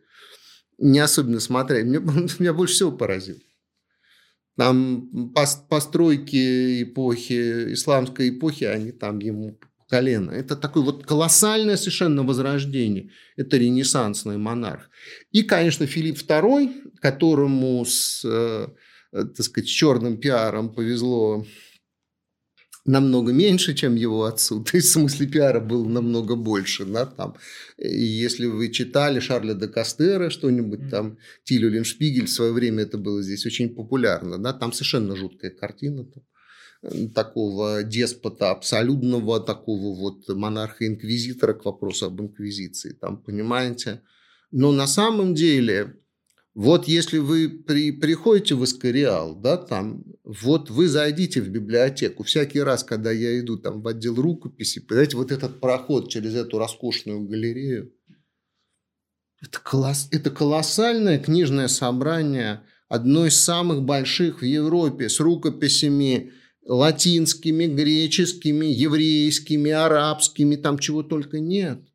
не 0.77 0.99
особенно 0.99 1.39
смотреть. 1.39 1.85
Меня, 1.85 1.99
меня 2.39 2.53
больше 2.53 2.75
всего 2.75 2.91
поразил. 2.91 3.37
Там 4.57 5.33
постройки 5.69 6.83
эпохи, 6.83 7.73
исламской 7.73 8.29
эпохи, 8.29 8.63
они 8.63 8.91
там 8.91 9.19
ему 9.19 9.59
колено. 9.89 10.31
Это 10.31 10.55
такое 10.55 10.83
вот 10.83 11.05
колоссальное 11.05 11.77
совершенно 11.77 12.23
возрождение. 12.23 13.11
Это 13.35 13.57
ренессансный 13.57 14.37
монарх. 14.37 14.89
И, 15.31 15.43
конечно, 15.43 15.85
Филипп 15.85 16.17
II, 16.17 16.91
которому 17.01 17.83
с, 17.85 18.23
э, 18.25 18.67
так 19.11 19.41
сказать, 19.41 19.69
с 19.69 19.71
черным 19.71 20.17
пиаром 20.17 20.73
повезло 20.73 21.45
намного 22.85 23.33
меньше, 23.33 23.73
чем 23.73 23.95
его 23.95 24.25
отцу. 24.25 24.63
То 24.71 24.77
есть 24.77 24.89
в 24.89 24.93
смысле 24.93 25.27
пиара 25.27 25.59
было 25.59 25.87
намного 25.87 26.35
больше. 26.35 26.85
Да, 26.85 27.05
там. 27.05 27.35
И 27.77 28.03
если 28.03 28.45
вы 28.45 28.71
читали 28.71 29.19
Шарля 29.19 29.53
де 29.53 29.67
Кастера, 29.67 30.29
что-нибудь 30.29 30.89
там, 30.89 31.17
Тилю 31.43 31.69
Леншпигель, 31.69 32.25
в 32.25 32.31
свое 32.31 32.51
время 32.51 32.83
это 32.83 32.97
было 32.97 33.21
здесь 33.21 33.45
очень 33.45 33.75
популярно. 33.75 34.37
Да, 34.37 34.53
там 34.53 34.71
совершенно 34.71 35.15
жуткая 35.15 35.51
картина. 35.51 36.05
Там, 36.05 36.23
такого 37.13 37.83
деспота, 37.83 38.51
абсолютного 38.51 39.39
такого 39.39 39.95
вот 39.95 40.29
монарха-инквизитора 40.29 41.53
к 41.53 41.65
вопросу 41.65 42.05
об 42.05 42.21
инквизиции. 42.21 42.91
Там, 42.93 43.17
понимаете? 43.17 44.01
Но 44.51 44.71
на 44.71 44.85
самом 44.85 45.33
деле 45.33 45.95
вот 46.55 46.87
если 46.87 47.17
вы 47.17 47.49
при, 47.49 47.91
приходите 47.91 48.55
в 48.55 48.63
Искариал, 48.63 49.35
да, 49.35 49.57
там, 49.57 50.05
вот 50.23 50.69
вы 50.69 50.87
зайдите 50.87 51.41
в 51.41 51.49
библиотеку. 51.49 52.23
Всякий 52.23 52.61
раз, 52.61 52.85
когда 52.85 53.11
я 53.11 53.37
иду 53.41 53.57
там 53.57 53.81
в 53.81 53.87
отдел 53.89 54.15
рукописи, 54.15 54.79
понимаете, 54.79 55.17
вот 55.17 55.33
этот 55.33 55.59
проход 55.59 56.09
через 56.09 56.33
эту 56.33 56.57
роскошную 56.57 57.27
галерею, 57.27 57.93
это, 59.41 59.59
колосс, 59.61 60.07
это 60.11 60.31
колоссальное 60.31 61.19
книжное 61.19 61.67
собрание, 61.67 62.61
одно 62.87 63.25
из 63.25 63.35
самых 63.35 63.83
больших 63.83 64.39
в 64.39 64.45
Европе, 64.45 65.09
с 65.09 65.19
рукописями 65.19 66.31
латинскими, 66.65 67.65
греческими, 67.65 68.67
еврейскими, 68.67 69.71
арабскими, 69.71 70.55
там 70.55 70.79
чего 70.79 71.03
только 71.03 71.41
нет– 71.41 71.85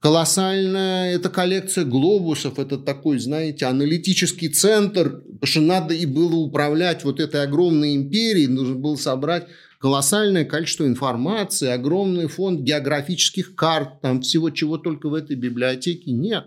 колоссальная 0.00 1.14
эта 1.14 1.28
коллекция 1.28 1.84
глобусов, 1.84 2.58
это 2.58 2.78
такой, 2.78 3.18
знаете, 3.18 3.66
аналитический 3.66 4.48
центр, 4.48 5.22
потому 5.22 5.38
что 5.42 5.60
надо 5.60 5.94
и 5.94 6.06
было 6.06 6.36
управлять 6.36 7.04
вот 7.04 7.20
этой 7.20 7.42
огромной 7.42 7.94
империей, 7.94 8.46
нужно 8.46 8.76
было 8.76 8.96
собрать 8.96 9.46
колоссальное 9.78 10.44
количество 10.44 10.86
информации, 10.86 11.68
огромный 11.68 12.26
фонд 12.26 12.60
географических 12.60 13.54
карт, 13.54 14.00
там 14.00 14.22
всего 14.22 14.50
чего 14.50 14.78
только 14.78 15.08
в 15.08 15.14
этой 15.14 15.36
библиотеке 15.36 16.12
нет. 16.12 16.46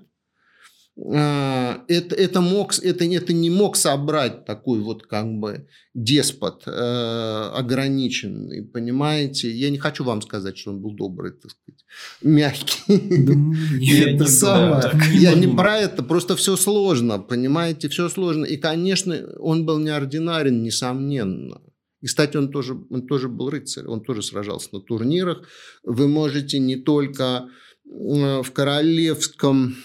А, 1.01 1.83
это, 1.87 2.15
это, 2.15 2.41
мог, 2.41 2.77
это, 2.79 3.05
это 3.05 3.33
не 3.33 3.49
мог 3.49 3.77
собрать 3.77 4.45
такой 4.45 4.79
вот 4.79 5.05
как 5.05 5.27
бы 5.31 5.67
деспот 5.93 6.63
э, 6.65 7.51
ограниченный, 7.55 8.63
понимаете? 8.63 9.49
Я 9.49 9.69
не 9.69 9.77
хочу 9.77 10.03
вам 10.03 10.21
сказать, 10.21 10.57
что 10.57 10.71
он 10.71 10.81
был 10.81 10.91
добрый, 10.91 11.31
так 11.31 11.51
сказать, 11.51 11.85
мягкий. 12.21 14.09
это 14.15 14.25
самое. 14.25 14.91
Я 15.13 15.35
не 15.35 15.47
про 15.47 15.77
это, 15.77 16.03
просто 16.03 16.35
все 16.35 16.57
сложно, 16.57 17.19
понимаете, 17.19 17.87
все 17.87 18.09
сложно. 18.09 18.43
И, 18.43 18.57
конечно, 18.57 19.15
он 19.39 19.65
был 19.65 19.79
неординарен, 19.79 20.63
несомненно. 20.63 21.61
И, 22.01 22.07
кстати, 22.07 22.35
он 22.35 22.51
тоже, 22.51 22.77
он 22.89 23.07
тоже 23.07 23.29
был 23.29 23.49
рыцарь, 23.49 23.85
он 23.85 24.01
тоже 24.01 24.21
сражался 24.21 24.69
на 24.73 24.81
турнирах. 24.81 25.47
Вы 25.83 26.09
можете 26.09 26.59
не 26.59 26.75
только 26.75 27.47
в 27.85 28.51
королевском 28.51 29.75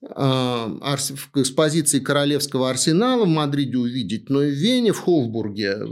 в 0.00 1.30
экспозиции 1.36 2.00
Королевского 2.00 2.70
арсенала 2.70 3.24
в 3.24 3.28
Мадриде 3.28 3.78
увидеть, 3.78 4.28
но 4.28 4.42
и 4.42 4.50
в 4.50 4.54
Вене, 4.54 4.92
в 4.92 5.00
Хофбурге, 5.00 5.78
э, 5.78 5.84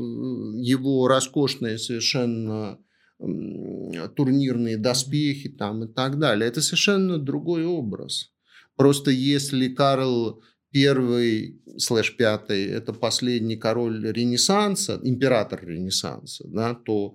его 0.60 1.08
роскошные 1.08 1.78
совершенно 1.78 2.78
турнирные 4.16 4.76
доспехи 4.76 5.48
там 5.48 5.84
и 5.84 5.86
так 5.86 6.18
далее. 6.18 6.48
Это 6.48 6.60
совершенно 6.60 7.18
другой 7.18 7.64
образ. 7.64 8.32
Просто 8.76 9.10
если 9.10 9.68
Карл 9.68 10.42
первый 10.70 11.62
слэш 11.78 12.16
пятый– 12.16 12.64
это 12.66 12.92
последний 12.92 13.56
король 13.56 14.04
Ренессанса, 14.12 15.00
император 15.02 15.64
Ренессанса, 15.64 16.44
да, 16.48 16.74
то 16.74 17.14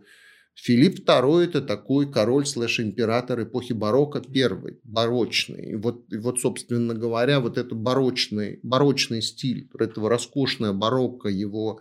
Филипп 0.62 1.08
II– 1.08 1.44
это 1.46 1.62
такой 1.62 2.12
король 2.12 2.46
слэш-император 2.46 3.44
эпохи 3.44 3.72
барокко 3.72 4.20
первый, 4.20 4.80
барочный. 4.84 5.72
И 5.72 5.76
вот, 5.76 6.12
и 6.12 6.18
вот, 6.18 6.42
собственно 6.42 6.94
говоря, 6.94 7.40
вот 7.40 7.58
этот 7.58 7.78
барочный, 7.78 8.60
барочный 8.62 9.22
стиль, 9.22 9.70
этого 9.80 10.10
роскошное 10.10 10.74
барокко, 10.74 11.30
его 11.30 11.80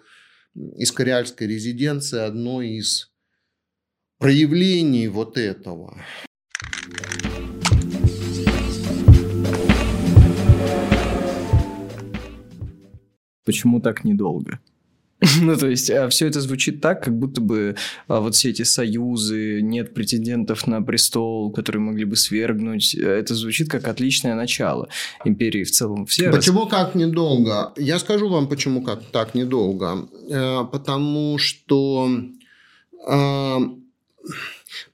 искориальская 0.54 1.48
резиденция– 1.48 2.26
одно 2.26 2.62
из 2.62 3.10
проявлений 4.18 5.08
вот 5.08 5.36
этого. 5.38 6.00
Почему 13.44 13.80
так 13.80 14.04
недолго? 14.04 14.60
Ну, 15.40 15.56
то 15.56 15.68
есть, 15.68 15.90
а, 15.90 16.08
все 16.08 16.26
это 16.26 16.40
звучит 16.40 16.80
так, 16.80 17.04
как 17.04 17.18
будто 17.18 17.40
бы 17.40 17.76
а, 18.06 18.20
вот 18.20 18.34
все 18.34 18.50
эти 18.50 18.62
союзы, 18.62 19.60
нет 19.62 19.94
претендентов 19.94 20.66
на 20.66 20.82
престол, 20.82 21.50
которые 21.52 21.82
могли 21.82 22.04
бы 22.04 22.16
свергнуть. 22.16 22.94
Это 22.94 23.34
звучит 23.34 23.68
как 23.68 23.88
отличное 23.88 24.34
начало 24.34 24.88
империи 25.24 25.64
в 25.64 25.70
целом. 25.70 26.06
Все 26.06 26.30
почему 26.30 26.64
рас... 26.64 26.70
как 26.70 26.94
недолго? 26.94 27.72
Я 27.76 27.98
скажу 27.98 28.28
вам, 28.28 28.48
почему 28.48 28.82
как 28.82 29.02
так 29.10 29.34
недолго. 29.34 30.08
Э, 30.30 30.64
потому 30.70 31.38
что 31.38 32.08
а, 33.06 33.58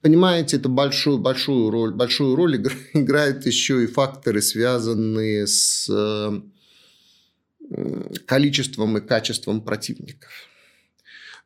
Понимаете, 0.01 0.57
это 0.57 0.69
большую, 0.69 1.17
большую 1.17 1.69
роль, 1.69 1.93
большую 1.93 2.35
роль 2.35 2.57
играют 2.93 3.45
еще 3.45 3.83
и 3.83 3.87
факторы, 3.87 4.41
связанные 4.41 5.47
с 5.47 5.87
э, 5.89 6.41
количеством 8.25 8.97
и 8.97 9.01
качеством 9.01 9.61
противников. 9.61 10.29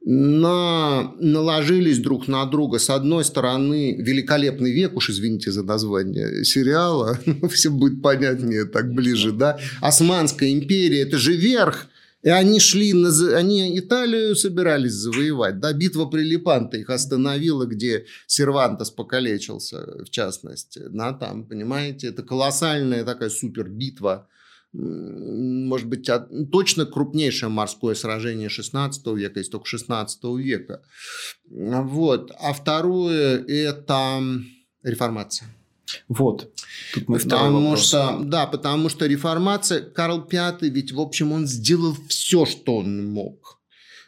На, 0.01 1.13
наложились 1.19 1.99
друг 1.99 2.29
на 2.29 2.45
друга. 2.45 2.79
С 2.79 2.89
одной 2.89 3.25
стороны, 3.25 3.97
великолепный 3.97 4.71
век, 4.71 4.95
уж 4.95 5.09
извините 5.09 5.51
за 5.51 5.63
название 5.63 6.45
сериала, 6.45 7.19
все 7.51 7.69
будет 7.69 8.01
понятнее 8.01 8.65
так 8.65 8.93
ближе, 8.93 9.33
да. 9.33 9.59
Османская 9.81 10.51
империя– 10.51 11.01
это 11.01 11.17
же 11.17 11.35
верх– 11.35 11.87
и 12.21 12.29
они 12.29 12.59
шли, 12.59 12.93
на, 12.93 13.09
они 13.37 13.79
Италию 13.79 14.35
собирались 14.35 14.91
завоевать. 14.91 15.59
Да, 15.59 15.71
битва 15.71 16.05
при 16.05 16.23
Лепанто 16.23 16.77
их 16.77 16.89
остановила, 16.89 17.65
где 17.65 18.05
Сервантес 18.27 18.91
покалечился, 18.91 20.03
в 20.03 20.09
частности. 20.09 20.81
Да, 20.89 21.13
там, 21.13 21.45
понимаете, 21.45 22.07
это 22.07 22.23
колоссальная 22.23 23.05
такая 23.05 23.29
супер 23.29 23.69
битва. 23.69 24.27
Может 24.71 25.87
быть, 25.87 26.09
точно 26.51 26.85
крупнейшее 26.85 27.49
морское 27.49 27.95
сражение 27.95 28.49
16 28.49 29.05
века, 29.07 29.39
из 29.39 29.49
только 29.49 29.65
16 29.65 30.23
века. 30.37 30.83
Вот. 31.49 32.31
А 32.39 32.53
второе– 32.53 33.43
это 33.47 34.21
реформация. 34.83 35.47
Вот. 36.07 36.53
Тут 36.93 37.09
мы 37.09 37.17
потому 37.17 37.75
что, 37.77 38.19
да, 38.23 38.45
потому 38.45 38.89
что 38.89 39.07
реформация, 39.07 39.81
Карл 39.81 40.27
V, 40.31 40.57
ведь, 40.69 40.91
в 40.91 40.99
общем, 40.99 41.31
он 41.31 41.47
сделал 41.47 41.95
все, 42.07 42.45
что 42.45 42.77
он 42.77 43.11
мог 43.11 43.59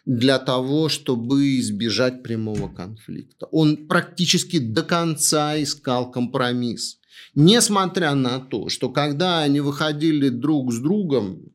для 0.06 0.40
того, 0.40 0.90
чтобы 0.90 1.60
избежать 1.60 2.24
прямого 2.24 2.68
конфликта. 2.68 3.48
Он 3.52 3.88
практически 3.88 4.60
до 4.60 4.84
конца 4.84 5.62
искал 5.62 6.12
компромисс. 6.12 7.00
Несмотря 7.36 8.14
на 8.16 8.40
то, 8.40 8.70
что 8.70 8.90
когда 8.90 9.40
они 9.40 9.62
выходили 9.62 10.30
друг 10.30 10.74
с 10.74 10.80
другом, 10.80 11.54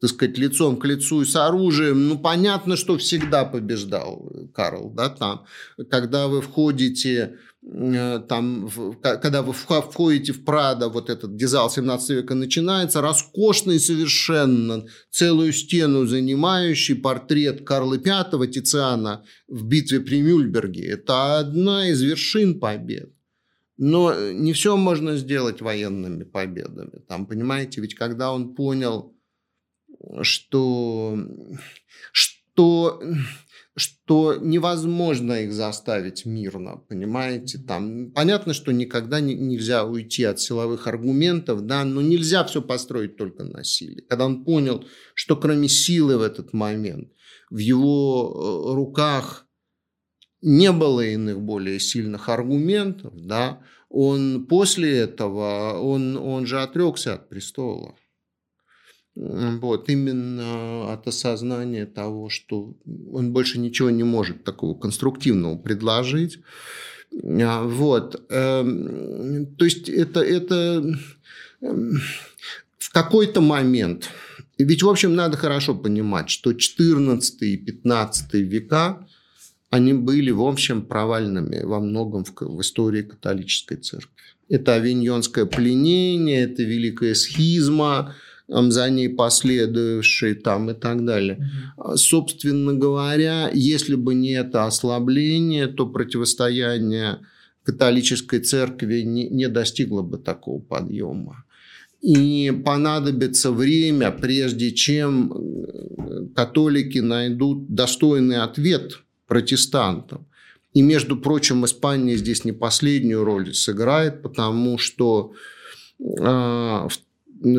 так 0.00 0.10
сказать, 0.10 0.36
лицом 0.36 0.76
к 0.76 0.84
лицу 0.84 1.22
и 1.22 1.24
с 1.24 1.34
оружием, 1.36 2.08
ну, 2.08 2.18
понятно, 2.18 2.76
что 2.76 2.98
всегда 2.98 3.44
побеждал 3.44 4.30
Карл, 4.52 4.90
да, 4.90 5.08
там. 5.08 5.46
Когда 5.90 6.28
вы 6.28 6.42
входите 6.42 7.38
Э, 7.66 8.20
там, 8.28 8.70
когда 9.02 9.42
вы 9.42 9.54
входите 9.54 10.32
в 10.32 10.44
Прадо, 10.44 10.88
вот 10.88 11.08
этот 11.08 11.36
дизал 11.36 11.70
17 11.70 12.10
века 12.10 12.34
начинается, 12.34 13.00
роскошный 13.00 13.80
совершенно, 13.80 14.84
целую 15.10 15.52
стену 15.52 16.06
занимающий 16.06 16.94
портрет 16.94 17.64
Карла 17.64 17.96
V 17.96 18.46
Тициана 18.48 19.24
в 19.48 19.64
битве 19.66 20.00
при 20.00 20.20
Мюльберге. 20.20 20.86
Это 20.90 21.38
одна 21.38 21.88
из 21.88 22.02
вершин 22.02 22.60
побед. 22.60 23.13
Но 23.76 24.30
не 24.30 24.52
все 24.52 24.76
можно 24.76 25.16
сделать 25.16 25.60
военными 25.60 26.24
победами. 26.24 27.00
Там, 27.08 27.26
понимаете, 27.26 27.80
ведь 27.80 27.94
когда 27.94 28.32
он 28.32 28.54
понял, 28.54 29.16
что, 30.22 31.18
что 32.12 33.00
что 33.76 34.36
невозможно 34.36 35.42
их 35.42 35.52
заставить 35.52 36.24
мирно, 36.26 36.76
понимаете? 36.76 37.58
Там 37.58 38.12
понятно, 38.12 38.54
что 38.54 38.72
никогда 38.72 39.20
не, 39.20 39.34
нельзя 39.34 39.84
уйти 39.84 40.22
от 40.24 40.40
силовых 40.40 40.86
аргументов, 40.86 41.66
да, 41.66 41.84
но 41.84 42.00
нельзя 42.00 42.44
все 42.44 42.62
построить 42.62 43.16
только 43.16 43.42
на 43.42 43.64
силе. 43.64 44.02
Когда 44.02 44.26
он 44.26 44.44
понял, 44.44 44.84
что 45.14 45.36
кроме 45.36 45.68
силы 45.68 46.18
в 46.18 46.22
этот 46.22 46.52
момент 46.52 47.12
в 47.50 47.58
его 47.58 48.70
э, 48.70 48.74
руках 48.74 49.48
не 50.44 50.72
было 50.72 51.00
иных 51.00 51.40
более 51.40 51.80
сильных 51.80 52.28
аргументов, 52.28 53.14
да, 53.16 53.60
он 53.88 54.44
после 54.46 54.98
этого, 54.98 55.80
он, 55.80 56.16
он 56.16 56.46
же 56.46 56.60
отрекся 56.60 57.14
от 57.14 57.28
престола. 57.30 57.96
Вот, 59.16 59.88
именно 59.88 60.92
от 60.92 61.06
осознания 61.06 61.86
того, 61.86 62.28
что 62.28 62.76
он 63.12 63.32
больше 63.32 63.58
ничего 63.58 63.88
не 63.90 64.02
может 64.02 64.44
такого 64.44 64.78
конструктивного 64.78 65.56
предложить. 65.56 66.40
А, 67.22 67.62
вот. 67.62 68.26
Эм, 68.28 69.54
то 69.56 69.64
есть 69.64 69.88
это, 69.88 70.20
это 70.20 70.84
эм, 71.62 72.00
в 72.76 72.92
какой-то 72.92 73.40
момент, 73.40 74.10
ведь 74.58 74.82
в 74.82 74.88
общем 74.88 75.14
надо 75.14 75.36
хорошо 75.36 75.74
понимать, 75.76 76.28
что 76.28 76.52
14 76.52 77.42
и 77.42 77.56
15 77.56 78.34
века, 78.34 79.06
они 79.74 79.92
были 79.92 80.30
в 80.30 80.42
общем 80.42 80.82
провальными 80.82 81.64
во 81.64 81.80
многом 81.80 82.24
в, 82.24 82.32
в 82.40 82.60
истории 82.60 83.02
католической 83.02 83.74
церкви. 83.74 84.10
Это 84.48 84.74
авиньонское 84.74 85.46
пленение, 85.46 86.44
это 86.44 86.62
великая 86.62 87.14
схизма, 87.14 88.14
за 88.46 88.88
ней 88.90 89.08
последующие 89.08 90.36
там 90.36 90.70
и 90.70 90.74
так 90.74 91.04
далее. 91.04 91.38
Mm-hmm. 91.38 91.96
Собственно 91.96 92.72
говоря, 92.74 93.50
если 93.52 93.96
бы 93.96 94.14
не 94.14 94.34
это 94.34 94.64
ослабление, 94.64 95.66
то 95.66 95.86
противостояние 95.86 97.18
католической 97.64 98.38
церкви 98.38 99.00
не, 99.00 99.28
не 99.28 99.48
достигло 99.48 100.02
бы 100.02 100.18
такого 100.18 100.60
подъема. 100.60 101.44
И 102.00 102.52
понадобится 102.64 103.50
время, 103.50 104.12
прежде 104.12 104.70
чем 104.70 105.32
э, 105.32 106.26
католики 106.36 106.98
найдут 106.98 107.74
достойный 107.74 108.36
ответ 108.36 109.03
протестантам. 109.26 110.26
И, 110.72 110.82
между 110.82 111.16
прочим, 111.16 111.64
Испания 111.64 112.16
здесь 112.16 112.44
не 112.44 112.52
последнюю 112.52 113.24
роль 113.24 113.54
сыграет, 113.54 114.22
потому 114.22 114.78
что 114.78 115.32
э, 116.00 116.04
в 116.04 116.90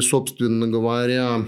собственно 0.02 0.68
говоря, 0.68 1.48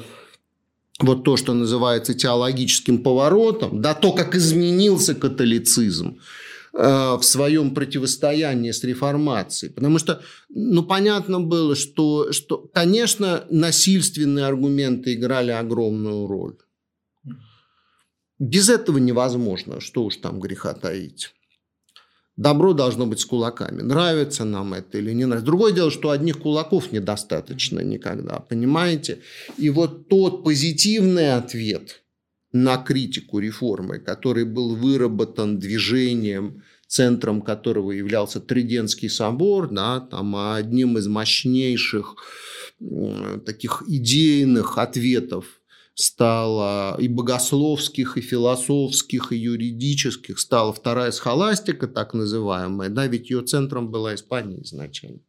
вот 0.99 1.23
то, 1.23 1.37
что 1.37 1.53
называется 1.53 2.13
теологическим 2.13 3.03
поворотом, 3.03 3.81
да, 3.81 3.93
то, 3.93 4.11
как 4.13 4.35
изменился 4.35 5.15
католицизм 5.15 6.19
э, 6.73 7.17
в 7.19 7.23
своем 7.23 7.73
противостоянии 7.73 8.71
с 8.71 8.83
реформацией. 8.83 9.71
Потому 9.71 9.99
что, 9.99 10.21
ну, 10.49 10.83
понятно 10.83 11.39
было, 11.39 11.75
что, 11.75 12.31
что, 12.31 12.57
конечно, 12.73 13.43
насильственные 13.49 14.45
аргументы 14.45 15.13
играли 15.13 15.51
огромную 15.51 16.27
роль. 16.27 16.55
Без 18.39 18.69
этого 18.69 18.97
невозможно, 18.97 19.79
что 19.79 20.03
уж 20.03 20.17
там 20.17 20.39
греха 20.39 20.73
таить. 20.73 21.33
Добро 22.35 22.73
должно 22.73 23.07
быть 23.07 23.19
с 23.19 23.25
кулаками. 23.25 23.81
Нравится 23.81 24.45
нам 24.45 24.75
это 24.75 24.99
или 24.99 25.11
не 25.11 25.25
нравится. 25.25 25.45
Другое 25.47 25.73
дело, 25.73 25.89
что 25.89 26.11
одних 26.11 26.37
кулаков 26.39 26.91
недостаточно 26.91 27.79
никогда, 27.79 28.39
понимаете? 28.39 29.21
И 29.57 29.71
вот 29.71 30.07
тот 30.07 30.43
позитивный 30.43 31.33
ответ 31.33 32.03
на 32.51 32.77
критику 32.77 33.39
реформы, 33.39 33.97
который 33.97 34.45
был 34.45 34.75
выработан 34.75 35.57
движением, 35.57 36.63
центром 36.87 37.41
которого 37.41 37.91
являлся 37.91 38.39
Триденский 38.39 39.09
собор, 39.09 39.69
да, 39.69 39.99
там 39.99 40.35
одним 40.35 40.99
из 40.99 41.07
мощнейших 41.07 42.15
таких 43.45 43.83
идейных 43.87 44.77
ответов 44.77 45.45
стало 45.97 46.95
и 46.99 47.07
богословских, 47.07 48.17
и 48.17 48.21
философских, 48.21 49.31
и 49.31 49.37
юридических, 49.37 50.37
стала 50.39 50.71
вторая 50.71 51.11
схоластика, 51.11 51.87
так 51.87 52.13
называемая, 52.13 52.89
да, 52.89 53.07
ведь 53.07 53.31
ее 53.31 53.41
центром 53.41 53.89
была 53.89 54.13
Испания 54.13 54.61
изначально. 54.61 55.21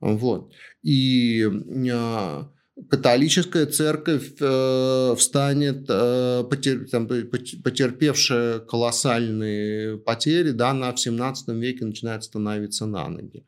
Вот. 0.00 0.50
И 0.82 1.46
а, 1.92 2.50
католическая 2.88 3.66
церковь 3.66 4.32
э, 4.40 5.14
встанет, 5.18 5.84
э, 5.90 6.44
потер, 6.48 6.88
там, 6.88 7.06
потерпевшая 7.06 8.60
колоссальные 8.60 9.98
потери, 9.98 10.52
да, 10.52 10.70
она 10.70 10.94
в 10.94 11.00
17 11.00 11.48
веке 11.48 11.84
начинает 11.84 12.24
становиться 12.24 12.86
на 12.86 13.08
ноги. 13.08 13.44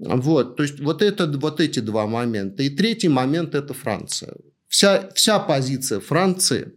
Вот, 0.00 0.56
то 0.56 0.64
есть 0.64 0.80
вот, 0.80 1.02
это, 1.02 1.28
вот 1.28 1.60
эти 1.60 1.78
два 1.78 2.08
момента. 2.08 2.64
И 2.64 2.70
третий 2.70 3.08
момент– 3.08 3.54
это 3.56 3.74
Франция 3.74 4.34
вся, 4.72 5.10
вся 5.14 5.38
позиция 5.38 6.00
Франции, 6.00 6.72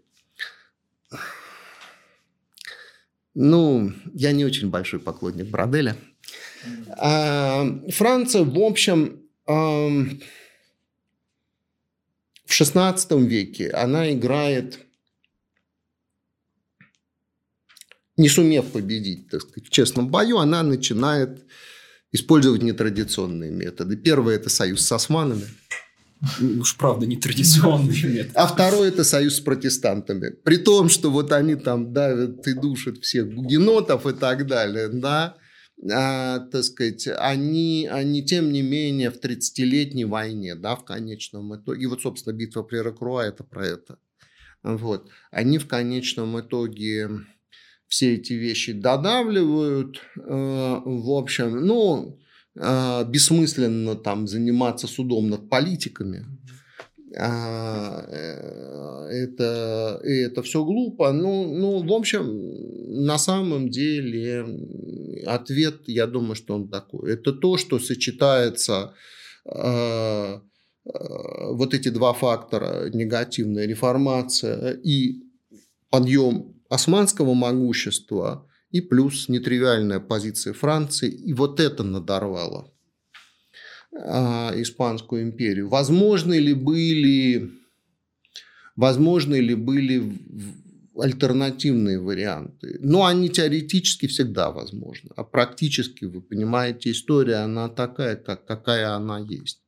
ну, 3.34 3.94
я 4.14 4.34
не 4.34 4.46
очень 4.46 4.70
большой 4.70 5.00
поклонник 5.00 5.48
Броделя. 5.48 5.96
А, 6.98 7.66
Франция, 7.90 8.44
в 8.44 8.60
общем, 8.60 9.22
в 9.46 10.20
XVI 12.50 13.26
веке 13.26 13.70
она 13.70 14.12
играет 14.12 14.80
не 18.18 18.30
сумев 18.30 18.72
победить, 18.72 19.30
так 19.30 19.42
сказать, 19.42 19.68
в 19.68 19.72
честном 19.72 20.10
бою, 20.10 20.40
она 20.40 20.64
начинает 20.64 21.46
использовать 22.12 22.62
нетрадиционные 22.62 23.52
методы. 23.52 23.96
Первое– 23.98 24.36
это 24.38 24.50
союз 24.50 24.86
с 24.86 24.92
османами. 24.92 25.46
Уж 26.60 26.78
правда 26.78 27.06
нетрадиционный 27.06 28.02
метод. 28.04 28.32
А 28.36 28.48
второе– 28.48 28.88
это 28.90 29.04
союз 29.04 29.38
с 29.38 29.40
протестантами. 29.40 30.32
При 30.44 30.58
том, 30.58 30.90
что 30.90 31.12
вот 31.12 31.32
они 31.32 31.56
там 31.56 31.94
давят 31.94 32.48
и 32.48 32.54
душат 32.54 32.98
всех 33.00 33.34
гугенотов 33.34 34.06
и 34.06 34.14
так 34.14 34.48
далее, 34.48 34.90
да, 34.90 35.38
а, 35.92 36.40
так 36.40 36.64
сказать, 36.64 37.08
они, 37.18 37.88
они, 37.92 38.26
тем 38.26 38.52
не 38.52 38.62
менее, 38.62 39.12
в 39.12 39.20
30-летней 39.20 40.06
войне, 40.06 40.56
да, 40.56 40.76
в 40.76 40.86
конечном 40.86 41.56
итоге, 41.56 41.84
и 41.84 41.86
вот, 41.86 42.02
собственно, 42.02 42.34
битва 42.34 42.64
при 42.64 42.78
Рокруа– 42.78 43.22
это 43.26 43.44
про 43.44 43.66
это. 43.66 43.98
Вот. 44.64 45.10
Они 45.32 45.60
в 45.60 45.68
конечном 45.68 46.40
итоге 46.40 47.10
все 47.88 48.16
эти 48.16 48.34
вещи 48.34 48.74
додавливают. 48.74 50.02
Э, 50.18 50.82
в 50.84 51.12
общем, 51.12 51.66
ну, 51.66 52.20
э, 52.56 53.06
бессмысленно 53.08 53.96
там 53.96 54.28
заниматься 54.28 54.88
судом 54.88 55.30
над 55.30 55.50
политиками. 55.50 56.26
А, 57.18 58.06
э, 58.08 59.08
это, 59.24 60.00
это 60.04 60.42
все 60.44 60.64
глупо. 60.64 61.12
Ну, 61.12 61.54
ну, 61.54 61.84
в 61.84 61.94
общем, 61.94 63.06
на 63.06 63.18
самом 63.18 63.70
деле 63.70 64.46
ответ, 65.26 65.88
я 65.88 66.08
думаю, 66.08 66.36
что 66.36 66.56
он 66.56 66.70
такой. 66.70 67.14
Это 67.14 67.32
то, 67.34 67.58
что 67.58 67.80
сочетается 67.80 68.94
вот 70.84 71.74
эти 71.74 71.90
два 71.90 72.14
фактора, 72.14 72.90
негативная 72.92 73.68
реформация 73.68 74.72
и 74.84 75.24
подъем 75.90 76.56
османского 76.70 77.34
могущества 77.34 78.48
и 78.76 78.82
плюс 78.82 79.30
нетривиальная 79.30 80.02
позиция 80.02 80.54
Франции. 80.54 81.10
И 81.10 81.34
вот 81.34 81.62
это 81.62 81.84
надорвало 81.84 82.74
а, 83.94 84.52
Испанскую 84.54 85.22
империю. 85.22 85.70
Возможны 85.70 86.34
ли 86.34 86.54
были, 86.54 87.52
возможны 88.76 89.36
ли 89.36 89.56
были 89.56 90.12
альтернативные 90.98 92.02
варианты? 92.02 92.78
Ну, 92.82 93.06
они 93.06 93.30
теоретически 93.30 94.08
всегда 94.08 94.52
возможны, 94.52 95.12
а 95.16 95.24
практически, 95.24 96.04
вы 96.04 96.20
понимаете, 96.20 96.92
история, 96.92 97.46
она 97.46 97.70
такая, 97.70 98.18
как, 98.18 98.46
какая 98.46 98.90
она 98.90 99.20
есть. 99.20 99.62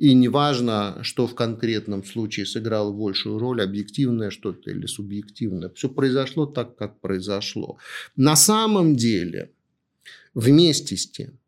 И 0.00 0.14
неважно, 0.14 1.00
что 1.02 1.26
в 1.26 1.34
конкретном 1.34 2.04
случае 2.04 2.46
сыграло 2.46 2.90
большую 2.90 3.38
роль, 3.38 3.62
объективное 3.62 4.30
что-то 4.30 4.70
или 4.70 4.86
субъективное. 4.86 5.68
Все 5.74 5.90
произошло 5.90 6.46
так, 6.46 6.74
как 6.74 7.00
произошло. 7.00 7.76
На 8.16 8.34
самом 8.34 8.96
деле, 8.96 9.50
вместе 10.32 10.96
с 10.96 11.06
тем, 11.06 11.38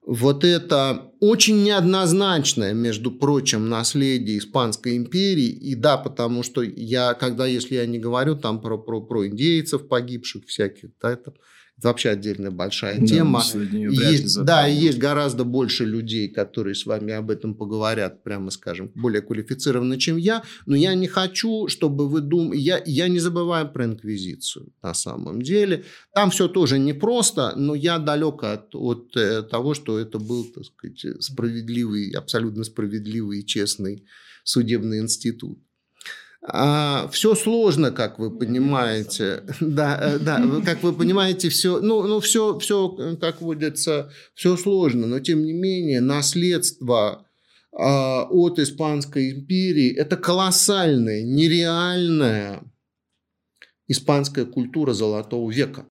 вот 0.00 0.44
это 0.44 1.12
очень 1.20 1.62
неоднозначное, 1.62 2.72
между 2.72 3.10
прочим, 3.10 3.68
наследие 3.68 4.38
Испанской 4.38 4.96
империи. 4.96 5.50
И 5.50 5.74
да, 5.74 5.98
потому 5.98 6.42
что 6.42 6.62
я, 6.62 7.12
когда, 7.12 7.46
если 7.46 7.74
я 7.74 7.84
не 7.84 7.98
говорю 7.98 8.34
там 8.34 8.62
про, 8.62 8.78
про, 8.78 9.02
про 9.02 9.26
индейцев 9.26 9.88
погибших 9.88 10.46
всяких, 10.46 10.88
да, 11.02 11.12
это 11.12 11.34
это 11.80 11.88
вообще 11.88 12.10
отдельная 12.10 12.50
большая 12.50 13.00
да, 13.00 13.06
тема. 13.06 13.42
Есть, 13.42 14.44
да, 14.44 14.68
и 14.68 14.74
есть 14.74 14.98
гораздо 14.98 15.44
больше 15.44 15.86
людей, 15.86 16.28
которые 16.28 16.74
с 16.74 16.84
вами 16.84 17.14
об 17.14 17.30
этом 17.30 17.54
поговорят, 17.54 18.22
прямо 18.22 18.50
скажем, 18.50 18.92
более 18.94 19.22
квалифицированно, 19.22 19.98
чем 19.98 20.18
я. 20.18 20.42
Но 20.66 20.76
я 20.76 20.94
не 20.94 21.06
хочу, 21.06 21.68
чтобы 21.68 22.06
вы 22.06 22.20
думали... 22.20 22.58
Я, 22.58 22.82
я 22.84 23.08
не 23.08 23.18
забываю 23.18 23.72
про 23.72 23.86
инквизицию 23.86 24.74
на 24.82 24.92
самом 24.92 25.40
деле. 25.40 25.84
Там 26.14 26.30
все 26.30 26.48
тоже 26.48 26.78
непросто, 26.78 27.54
но 27.56 27.74
я 27.74 27.98
далек 27.98 28.44
от, 28.44 28.74
от 28.74 29.16
э, 29.16 29.42
того, 29.42 29.72
что 29.72 29.98
это 29.98 30.18
был, 30.18 30.44
так 30.44 30.64
сказать, 30.66 31.22
справедливый, 31.22 32.10
абсолютно 32.10 32.64
справедливый 32.64 33.40
и 33.40 33.46
честный 33.46 34.04
судебный 34.44 35.00
институт. 35.00 35.58
А, 36.42 37.08
все 37.12 37.34
сложно, 37.34 37.90
как 37.90 38.18
вы 38.18 38.30
понимаете. 38.30 39.44
Да, 39.60 39.98
э, 40.00 40.18
да, 40.18 40.42
как 40.64 40.82
вы 40.82 40.92
понимаете, 40.92 41.48
все, 41.48 41.80
ну, 41.80 42.02
ну 42.02 42.20
все, 42.20 42.58
все, 42.58 43.16
как 43.20 43.42
водится, 43.42 44.10
все 44.34 44.56
сложно, 44.56 45.06
но 45.06 45.20
тем 45.20 45.44
не 45.44 45.52
менее 45.52 46.00
наследство 46.00 47.26
а, 47.72 48.24
от 48.24 48.58
Испанской 48.58 49.32
империи– 49.32 49.94
это 49.96 50.16
колоссальная, 50.16 51.22
нереальная 51.22 52.62
испанская 53.86 54.44
культура 54.44 54.94
Золотого 54.94 55.50
века. 55.50 55.84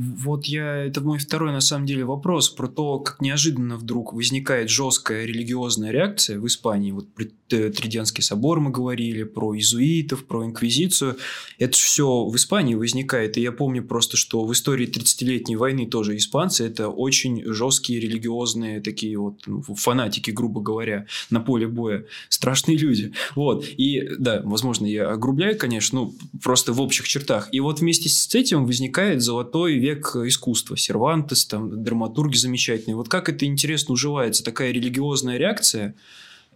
Вот 0.00 0.46
я, 0.46 0.76
это 0.86 1.02
мой 1.02 1.18
второй 1.18 1.52
на 1.52 1.60
самом 1.60 1.84
деле 1.84 2.04
вопрос 2.04 2.48
про 2.48 2.68
то, 2.68 3.00
как 3.00 3.20
неожиданно 3.20 3.76
вдруг 3.76 4.14
возникает 4.14 4.70
жесткая 4.70 5.26
религиозная 5.26 5.90
реакция 5.90 6.40
в 6.40 6.46
Испании. 6.46 6.92
Вот 6.92 7.12
при 7.12 7.30
Триденский 7.50 8.22
собор 8.22 8.60
мы 8.60 8.70
говорили, 8.70 9.24
про 9.24 9.54
иезуитов, 9.54 10.24
про 10.24 10.44
инквизицию. 10.44 11.16
Это 11.58 11.76
все 11.76 12.24
в 12.24 12.34
Испании 12.36 12.74
возникает. 12.74 13.36
И 13.36 13.40
я 13.40 13.52
помню 13.52 13.82
просто, 13.82 14.16
что 14.16 14.44
в 14.44 14.52
истории 14.52 14.88
30-летней 14.88 15.56
войны 15.56 15.86
тоже 15.86 16.16
испанцы 16.16 16.64
это 16.64 16.88
очень 16.88 17.42
жесткие 17.52 18.00
религиозные 18.00 18.80
такие 18.80 19.18
вот 19.18 19.42
ну, 19.46 19.62
фанатики, 19.62 20.30
грубо 20.30 20.60
говоря, 20.60 21.06
на 21.30 21.40
поле 21.40 21.66
боя. 21.66 22.04
Страшные 22.28 22.78
люди. 22.78 23.12
Вот. 23.34 23.66
И 23.76 24.08
да, 24.18 24.40
возможно, 24.44 24.86
я 24.86 25.10
огрубляю, 25.10 25.58
конечно, 25.58 26.00
ну, 26.00 26.14
просто 26.42 26.72
в 26.72 26.80
общих 26.80 27.08
чертах. 27.08 27.48
И 27.52 27.60
вот 27.60 27.80
вместе 27.80 28.08
с 28.08 28.32
этим 28.34 28.64
возникает 28.64 29.22
золотой 29.22 29.74
век 29.78 29.89
искусства. 29.94 30.76
Сервантес, 30.76 31.46
там, 31.46 31.82
драматурги 31.82 32.36
замечательные. 32.36 32.96
Вот 32.96 33.08
как 33.08 33.28
это 33.28 33.44
интересно 33.46 33.94
уживается, 33.94 34.44
такая 34.44 34.72
религиозная 34.72 35.38
реакция– 35.38 35.94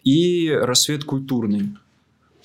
и 0.05 0.51
рассвет 0.51 1.05
культурный. 1.05 1.71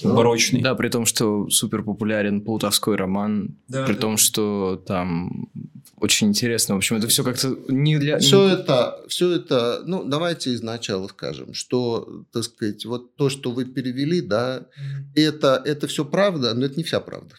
Ну, 0.02 0.16
барочный. 0.16 0.62
Да, 0.62 0.76
при 0.76 0.88
том, 0.88 1.06
что 1.06 1.50
супер 1.50 1.84
популярен 1.84 2.40
плутовской 2.40 2.96
роман, 2.96 3.58
да, 3.68 3.86
при 3.86 3.94
да. 3.94 4.00
том, 4.00 4.16
что 4.16 4.82
там 4.88 5.50
очень 5.98 6.30
интересно. 6.30 6.76
В 6.76 6.78
общем, 6.78 6.96
это 6.96 7.10
все 7.10 7.22
как-то 7.26 7.58
не 7.68 7.98
для... 7.98 8.20
Все 8.20 8.48
это, 8.48 8.98
все 9.10 9.32
это, 9.32 9.84
ну, 9.86 10.06
давайте 10.06 10.54
изначально 10.54 11.10
скажем, 11.10 11.54
что, 11.54 12.24
так 12.32 12.46
сказать, 12.46 12.86
вот 12.86 13.14
то, 13.18 13.28
что 13.28 13.52
вы 13.52 13.66
перевели, 13.66 14.22
да, 14.22 14.68
это, 15.16 15.62
это 15.66 15.88
все 15.88 16.06
правда, 16.06 16.54
но 16.54 16.66
это 16.66 16.78
не 16.78 16.84
вся 16.84 17.02
правда. 17.02 17.36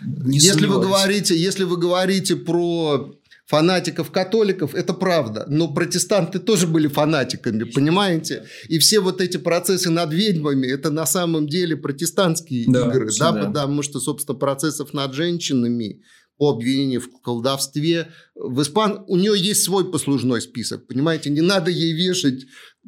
Не 0.00 0.38
если 0.38 0.66
вы 0.66 0.80
говорите, 0.80 1.36
если 1.36 1.64
вы 1.64 1.76
говорите 1.76 2.36
про 2.36 3.14
фанатиков-католиков, 3.50 4.76
это 4.76 4.94
правда. 4.94 5.44
Но 5.48 5.74
протестанты 5.74 6.38
тоже 6.38 6.68
были 6.68 6.86
фанатиками, 6.86 7.64
понимаете? 7.64 8.44
И 8.68 8.78
все 8.78 9.00
вот 9.00 9.20
эти 9.20 9.38
процессы 9.38 9.90
над 9.90 10.12
ведьмами, 10.12 10.68
это 10.68 10.90
на 10.90 11.04
самом 11.04 11.48
деле 11.48 11.76
протестантские 11.76 12.66
да, 12.68 12.86
игры, 12.86 13.10
да, 13.18 13.32
да, 13.32 13.46
потому 13.46 13.82
что, 13.82 13.98
собственно, 13.98 14.38
процессов 14.38 14.94
над 14.94 15.14
женщинами 15.14 16.00
по 16.40 16.48
обвинению 16.48 17.02
в 17.02 17.20
колдовстве. 17.20 18.08
В 18.34 18.62
Испан... 18.62 19.04
У 19.08 19.18
нее 19.18 19.34
есть 19.36 19.62
свой 19.62 19.92
послужной 19.92 20.40
список, 20.40 20.86
понимаете? 20.86 21.28
Не 21.28 21.42
надо 21.42 21.70
ей 21.70 21.92
вешать 21.92 22.46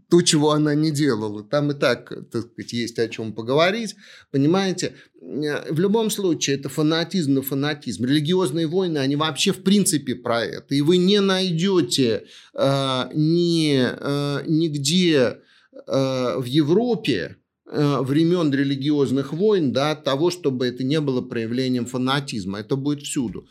то, 0.08 0.22
чего 0.22 0.52
она 0.52 0.74
не 0.74 0.90
делала. 0.90 1.44
Там 1.44 1.70
и 1.70 1.74
так, 1.74 2.08
так 2.30 2.46
сказать, 2.46 2.72
есть 2.72 2.98
о 2.98 3.06
чем 3.08 3.34
поговорить. 3.34 3.94
Понимаете? 4.30 4.94
В 5.20 5.78
любом 5.78 6.08
случае, 6.08 6.56
это 6.56 6.70
фанатизм 6.70 7.34
на 7.34 7.42
фанатизм. 7.42 8.06
Религиозные 8.06 8.66
войны, 8.66 8.96
они 8.96 9.16
вообще 9.16 9.52
в 9.52 9.62
принципе 9.62 10.14
про 10.14 10.42
это. 10.42 10.74
И 10.74 10.80
вы 10.80 10.96
не 10.96 11.20
найдете 11.20 12.24
э, 12.54 13.04
ни, 13.12 13.78
э, 13.82 14.44
нигде 14.46 15.40
э, 15.86 16.38
в 16.38 16.44
Европе 16.46 17.36
времен 17.72 18.52
религиозных 18.52 19.32
войн, 19.32 19.72
да, 19.72 19.94
того, 19.94 20.30
чтобы 20.30 20.66
это 20.66 20.84
не 20.84 21.00
было 21.00 21.22
проявлением 21.22 21.86
фанатизма. 21.86 22.60
Это 22.60 22.76
будет 22.76 23.02
всюду. 23.02 23.46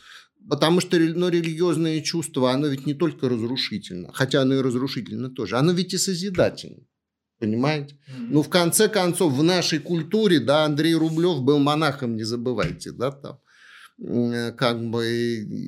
Потому 0.49 0.82
что 0.82 0.97
ну, 0.99 1.30
религиозное 1.30 2.01
чувство, 2.01 2.51
оно 2.51 2.67
ведь 2.67 2.86
не 2.86 2.93
только 2.93 3.30
разрушительно, 3.30 4.11
хотя 4.13 4.41
оно 4.41 4.55
и 4.55 4.61
разрушительно 4.61 5.30
тоже, 5.30 5.57
оно 5.57 5.72
ведь 5.72 5.93
и 5.93 5.97
созидательно. 5.97 6.84
Понимаете? 7.39 7.95
Mm-hmm. 7.95 8.28
Ну, 8.30 8.41
в 8.43 8.49
конце 8.49 8.88
концов, 8.88 9.34
в 9.34 9.43
нашей 9.43 9.80
культуре, 9.80 10.39
да, 10.39 10.65
Андрей 10.65 10.95
Рублев 10.95 11.41
был 11.41 11.59
монахом, 11.59 12.15
не 12.15 12.24
забывайте, 12.24 12.91
да, 12.91 13.11
там. 13.11 13.39
Как 14.57 14.84
бы 14.84 15.03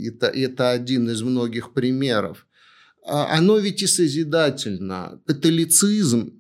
это, 0.08 0.28
это 0.28 0.72
один 0.72 1.10
из 1.10 1.22
многих 1.22 1.74
примеров. 1.74 2.48
А 3.06 3.38
оно 3.38 3.60
ведь 3.60 3.84
и 3.84 3.88
созидательно. 3.88 5.22
Католицизм, 5.26 6.32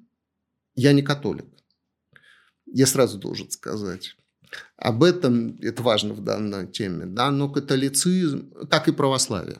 я 0.75 0.93
не 0.93 1.01
католик, 1.03 1.45
я 2.73 2.87
сразу 2.87 3.17
должен 3.17 3.49
сказать. 3.51 4.15
Об 4.77 5.03
этом 5.03 5.57
это 5.61 5.81
важно 5.83 6.13
в 6.13 6.23
данной 6.23 6.67
теме. 6.67 7.05
Да? 7.05 7.31
Но 7.31 7.49
католицизм, 7.49 8.51
как 8.69 8.87
и 8.87 8.91
православие, 8.91 9.59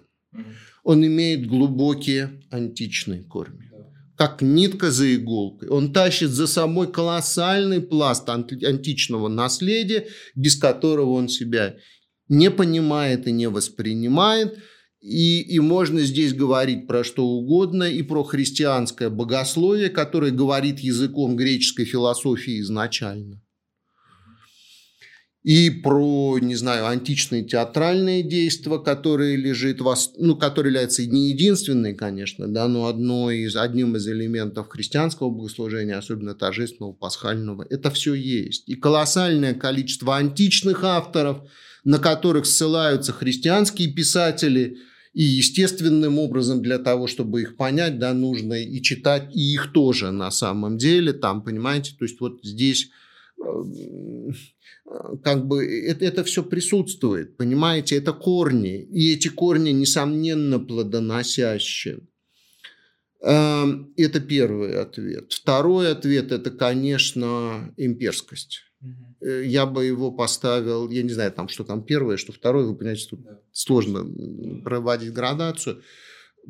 он 0.84 1.06
имеет 1.06 1.48
глубокие 1.48 2.42
античные 2.50 3.24
корни. 3.24 3.72
как 4.16 4.42
нитка 4.42 4.92
за 4.92 5.16
иголкой. 5.16 5.70
Он 5.70 5.92
тащит 5.92 6.30
за 6.30 6.48
собой 6.48 6.92
колоссальный 6.92 7.82
пласт 7.82 8.30
античного 8.30 9.28
наследия, 9.28 10.08
без 10.36 10.56
которого 10.56 11.14
он 11.14 11.30
себя 11.30 11.76
не 12.30 12.52
понимает 12.52 13.28
и 13.28 13.32
не 13.32 13.50
воспринимает. 13.50 14.60
И, 15.04 15.42
и 15.42 15.60
можно 15.60 16.00
здесь 16.00 16.34
говорить 16.34 16.88
про 16.88 17.04
что 17.04 17.26
угодно, 17.26 17.84
и 17.84 18.02
про 18.02 18.24
христианское 18.24 19.10
богословие, 19.10 19.90
которое 19.90 20.32
говорит 20.32 20.80
языком 20.80 21.36
греческой 21.36 21.84
философии 21.84 22.62
изначально 22.62 23.44
и 25.44 25.70
про, 25.70 26.40
не 26.40 26.56
знаю, 26.56 26.88
античные 26.88 27.44
театральные 27.44 28.24
действия, 28.24 28.80
которые 28.80 29.36
лежит, 29.36 29.82
ну, 30.18 30.38
которые 30.38 30.72
являются 30.72 31.06
не 31.06 31.32
единственной, 31.32 31.94
конечно, 31.94 32.48
да, 32.48 32.70
но 32.70 32.86
одной 32.86 33.40
из, 33.40 33.58
одним 33.58 33.98
из 33.98 34.08
элементов 34.08 34.70
христианского 34.70 35.30
богослужения, 35.30 35.98
особенно 35.98 36.34
торжественного, 36.34 36.94
пасхального, 36.94 37.68
это 37.70 37.92
все 37.92 38.14
есть. 38.14 38.70
И 38.70 38.76
колоссальное 38.76 39.54
количество 39.54 40.16
античных 40.16 40.86
авторов, 40.86 41.42
на 41.84 42.00
которых 42.00 42.46
ссылаются 42.46 43.12
христианские 43.12 43.92
писатели, 43.92 44.78
и 45.14 45.24
естественным 45.24 46.18
образом 46.18 46.62
для 46.62 46.80
того, 46.80 47.08
чтобы 47.08 47.42
их 47.42 47.56
понять, 47.56 48.00
да, 48.00 48.14
нужно 48.14 48.54
и 48.54 48.82
читать 48.82 49.30
и 49.36 49.54
их 49.54 49.72
тоже 49.72 50.12
на 50.12 50.32
самом 50.32 50.78
деле, 50.78 51.14
там, 51.14 51.44
понимаете, 51.44 51.96
то 51.98 52.06
есть 52.06 52.20
вот 52.20 52.40
здесь 52.44 52.90
как 55.24 55.48
бы 55.48 55.66
это, 55.66 56.06
это 56.06 56.24
все 56.24 56.44
присутствует, 56.44 57.38
понимаете, 57.38 57.98
это 57.98 58.14
корни, 58.14 58.82
и 58.82 59.14
эти 59.14 59.28
корни, 59.28 59.72
несомненно, 59.72 60.60
плодоносящие. 60.60 62.00
Эм, 63.22 63.94
это 63.96 64.20
первый 64.20 64.80
ответ. 64.80 65.32
Второй 65.32 65.92
ответ– 65.92 66.32
это, 66.34 66.52
конечно, 66.52 67.74
имперскость. 67.78 68.64
Угу. 69.24 69.30
Я 69.30 69.66
бы 69.66 69.86
его 69.86 70.12
поставил, 70.12 70.90
я 70.90 71.04
не 71.04 71.10
знаю, 71.10 71.32
там, 71.32 71.48
что 71.48 71.64
там 71.64 71.84
первое, 71.84 72.18
что 72.18 72.32
второе, 72.32 72.66
вы 72.66 72.76
понимаете, 72.76 73.08
тут 73.10 73.24
да. 73.24 73.40
сложно 73.52 74.06
проводить 74.64 75.14
градацию, 75.14 75.82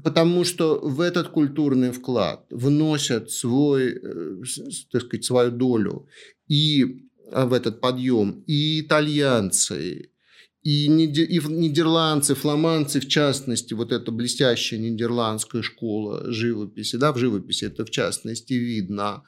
потому 0.04 0.44
что 0.44 0.80
в 0.80 1.02
этот 1.02 1.30
культурный 1.30 1.92
вклад 1.92 2.46
вносят 2.50 3.32
свой, 3.32 3.94
э, 3.94 4.42
так 4.92 5.04
сказать, 5.04 5.26
свою 5.26 5.52
долю 5.52 6.08
и 6.48 7.08
а, 7.32 7.46
в 7.46 7.54
этот 7.54 7.80
подъем 7.80 8.44
и 8.48 8.82
итальянцы, 8.82 10.10
и, 10.64 10.88
нидерландцы, 10.88 12.36
фламандцы, 12.36 13.02
в 13.02 13.08
частности, 13.08 13.74
вот 13.74 13.92
эта 13.92 14.12
блестящая 14.12 14.80
нидерландская 14.80 15.62
школа 15.62 16.32
живописи, 16.32 16.96
да, 16.96 17.12
в 17.12 17.18
живописи 17.18 17.66
это 17.66 17.86
в 17.86 17.92
частности 17.92 18.54
видно, 18.54 19.24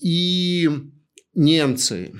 и 0.00 0.70
немцы, 1.36 2.14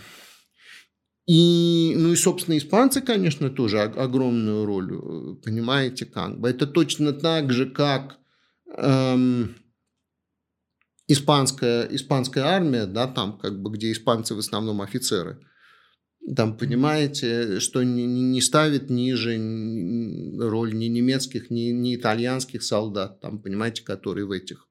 и, 1.27 1.95
ну 1.97 2.13
и, 2.13 2.17
собственно, 2.17 2.57
испанцы, 2.57 3.01
конечно, 3.01 3.51
тоже 3.51 3.81
огромную 3.81 4.65
роль, 4.65 4.95
э, 4.95 5.35
понимаете, 5.43 6.07
как 6.07 6.39
бы. 6.39 6.49
Это 6.49 6.69
точно 6.69 7.13
так 7.13 7.53
же, 7.53 7.69
как 7.69 8.19
эм, 8.77 9.57
испанская, 11.09 11.89
испанская 11.91 12.45
армия, 12.45 12.87
да, 12.87 13.09
там 13.09 13.39
как 13.39 13.61
бы, 13.61 13.73
где 13.73 13.91
испанцы 13.91 14.37
в 14.37 14.39
основном 14.39 14.81
офицеры, 14.83 15.41
там, 16.35 16.57
понимаете, 16.57 17.59
что 17.61 17.83
не, 17.83 18.07
не 18.07 18.41
ставит 18.41 18.91
ниже 18.91 19.37
роль 20.39 20.75
ни 20.75 20.87
немецких, 20.87 21.51
ни, 21.51 21.71
ни 21.71 21.95
итальянских 21.95 22.63
солдат, 22.63 23.21
там, 23.21 23.41
понимаете, 23.41 23.83
которые 23.83 24.27
в 24.27 24.31
этих 24.33 24.66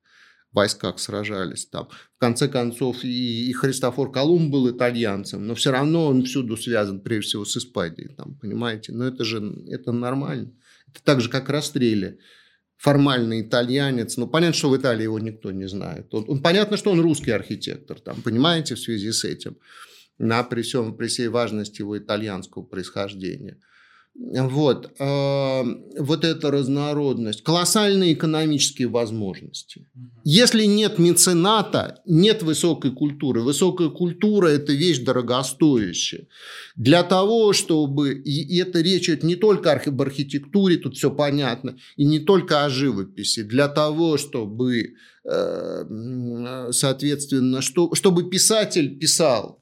войсках 0.56 0.99
сражались. 0.99 1.66
Там. 1.66 1.89
В 2.16 2.20
конце 2.20 2.47
концов, 2.47 3.03
и, 3.03 3.49
и 3.49 3.53
Христофор 3.53 4.12
Колумб 4.12 4.51
был 4.51 4.70
итальянцем, 4.70 5.45
но 5.45 5.56
все 5.56 5.72
равно 5.72 6.08
он 6.08 6.24
всюду 6.24 6.58
связан, 6.58 7.01
прежде 7.01 7.30
всего, 7.30 7.45
с 7.45 7.58
Испанией, 7.58 8.10
там, 8.16 8.36
понимаете. 8.36 8.93
Но 8.93 9.06
это 9.06 9.24
же 9.24 9.43
это 9.68 9.91
нормально. 9.91 10.51
Это 10.88 11.03
так 11.03 11.22
же, 11.22 11.30
как 11.30 11.49
расстрели 11.49 12.20
формальный 12.78 13.41
итальянец. 13.41 14.18
Ну, 14.18 14.28
понятно, 14.28 14.58
что 14.58 14.70
в 14.70 14.78
Италии 14.78 15.03
его 15.03 15.20
никто 15.20 15.51
не 15.51 15.68
знает. 15.68 16.14
Он, 16.14 16.26
он, 16.28 16.41
понятно, 16.41 16.78
что 16.78 16.91
он 16.91 16.99
русский 16.99 17.32
архитектор, 17.32 17.99
там, 17.99 18.22
понимаете, 18.22 18.76
в 18.76 18.80
связи 18.80 19.12
с 19.12 19.24
этим, 19.24 19.58
на, 20.18 20.43
при, 20.43 20.62
всем, 20.62 20.95
при 20.95 21.08
всей 21.08 21.28
важности 21.28 21.82
его 21.82 21.97
итальянского 21.97 22.64
происхождения. 22.64 23.58
Вот, 24.18 24.93
э, 24.97 25.63
вот 25.99 26.24
эта 26.24 26.49
разнородность, 26.49 27.43
колоссальные 27.43 28.13
экономические 28.13 28.88
возможности. 28.88 29.88
Если 30.24 30.63
нет 30.66 30.99
мецената, 30.99 32.01
нет 32.05 32.41
высокой 32.41 32.91
культуры. 32.91 33.41
Высокая 33.41 33.89
культура– 33.89 34.47
это 34.49 34.72
вещь 34.72 34.99
дорогостоящая. 34.99 36.28
Для 36.78 37.03
того, 37.03 37.51
чтобы, 37.51 38.13
и 38.13 38.57
это 38.57 38.80
речь 38.80 39.09
идет 39.09 39.24
не 39.24 39.36
только 39.36 39.74
об 39.74 40.01
архитектуре, 40.01 40.78
тут 40.78 40.95
все 40.95 41.11
понятно, 41.11 41.78
и 41.97 42.05
не 42.05 42.20
только 42.20 42.63
о 42.63 42.70
живописи, 42.70 43.43
для 43.43 43.68
того, 43.68 44.18
чтобы, 44.18 44.93
э, 45.26 46.70
соответственно, 46.72 47.61
что, 47.61 47.93
чтобы 47.95 48.30
писатель 48.30 48.97
писал, 48.97 49.59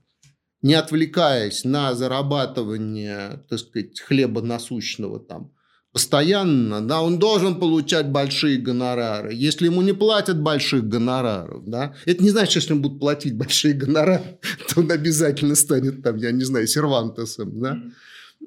не 0.64 0.74
отвлекаясь 0.74 1.66
на 1.66 1.94
зарабатывание, 1.94 3.44
так 3.50 3.60
сказать, 3.60 4.00
хлеба 4.00 4.42
насущного 4.42 5.20
там, 5.20 5.52
постоянно, 5.92 6.82
да, 6.82 7.02
он 7.02 7.20
должен 7.20 7.60
получать 7.60 8.10
большие 8.10 8.58
гонорары. 8.58 9.34
Если 9.34 9.66
ему 9.66 9.82
не 9.82 9.94
платят 9.94 10.42
больших 10.42 10.88
гонораров, 10.88 11.66
да, 11.66 11.94
это 12.06 12.24
не 12.24 12.30
значит, 12.30 12.50
что 12.50 12.60
если 12.60 12.74
ему 12.74 12.84
будут 12.84 13.00
платить 13.00 13.36
большие 13.36 13.74
гонорары, 13.74 14.40
то 14.70 14.80
он 14.80 14.92
обязательно 14.92 15.56
станет 15.56 16.02
там, 16.02 16.16
я 16.16 16.32
не 16.32 16.46
знаю, 16.46 16.66
сервантесом, 16.66 17.60
да. 17.60 17.80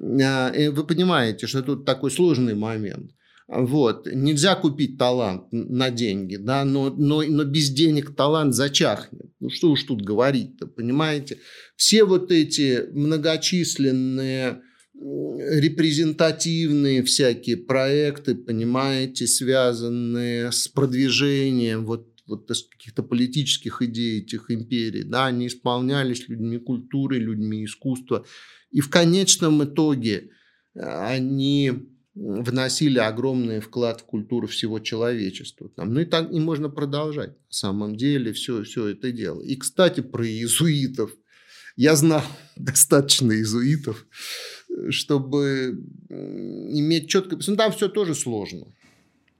Mm-hmm. 0.01 0.57
И 0.57 0.67
вы 0.69 0.83
понимаете, 0.85 1.47
что 1.47 1.61
тут 1.61 1.85
такой 1.85 2.11
сложный 2.11 2.55
момент. 2.55 3.11
Вот. 3.47 4.07
Нельзя 4.13 4.55
купить 4.55 4.97
талант 4.97 5.45
на 5.51 5.89
деньги, 5.89 6.35
да, 6.35 6.65
но, 6.65 6.89
но, 6.89 7.23
но 7.23 7.45
без 7.45 7.69
денег 7.69 8.15
талант 8.15 8.53
зачахнет. 8.53 9.31
Ну, 9.39 9.49
что 9.49 9.71
уж 9.71 9.83
тут 9.83 10.01
говорить-то, 10.01 10.67
понимаете? 10.67 11.39
Все 11.77 12.03
вот 12.03 12.31
эти 12.31 12.89
многочисленные 12.91 14.61
репрезентативные 14.99 17.03
всякие 17.03 17.57
проекты, 17.57 18.35
понимаете, 18.35 19.27
связанные 19.27 20.51
с 20.51 20.67
продвижением 20.67 21.85
вот, 21.85 22.07
вот 22.25 22.47
каких-то 22.47 23.03
политических 23.03 23.81
идей 23.81 24.21
этих 24.21 24.49
империй, 24.49 25.03
да, 25.03 25.27
они 25.27 25.47
исполнялись 25.47 26.27
людьми 26.27 26.57
культуры, 26.57 27.19
людьми 27.19 27.63
искусства. 27.63 28.25
И 28.71 28.81
в 28.81 28.89
конечном 28.89 29.63
итоге 29.63 30.31
э, 30.73 30.81
они 30.81 31.87
вносили 32.17 32.97
огромный 32.97 33.59
вклад 33.59 34.01
в 34.01 34.05
культуру 34.05 34.47
всего 34.47 34.79
человечества. 34.79 35.69
Там, 35.75 35.93
ну 35.93 36.01
и 36.01 36.05
так 36.05 36.31
и 36.31 36.39
можно 36.39 36.69
продолжать 36.69 37.29
на 37.29 37.53
самом 37.53 37.95
деле 37.95 38.33
все, 38.33 38.63
все 38.63 38.87
это 38.87 39.11
дело. 39.11 39.41
И, 39.41 39.55
кстати, 39.55 40.01
про 40.01 40.25
иезуитов. 40.25 41.11
Я 41.75 41.95
знал 41.95 42.23
достаточно 42.55 43.33
иезуитов, 43.33 44.07
чтобы 44.89 45.79
иметь 46.09 47.07
четко... 47.07 47.37
Ну, 47.45 47.55
там 47.55 47.71
все 47.71 47.87
тоже 47.87 48.15
сложно. 48.15 48.65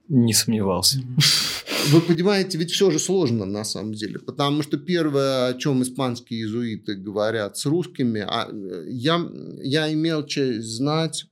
Не 0.08 0.32
сомневался. 0.32 1.02
Вы 1.90 2.00
понимаете, 2.00 2.58
ведь 2.58 2.70
все 2.70 2.90
же 2.90 2.98
сложно 2.98 3.44
на 3.44 3.64
самом 3.64 3.92
деле, 3.94 4.18
потому 4.18 4.62
что 4.62 4.76
первое, 4.76 5.48
о 5.48 5.54
чем 5.54 5.82
испанские 5.82 6.40
иезуиты 6.40 6.94
говорят 6.94 7.56
с 7.56 7.66
русскими, 7.66 8.24
а 8.26 8.48
э, 8.50 8.84
я, 8.88 9.20
я 9.62 9.92
имел 9.92 10.26
честь 10.26 10.66
знать 10.66 11.26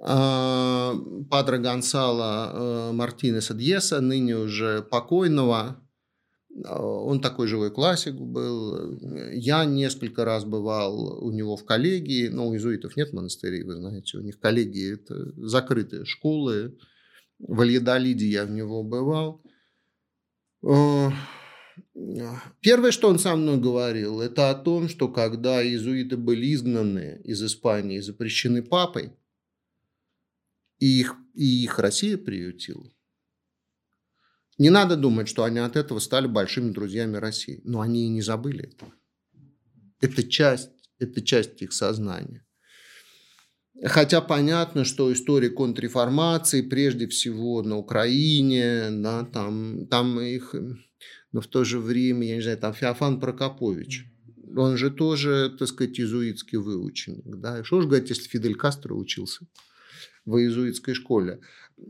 Падре 0.00 1.58
Гонсало 1.58 2.52
э, 2.52 2.92
Мартинеса 2.92 3.52
Дьеса, 3.52 4.00
ныне 4.00 4.36
уже 4.36 4.82
покойного. 4.82 5.76
А, 6.64 6.82
он 6.82 7.20
такой 7.20 7.48
живой 7.48 7.70
классик 7.70 8.14
был. 8.14 8.98
Я 9.32 9.66
несколько 9.66 10.24
раз 10.24 10.44
бывал 10.44 11.22
у 11.22 11.30
него 11.30 11.56
в 11.56 11.66
коллегии. 11.66 12.28
Но 12.28 12.48
у 12.48 12.54
иезуитов 12.54 12.96
нет 12.96 13.12
монастырей, 13.12 13.62
вы 13.62 13.74
знаете. 13.74 14.16
У 14.16 14.22
них 14.22 14.40
коллегии– 14.40 14.94
это 14.94 15.32
закрытые 15.36 16.06
школы. 16.06 16.78
В 17.38 17.60
Альядолиде 17.60 18.26
я 18.26 18.46
в 18.46 18.50
него 18.50 18.82
бывал. 18.82 19.42
Первое, 22.60 22.90
что 22.90 23.08
он 23.08 23.18
со 23.18 23.36
мной 23.36 23.58
говорил, 23.58 24.20
это 24.20 24.50
о 24.50 24.54
том, 24.54 24.88
что 24.88 25.08
когда 25.08 25.62
иезуиты 25.62 26.16
были 26.16 26.54
изгнаны 26.54 27.20
из 27.24 27.42
Испании, 27.42 28.00
запрещены 28.00 28.62
папой, 28.62 29.12
и 30.80 31.00
их, 31.00 31.14
и 31.34 31.62
их 31.62 31.78
Россия 31.78 32.18
приютила. 32.18 32.90
Не 34.58 34.70
надо 34.70 34.96
думать, 34.96 35.28
что 35.28 35.44
они 35.44 35.58
от 35.58 35.76
этого 35.76 36.00
стали 36.00 36.26
большими 36.26 36.70
друзьями 36.72 37.16
России. 37.16 37.60
Но 37.64 37.80
они 37.80 38.06
и 38.06 38.08
не 38.08 38.22
забыли 38.22 38.64
этого. 38.64 38.92
Это 40.00 40.22
часть, 40.22 40.70
это 40.98 41.22
часть 41.22 41.62
их 41.62 41.72
сознания. 41.72 42.44
Хотя 43.84 44.20
понятно, 44.20 44.84
что 44.84 45.10
история 45.12 45.48
контрреформации 45.48 46.60
прежде 46.60 47.06
всего 47.08 47.62
на 47.62 47.78
Украине, 47.78 48.90
да, 48.90 49.24
там, 49.24 49.86
там 49.86 50.20
их, 50.20 50.54
но 51.32 51.40
в 51.40 51.46
то 51.46 51.64
же 51.64 51.78
время, 51.78 52.26
я 52.26 52.36
не 52.36 52.42
знаю, 52.42 52.58
там 52.58 52.74
Феофан 52.74 53.20
Прокопович, 53.20 54.04
он 54.54 54.76
же 54.76 54.90
тоже, 54.90 55.54
так 55.58 55.68
сказать, 55.68 55.98
иезуитский 55.98 56.58
выученик. 56.58 57.36
Да? 57.36 57.60
И 57.60 57.62
что 57.62 57.80
же 57.80 57.88
говорить, 57.88 58.10
если 58.10 58.28
Фидель 58.28 58.56
Кастро 58.56 58.94
учился 58.94 59.46
в 60.30 60.38
иезуитской 60.38 60.94
школе? 60.94 61.40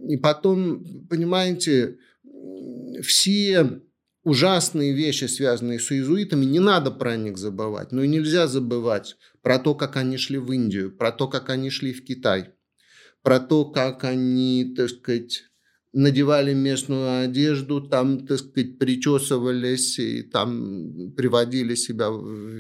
И 0.08 0.16
потом, 0.16 0.84
понимаете, 1.08 1.98
все 3.02 3.80
ужасные 4.22 4.92
вещи, 4.92 5.24
связанные 5.24 5.78
с 5.78 5.90
иезуитами, 5.92 6.44
не 6.44 6.60
надо 6.60 6.90
про 6.90 7.16
них 7.16 7.38
забывать. 7.38 7.92
Но 7.92 8.02
и 8.02 8.08
нельзя 8.08 8.46
забывать 8.46 9.16
про 9.42 9.58
то, 9.58 9.74
как 9.74 9.96
они 9.96 10.16
шли 10.16 10.38
в 10.38 10.52
Индию, 10.52 10.94
про 10.96 11.12
то, 11.12 11.28
как 11.28 11.50
они 11.50 11.70
шли 11.70 11.92
в 11.92 12.04
Китай, 12.04 12.50
про 13.22 13.40
то, 13.40 13.64
как 13.64 14.04
они, 14.04 14.74
так 14.76 14.90
сказать, 14.90 15.44
надевали 15.92 16.54
местную 16.54 17.24
одежду, 17.24 17.80
там, 17.80 18.26
так 18.26 18.38
сказать, 18.38 18.78
причесывались 18.78 19.98
и 19.98 20.22
там 20.22 21.12
приводили 21.16 21.74
себя 21.74 22.10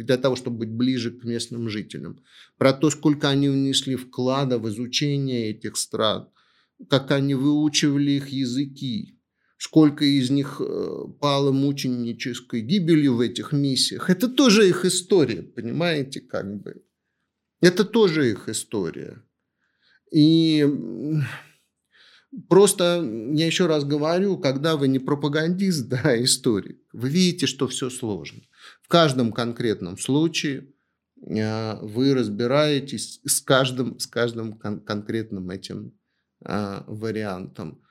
для 0.02 0.16
того, 0.16 0.36
чтобы 0.36 0.58
быть 0.58 0.70
ближе 0.70 1.12
к 1.12 1.24
местным 1.24 1.68
жителям. 1.68 2.20
Про 2.58 2.72
то, 2.72 2.90
сколько 2.90 3.28
они 3.28 3.48
внесли 3.48 3.96
вклада 3.96 4.58
в 4.58 4.68
изучение 4.68 5.50
этих 5.50 5.76
стран, 5.76 6.28
как 6.88 7.10
они 7.12 7.34
выучивали 7.34 8.12
их 8.12 8.28
языки, 8.28 9.18
сколько 9.58 10.04
из 10.04 10.30
них 10.30 10.60
э, 10.60 11.04
пало 11.20 11.52
мученической 11.52 12.62
гибелью 12.62 13.14
в 13.14 13.20
этих 13.20 13.52
миссиях. 13.52 14.10
Это 14.10 14.28
тоже 14.28 14.68
их 14.68 14.84
история, 14.84 15.42
понимаете, 15.42 16.20
как 16.20 16.62
бы. 16.62 16.82
Это 17.60 17.84
тоже 17.84 18.30
их 18.30 18.48
история. 18.48 19.22
И 20.10 20.66
Просто, 22.48 23.02
я 23.32 23.46
еще 23.46 23.66
раз 23.66 23.84
говорю, 23.84 24.38
когда 24.38 24.76
вы 24.76 24.88
не 24.88 24.98
пропагандист, 24.98 25.88
да, 25.88 26.22
историк, 26.22 26.78
вы 26.92 27.08
видите, 27.08 27.46
что 27.46 27.66
все 27.66 27.90
сложно. 27.90 28.42
В 28.82 28.88
каждом 28.88 29.32
конкретном 29.32 29.98
случае 29.98 30.68
э, 31.26 31.76
вы 31.82 32.14
разбираетесь 32.14 33.20
с 33.24 33.40
каждым, 33.40 33.98
с 33.98 34.06
каждым 34.06 34.58
кон- 34.58 34.80
конкретным 34.80 35.50
этим 35.50 35.92
э, 36.44 36.82
вариантом. 36.86 37.82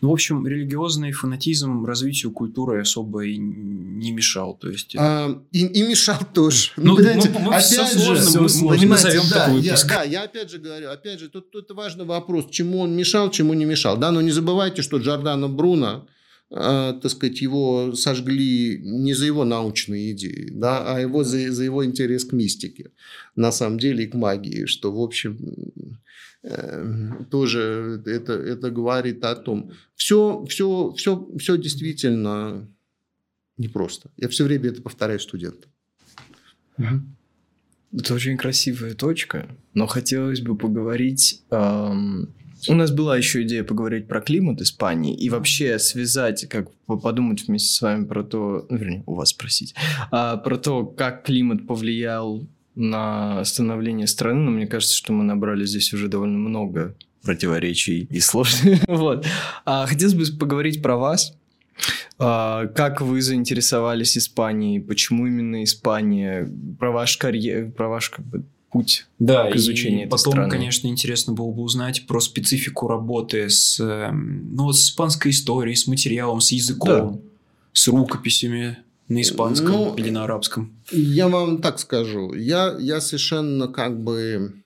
Ну, 0.00 0.10
в 0.10 0.12
общем, 0.12 0.46
религиозный 0.46 1.10
фанатизм 1.10 1.84
развитию 1.84 2.30
культуры 2.30 2.80
особо 2.80 3.24
и 3.24 3.36
не 3.36 4.12
мешал. 4.12 4.54
То 4.54 4.68
есть... 4.68 4.94
А, 4.96 5.42
и, 5.50 5.66
и 5.66 5.82
мешал 5.82 6.18
тоже. 6.32 6.70
Ну, 6.76 6.96
ну 6.96 7.02
мы, 7.02 7.40
мы 7.40 7.54
опять 7.54 7.64
все 7.64 7.86
же, 7.86 8.22
сложно, 8.22 8.40
мы, 8.62 8.76
мы 8.78 8.86
назовем 8.86 9.22
да, 9.30 9.48
я, 9.48 9.76
да, 9.86 10.02
я 10.04 10.22
опять 10.22 10.50
же 10.50 10.58
говорю, 10.58 10.90
опять 10.90 11.18
же, 11.20 11.28
тут, 11.28 11.50
тут 11.50 11.70
важный 11.72 12.04
вопрос, 12.04 12.46
чему 12.50 12.80
он 12.80 12.96
мешал, 12.96 13.30
чему 13.30 13.52
не 13.54 13.64
мешал. 13.64 13.96
Да, 13.96 14.10
но 14.10 14.20
не 14.20 14.30
забывайте, 14.30 14.82
что 14.82 14.98
Джордано 14.98 15.48
Бруно, 15.48 16.06
э, 16.06 16.17
так 16.50 17.08
сказать, 17.10 17.42
его 17.42 17.94
сожгли 17.94 18.80
не 18.82 19.14
за 19.14 19.26
его 19.26 19.44
научные 19.44 20.12
идеи, 20.12 20.48
да, 20.50 20.94
а 20.94 21.00
его 21.00 21.22
за, 21.24 21.52
за 21.52 21.64
его 21.64 21.84
интерес 21.84 22.24
к 22.24 22.32
мистике, 22.32 22.90
на 23.36 23.52
самом 23.52 23.78
деле, 23.78 24.04
и 24.04 24.06
к 24.06 24.14
магии, 24.14 24.64
что, 24.64 24.92
в 24.92 25.00
общем, 25.00 25.36
Эм, 26.42 27.26
тоже 27.30 28.00
это, 28.06 28.32
это 28.32 28.70
говорит 28.70 29.24
о 29.24 29.34
том. 29.34 29.72
Все, 29.96 30.44
все, 30.48 30.92
все, 30.96 31.28
все 31.38 31.58
действительно 31.58 32.68
непросто. 33.56 34.10
Я 34.16 34.28
все 34.28 34.44
время 34.44 34.68
это 34.70 34.80
повторяю 34.80 35.18
студентам. 35.20 35.70
Это 37.90 38.14
очень 38.14 38.36
красивая 38.36 38.94
точка, 38.94 39.48
но 39.74 39.86
хотелось 39.86 40.40
бы 40.40 40.56
поговорить... 40.56 41.42
Эм, 41.50 42.34
у 42.68 42.74
нас 42.74 42.90
была 42.90 43.16
еще 43.16 43.42
идея 43.42 43.64
поговорить 43.64 44.08
про 44.08 44.20
климат 44.20 44.60
Испании 44.60 45.14
и 45.14 45.30
вообще 45.30 45.78
связать, 45.78 46.48
как 46.48 46.70
подумать 46.86 47.46
вместе 47.46 47.68
с 47.68 47.80
вами 47.80 48.04
про 48.04 48.22
то, 48.24 48.66
ну, 48.68 48.76
вернее, 48.76 49.02
у 49.06 49.14
вас 49.14 49.30
спросить, 49.30 49.74
а, 50.10 50.36
про 50.36 50.56
то, 50.56 50.84
как 50.84 51.24
климат 51.24 51.66
повлиял 51.66 52.46
на 52.74 53.44
становление 53.44 54.06
страны, 54.06 54.40
но 54.40 54.50
мне 54.50 54.66
кажется, 54.66 54.96
что 54.96 55.12
мы 55.12 55.24
набрали 55.24 55.64
здесь 55.64 55.92
уже 55.92 56.08
довольно 56.08 56.38
много 56.38 56.94
противоречий 57.22 58.06
и 58.10 58.20
сложных. 58.20 58.80
вот. 58.88 59.26
А, 59.64 59.86
хотелось 59.86 60.14
бы 60.14 60.38
поговорить 60.38 60.82
про 60.82 60.96
вас. 60.96 61.34
А, 62.18 62.66
как 62.68 63.00
вы 63.00 63.20
заинтересовались 63.20 64.16
Испанией? 64.16 64.80
Почему 64.80 65.26
именно 65.26 65.62
Испания? 65.64 66.48
Про 66.78 66.90
ваш 66.90 67.16
карьер, 67.16 67.70
про 67.70 67.88
ваш 67.88 68.10
как 68.10 68.24
бы, 68.24 68.44
путь 68.70 69.06
да, 69.18 69.50
к 69.50 69.56
изучению 69.56 70.00
и 70.00 70.02
этой 70.02 70.10
потом, 70.10 70.32
страны. 70.32 70.50
конечно, 70.50 70.88
интересно 70.88 71.32
было 71.32 71.50
бы 71.50 71.62
узнать 71.62 72.06
про 72.06 72.20
специфику 72.20 72.86
работы 72.88 73.48
с, 73.48 73.80
эм, 73.80 74.54
ну, 74.54 74.72
с 74.72 74.84
испанской 74.84 75.30
историей, 75.30 75.76
с 75.76 75.86
материалом, 75.86 76.40
с 76.40 76.52
языком, 76.52 77.14
да. 77.14 77.20
с 77.72 77.88
рукописями 77.88 78.78
на 79.08 79.22
испанском 79.22 79.72
ну, 79.72 79.94
или 79.94 80.10
на 80.10 80.24
арабском? 80.24 80.76
Я 80.92 81.28
вам 81.28 81.62
так 81.62 81.78
скажу. 81.78 82.34
Я, 82.34 82.76
я 82.78 83.00
совершенно 83.00 83.68
как 83.68 84.02
бы 84.02 84.62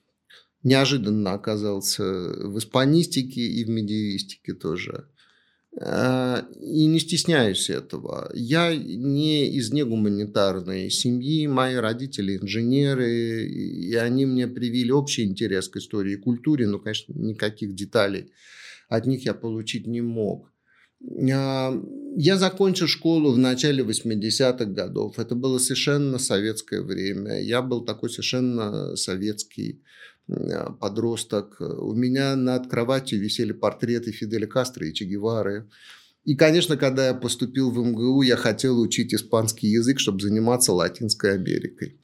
неожиданно 0.63 1.33
оказался 1.33 2.03
в 2.03 2.57
испанистике 2.57 3.41
и 3.41 3.63
в 3.63 3.69
медиевистике 3.69 4.53
тоже. 4.53 5.07
А, 5.81 6.47
и 6.61 6.85
не 6.85 6.99
стесняюсь 6.99 7.69
этого. 7.69 8.29
Я 8.33 8.75
не 8.75 9.49
из 9.49 9.71
негуманитарной 9.71 10.89
семьи, 10.89 11.47
мои 11.47 11.75
родители 11.75 12.37
инженеры, 12.37 13.45
и 13.45 13.95
они 13.95 14.25
мне 14.25 14.47
привили 14.47 14.91
общий 14.91 15.23
интерес 15.23 15.67
к 15.67 15.77
истории 15.77 16.13
и 16.13 16.17
культуре, 16.17 16.67
но, 16.67 16.79
конечно, 16.79 17.13
никаких 17.13 17.73
деталей 17.73 18.31
от 18.87 19.07
них 19.07 19.25
я 19.25 19.33
получить 19.33 19.87
не 19.87 20.01
мог. 20.01 20.51
А, 21.31 21.73
я 22.15 22.37
закончил 22.37 22.87
школу 22.87 23.31
в 23.31 23.37
начале 23.37 23.83
80-х 23.83 24.65
годов. 24.65 25.17
Это 25.17 25.33
было 25.33 25.57
совершенно 25.57 26.19
советское 26.19 26.81
время. 26.81 27.41
Я 27.41 27.61
был 27.63 27.83
такой 27.83 28.09
совершенно 28.09 28.95
советский 28.95 29.81
подросток. 30.79 31.57
У 31.59 31.93
меня 31.93 32.35
над 32.35 32.69
кроватью 32.69 33.19
висели 33.19 33.51
портреты 33.51 34.11
Фиделя 34.11 34.47
Кастро 34.47 34.87
и 34.87 34.93
Че 34.93 35.05
Гевары. 35.05 35.69
И, 36.23 36.35
конечно, 36.35 36.77
когда 36.77 37.07
я 37.07 37.13
поступил 37.13 37.71
в 37.71 37.77
МГУ, 37.77 38.21
я 38.21 38.37
хотел 38.37 38.79
учить 38.79 39.13
испанский 39.13 39.67
язык, 39.67 39.99
чтобы 39.99 40.21
заниматься 40.21 40.71
Латинской 40.71 41.33
Америкой. 41.33 41.99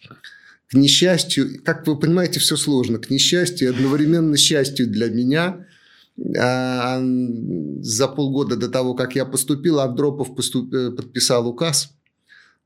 К 0.70 0.74
несчастью, 0.74 1.63
как 1.63 1.88
вы 1.88 1.97
понимаете, 1.97 2.39
все 2.39 2.57
сложно. 2.57 2.99
К 2.99 3.09
несчастью, 3.09 3.70
одновременно 3.70 4.38
счастью 4.38 4.88
для 4.88 5.09
меня– 5.09 5.65
а, 6.38 7.01
за 7.82 8.07
полгода 8.07 8.55
до 8.55 8.70
того, 8.70 8.93
как 8.93 9.15
я 9.15 9.26
поступил, 9.26 9.80
Андропов 9.80 10.36
поступ... 10.36 10.74
Э, 10.74 10.91
подписал 10.91 11.47
указ, 11.47 11.93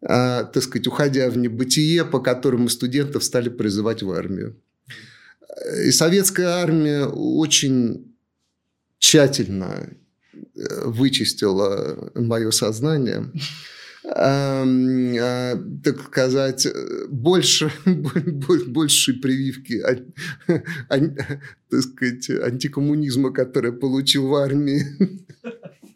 а, 0.02 0.44
так 0.44 0.64
сказать, 0.64 0.88
уходя 0.88 1.30
в 1.30 1.38
небытие, 1.38 2.04
по 2.06 2.20
которому 2.20 2.70
студентов 2.70 3.24
стали 3.24 3.50
призывать 3.50 4.02
в 4.02 4.12
армию. 4.12 4.56
И 5.86 5.92
советская 5.92 6.48
армия 6.48 7.06
очень 7.06 8.16
тщательно 9.00 9.90
э, 10.34 10.86
вычистила 10.86 12.12
мое 12.16 12.52
сознание 12.52 13.32
э, 14.06 15.56
так 15.84 16.02
сказать, 16.08 16.68
больше, 17.10 17.72
больше 18.68 19.14
прививки 19.14 19.82
так 21.70 21.82
сказать, 21.82 22.30
антикоммунизма, 22.30 23.32
который 23.32 23.72
получил 23.74 24.28
в 24.28 24.36
армии, 24.36 24.84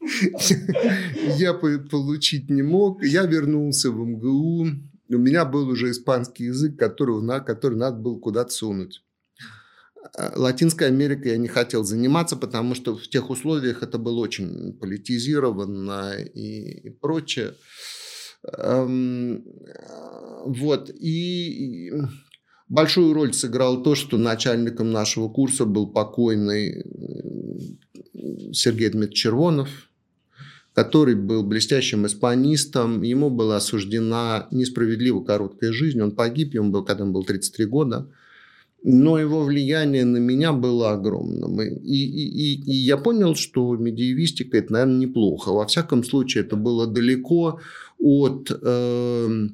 я 1.37 1.53
получить 1.53 2.49
не 2.49 2.61
мог. 2.61 3.03
Я 3.03 3.23
вернулся 3.23 3.91
в 3.91 3.97
МГУ. 3.97 4.67
У 5.09 5.17
меня 5.17 5.45
был 5.45 5.67
уже 5.69 5.91
испанский 5.91 6.45
язык, 6.45 6.77
который, 6.77 7.43
который 7.43 7.77
надо 7.77 7.97
было 7.97 8.19
куда-то 8.19 8.51
сунуть. 8.51 9.03
А, 10.15 10.33
Латинской 10.35 10.87
Америкой 10.87 11.31
я 11.31 11.37
не 11.37 11.47
хотел 11.47 11.83
заниматься, 11.83 12.35
потому 12.35 12.75
что 12.75 12.95
в 12.95 13.07
тех 13.07 13.29
условиях 13.29 13.83
это 13.83 13.97
было 13.97 14.19
очень 14.19 14.73
политизировано 14.73 16.15
и, 16.21 16.87
и 16.87 16.89
прочее. 16.89 17.53
Эм, 18.57 19.43
вот. 20.45 20.89
И 20.89 21.91
большую 22.69 23.13
роль 23.13 23.33
сыграло 23.33 23.83
то, 23.83 23.95
что 23.95 24.17
начальником 24.17 24.91
нашего 24.91 25.29
курса 25.29 25.65
был 25.65 25.87
покойный 25.87 26.83
Сергей 28.53 28.89
Дмитриевич 28.89 29.21
Червонов, 29.21 29.69
который 30.73 31.15
был 31.15 31.43
блестящим 31.43 32.05
испанистом. 32.05 33.01
Ему 33.01 33.29
была 33.29 33.57
осуждена 33.57 34.47
несправедливо 34.51 35.23
короткая 35.23 35.73
жизнь. 35.73 35.99
Он 36.01 36.11
погиб, 36.11 36.53
ему 36.53 36.71
был, 36.71 36.85
когда 36.85 37.03
ему 37.03 37.13
было 37.13 37.25
33 37.25 37.65
года. 37.65 38.09
Но 38.89 39.19
его 39.19 39.43
влияние 39.43 40.05
на 40.05 40.15
меня 40.15 40.53
было 40.53 40.93
огромным. 40.93 41.59
И, 41.61 41.67
и, 41.93 42.53
и, 42.53 42.71
и 42.71 42.73
я 42.73 42.95
понял, 42.95 43.35
что 43.35 43.75
медиевистика– 43.75 44.57
это, 44.59 44.71
наверное, 44.71 44.99
неплохо. 44.99 45.51
Во 45.51 45.67
всяком 45.67 46.05
случае, 46.05 46.45
это 46.45 46.55
было 46.55 46.87
далеко 46.87 47.59
от, 47.99 48.49
э, 48.49 49.47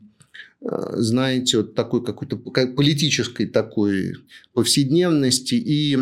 знаете, 0.62 1.62
от 1.62 1.74
такой 1.74 2.06
какой-то 2.06 2.38
политической 2.38 3.48
такой 3.48 4.18
повседневности. 4.54 5.56
И 5.56 5.98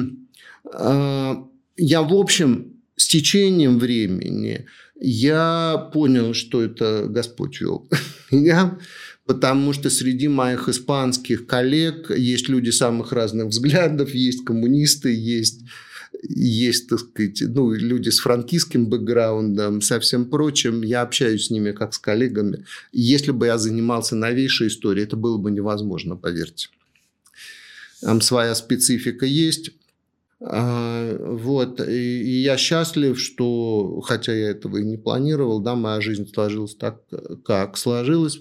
э, 0.65 1.35
я, 1.77 2.01
в 2.01 2.13
общем, 2.13 2.73
с 2.97 3.07
течением 3.07 3.79
времени 3.79 4.65
я 4.99 5.89
понял, 5.93 6.33
что 6.33 6.61
это 6.61 7.05
Господь 7.07 7.61
вел 7.61 7.87
потому 9.25 9.73
что 9.73 9.89
среди 9.89 10.27
моих 10.27 10.69
испанских 10.69 11.47
коллег 11.47 12.11
есть 12.11 12.49
люди 12.49 12.69
самых 12.69 13.11
разных 13.11 13.47
взглядов, 13.47 14.13
есть 14.13 14.43
коммунисты, 14.45 15.13
есть 15.13 15.61
есть, 16.23 16.89
так 16.89 16.99
сказать, 16.99 17.41
ну, 17.47 17.71
люди 17.71 18.09
с 18.09 18.19
франкистским 18.19 18.87
бэкграундом, 18.87 19.81
со 19.81 19.99
всем 19.99 20.29
прочим. 20.29 20.81
Я 20.81 21.01
общаюсь 21.01 21.47
с 21.47 21.49
ними 21.49 21.71
как 21.71 21.93
с 21.93 21.99
коллегами. 21.99 22.65
Если 22.91 23.31
бы 23.31 23.47
я 23.47 23.57
занимался 23.57 24.15
новейшей 24.15 24.67
историей, 24.67 25.05
это 25.05 25.15
было 25.15 25.37
бы 25.37 25.51
невозможно, 25.51 26.15
поверьте. 26.15 26.67
Там 28.01 28.21
своя 28.21 28.55
специфика 28.55 29.25
есть. 29.25 29.71
А, 30.41 31.17
вот. 31.19 31.79
И, 31.87 32.41
я 32.41 32.57
счастлив, 32.57 33.19
что, 33.19 34.01
хотя 34.01 34.33
я 34.33 34.49
этого 34.49 34.77
и 34.77 34.83
не 34.83 34.97
планировал, 34.97 35.59
да, 35.59 35.75
моя 35.75 36.01
жизнь 36.01 36.29
сложилась 36.31 36.75
так, 36.75 37.01
как 37.45 37.77
сложилась, 37.77 38.39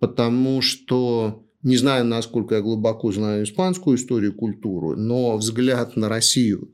потому 0.00 0.62
что 0.62 1.46
не 1.62 1.76
знаю, 1.76 2.06
насколько 2.06 2.54
я 2.54 2.62
глубоко 2.62 3.12
знаю 3.12 3.44
испанскую 3.44 3.96
историю 3.96 4.34
культуру, 4.34 4.96
но 4.96 5.36
взгляд 5.36 5.96
на 5.96 6.08
Россию 6.08 6.72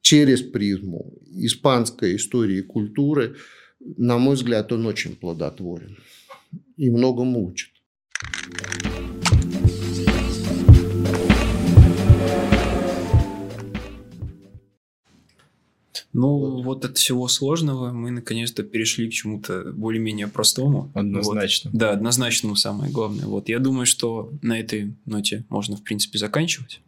через 0.00 0.42
призму 0.42 1.14
испанской 1.30 2.16
истории 2.16 2.58
и 2.58 2.62
культуры, 2.62 3.36
на 3.80 4.18
мой 4.18 4.34
взгляд, 4.34 4.72
он 4.72 4.86
очень 4.86 5.16
плодотворен 5.16 5.96
и 6.76 6.90
многому 6.90 7.46
учит. 7.46 7.70
Ну, 16.14 16.62
вот 16.62 16.84
от 16.84 16.96
всего 16.96 17.26
сложного 17.26 17.90
мы 17.90 18.12
наконец-то 18.12 18.62
перешли 18.62 19.10
к 19.10 19.12
чему-то 19.12 19.72
более-менее 19.72 20.28
простому. 20.28 20.90
Однозначно. 20.94 21.70
Вот. 21.72 21.78
Да, 21.78 21.90
однозначному 21.90 22.54
самое 22.54 22.90
главное. 22.92 23.26
Вот 23.26 23.48
я 23.48 23.58
думаю, 23.58 23.84
что 23.84 24.30
на 24.40 24.58
этой 24.58 24.94
ноте 25.06 25.44
можно, 25.48 25.76
в 25.76 25.82
принципе, 25.82 26.18
заканчивать. 26.18 26.80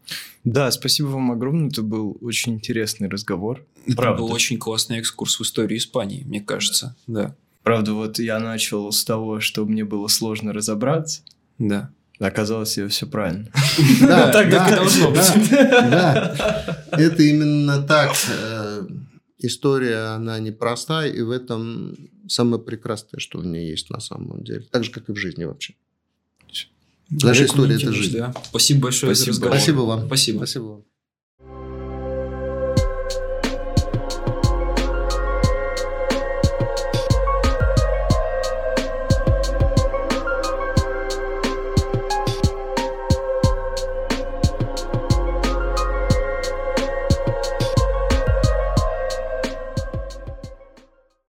Да, 0.45 0.71
спасибо 0.71 1.09
вам 1.09 1.33
огромное. 1.33 1.69
Это 1.69 1.83
был 1.83 2.17
очень 2.21 2.55
интересный 2.55 3.09
разговор. 3.09 3.65
Это 3.85 3.97
Правда. 3.97 4.23
был 4.23 4.33
очень 4.33 4.59
классный 4.59 4.99
экскурс 4.99 5.41
в 5.41 5.43
историю 5.43 5.79
Испании, 5.79 6.23
мне 6.25 6.41
кажется. 6.41 6.95
Да. 7.09 7.35
Правда, 7.65 7.95
вот 7.95 8.21
я 8.21 8.39
начал 8.39 8.93
с 8.93 9.05
того, 9.05 9.41
что 9.41 9.65
мне 9.65 9.85
было 9.85 10.07
сложно 10.07 10.53
разобраться. 10.53 11.23
Да. 11.59 11.91
Оказалось, 12.19 12.79
я 12.79 12.89
все 12.89 13.07
правильно. 13.07 13.49
Да, 14.01 14.29
так 14.33 14.47
и 14.47 14.75
должно 14.75 15.11
быть. 15.11 15.51
Да, 15.51 16.87
это 16.93 17.23
именно 17.23 17.83
так. 17.83 18.15
История, 19.39 20.15
она 20.15 20.39
непростая, 20.39 21.11
и 21.11 21.21
в 21.21 21.31
этом 21.31 21.95
самое 22.29 22.63
прекрасное, 22.63 23.21
что 23.21 23.39
в 23.39 23.47
ней 23.47 23.69
есть 23.69 23.91
на 23.91 24.01
самом 24.01 24.43
деле. 24.43 24.65
Так 24.71 24.85
же, 24.85 24.91
как 24.91 25.09
и 25.09 25.13
в 25.13 25.17
жизни 25.17 25.45
вообще. 25.45 25.75
Наша 27.11 27.45
история– 27.45 27.77
это 27.77 27.93
жизнь. 27.93 28.17
Да. 28.17 28.35
Спасибо 28.49 28.83
большое 28.85 29.15
Спасибо. 29.15 29.33
за 29.33 29.41
разговор. 29.41 29.57
Спасибо 29.57 29.81
вам. 29.81 30.07
Спасибо. 30.07 30.37
Спасибо 30.39 30.63
вам. 30.65 30.85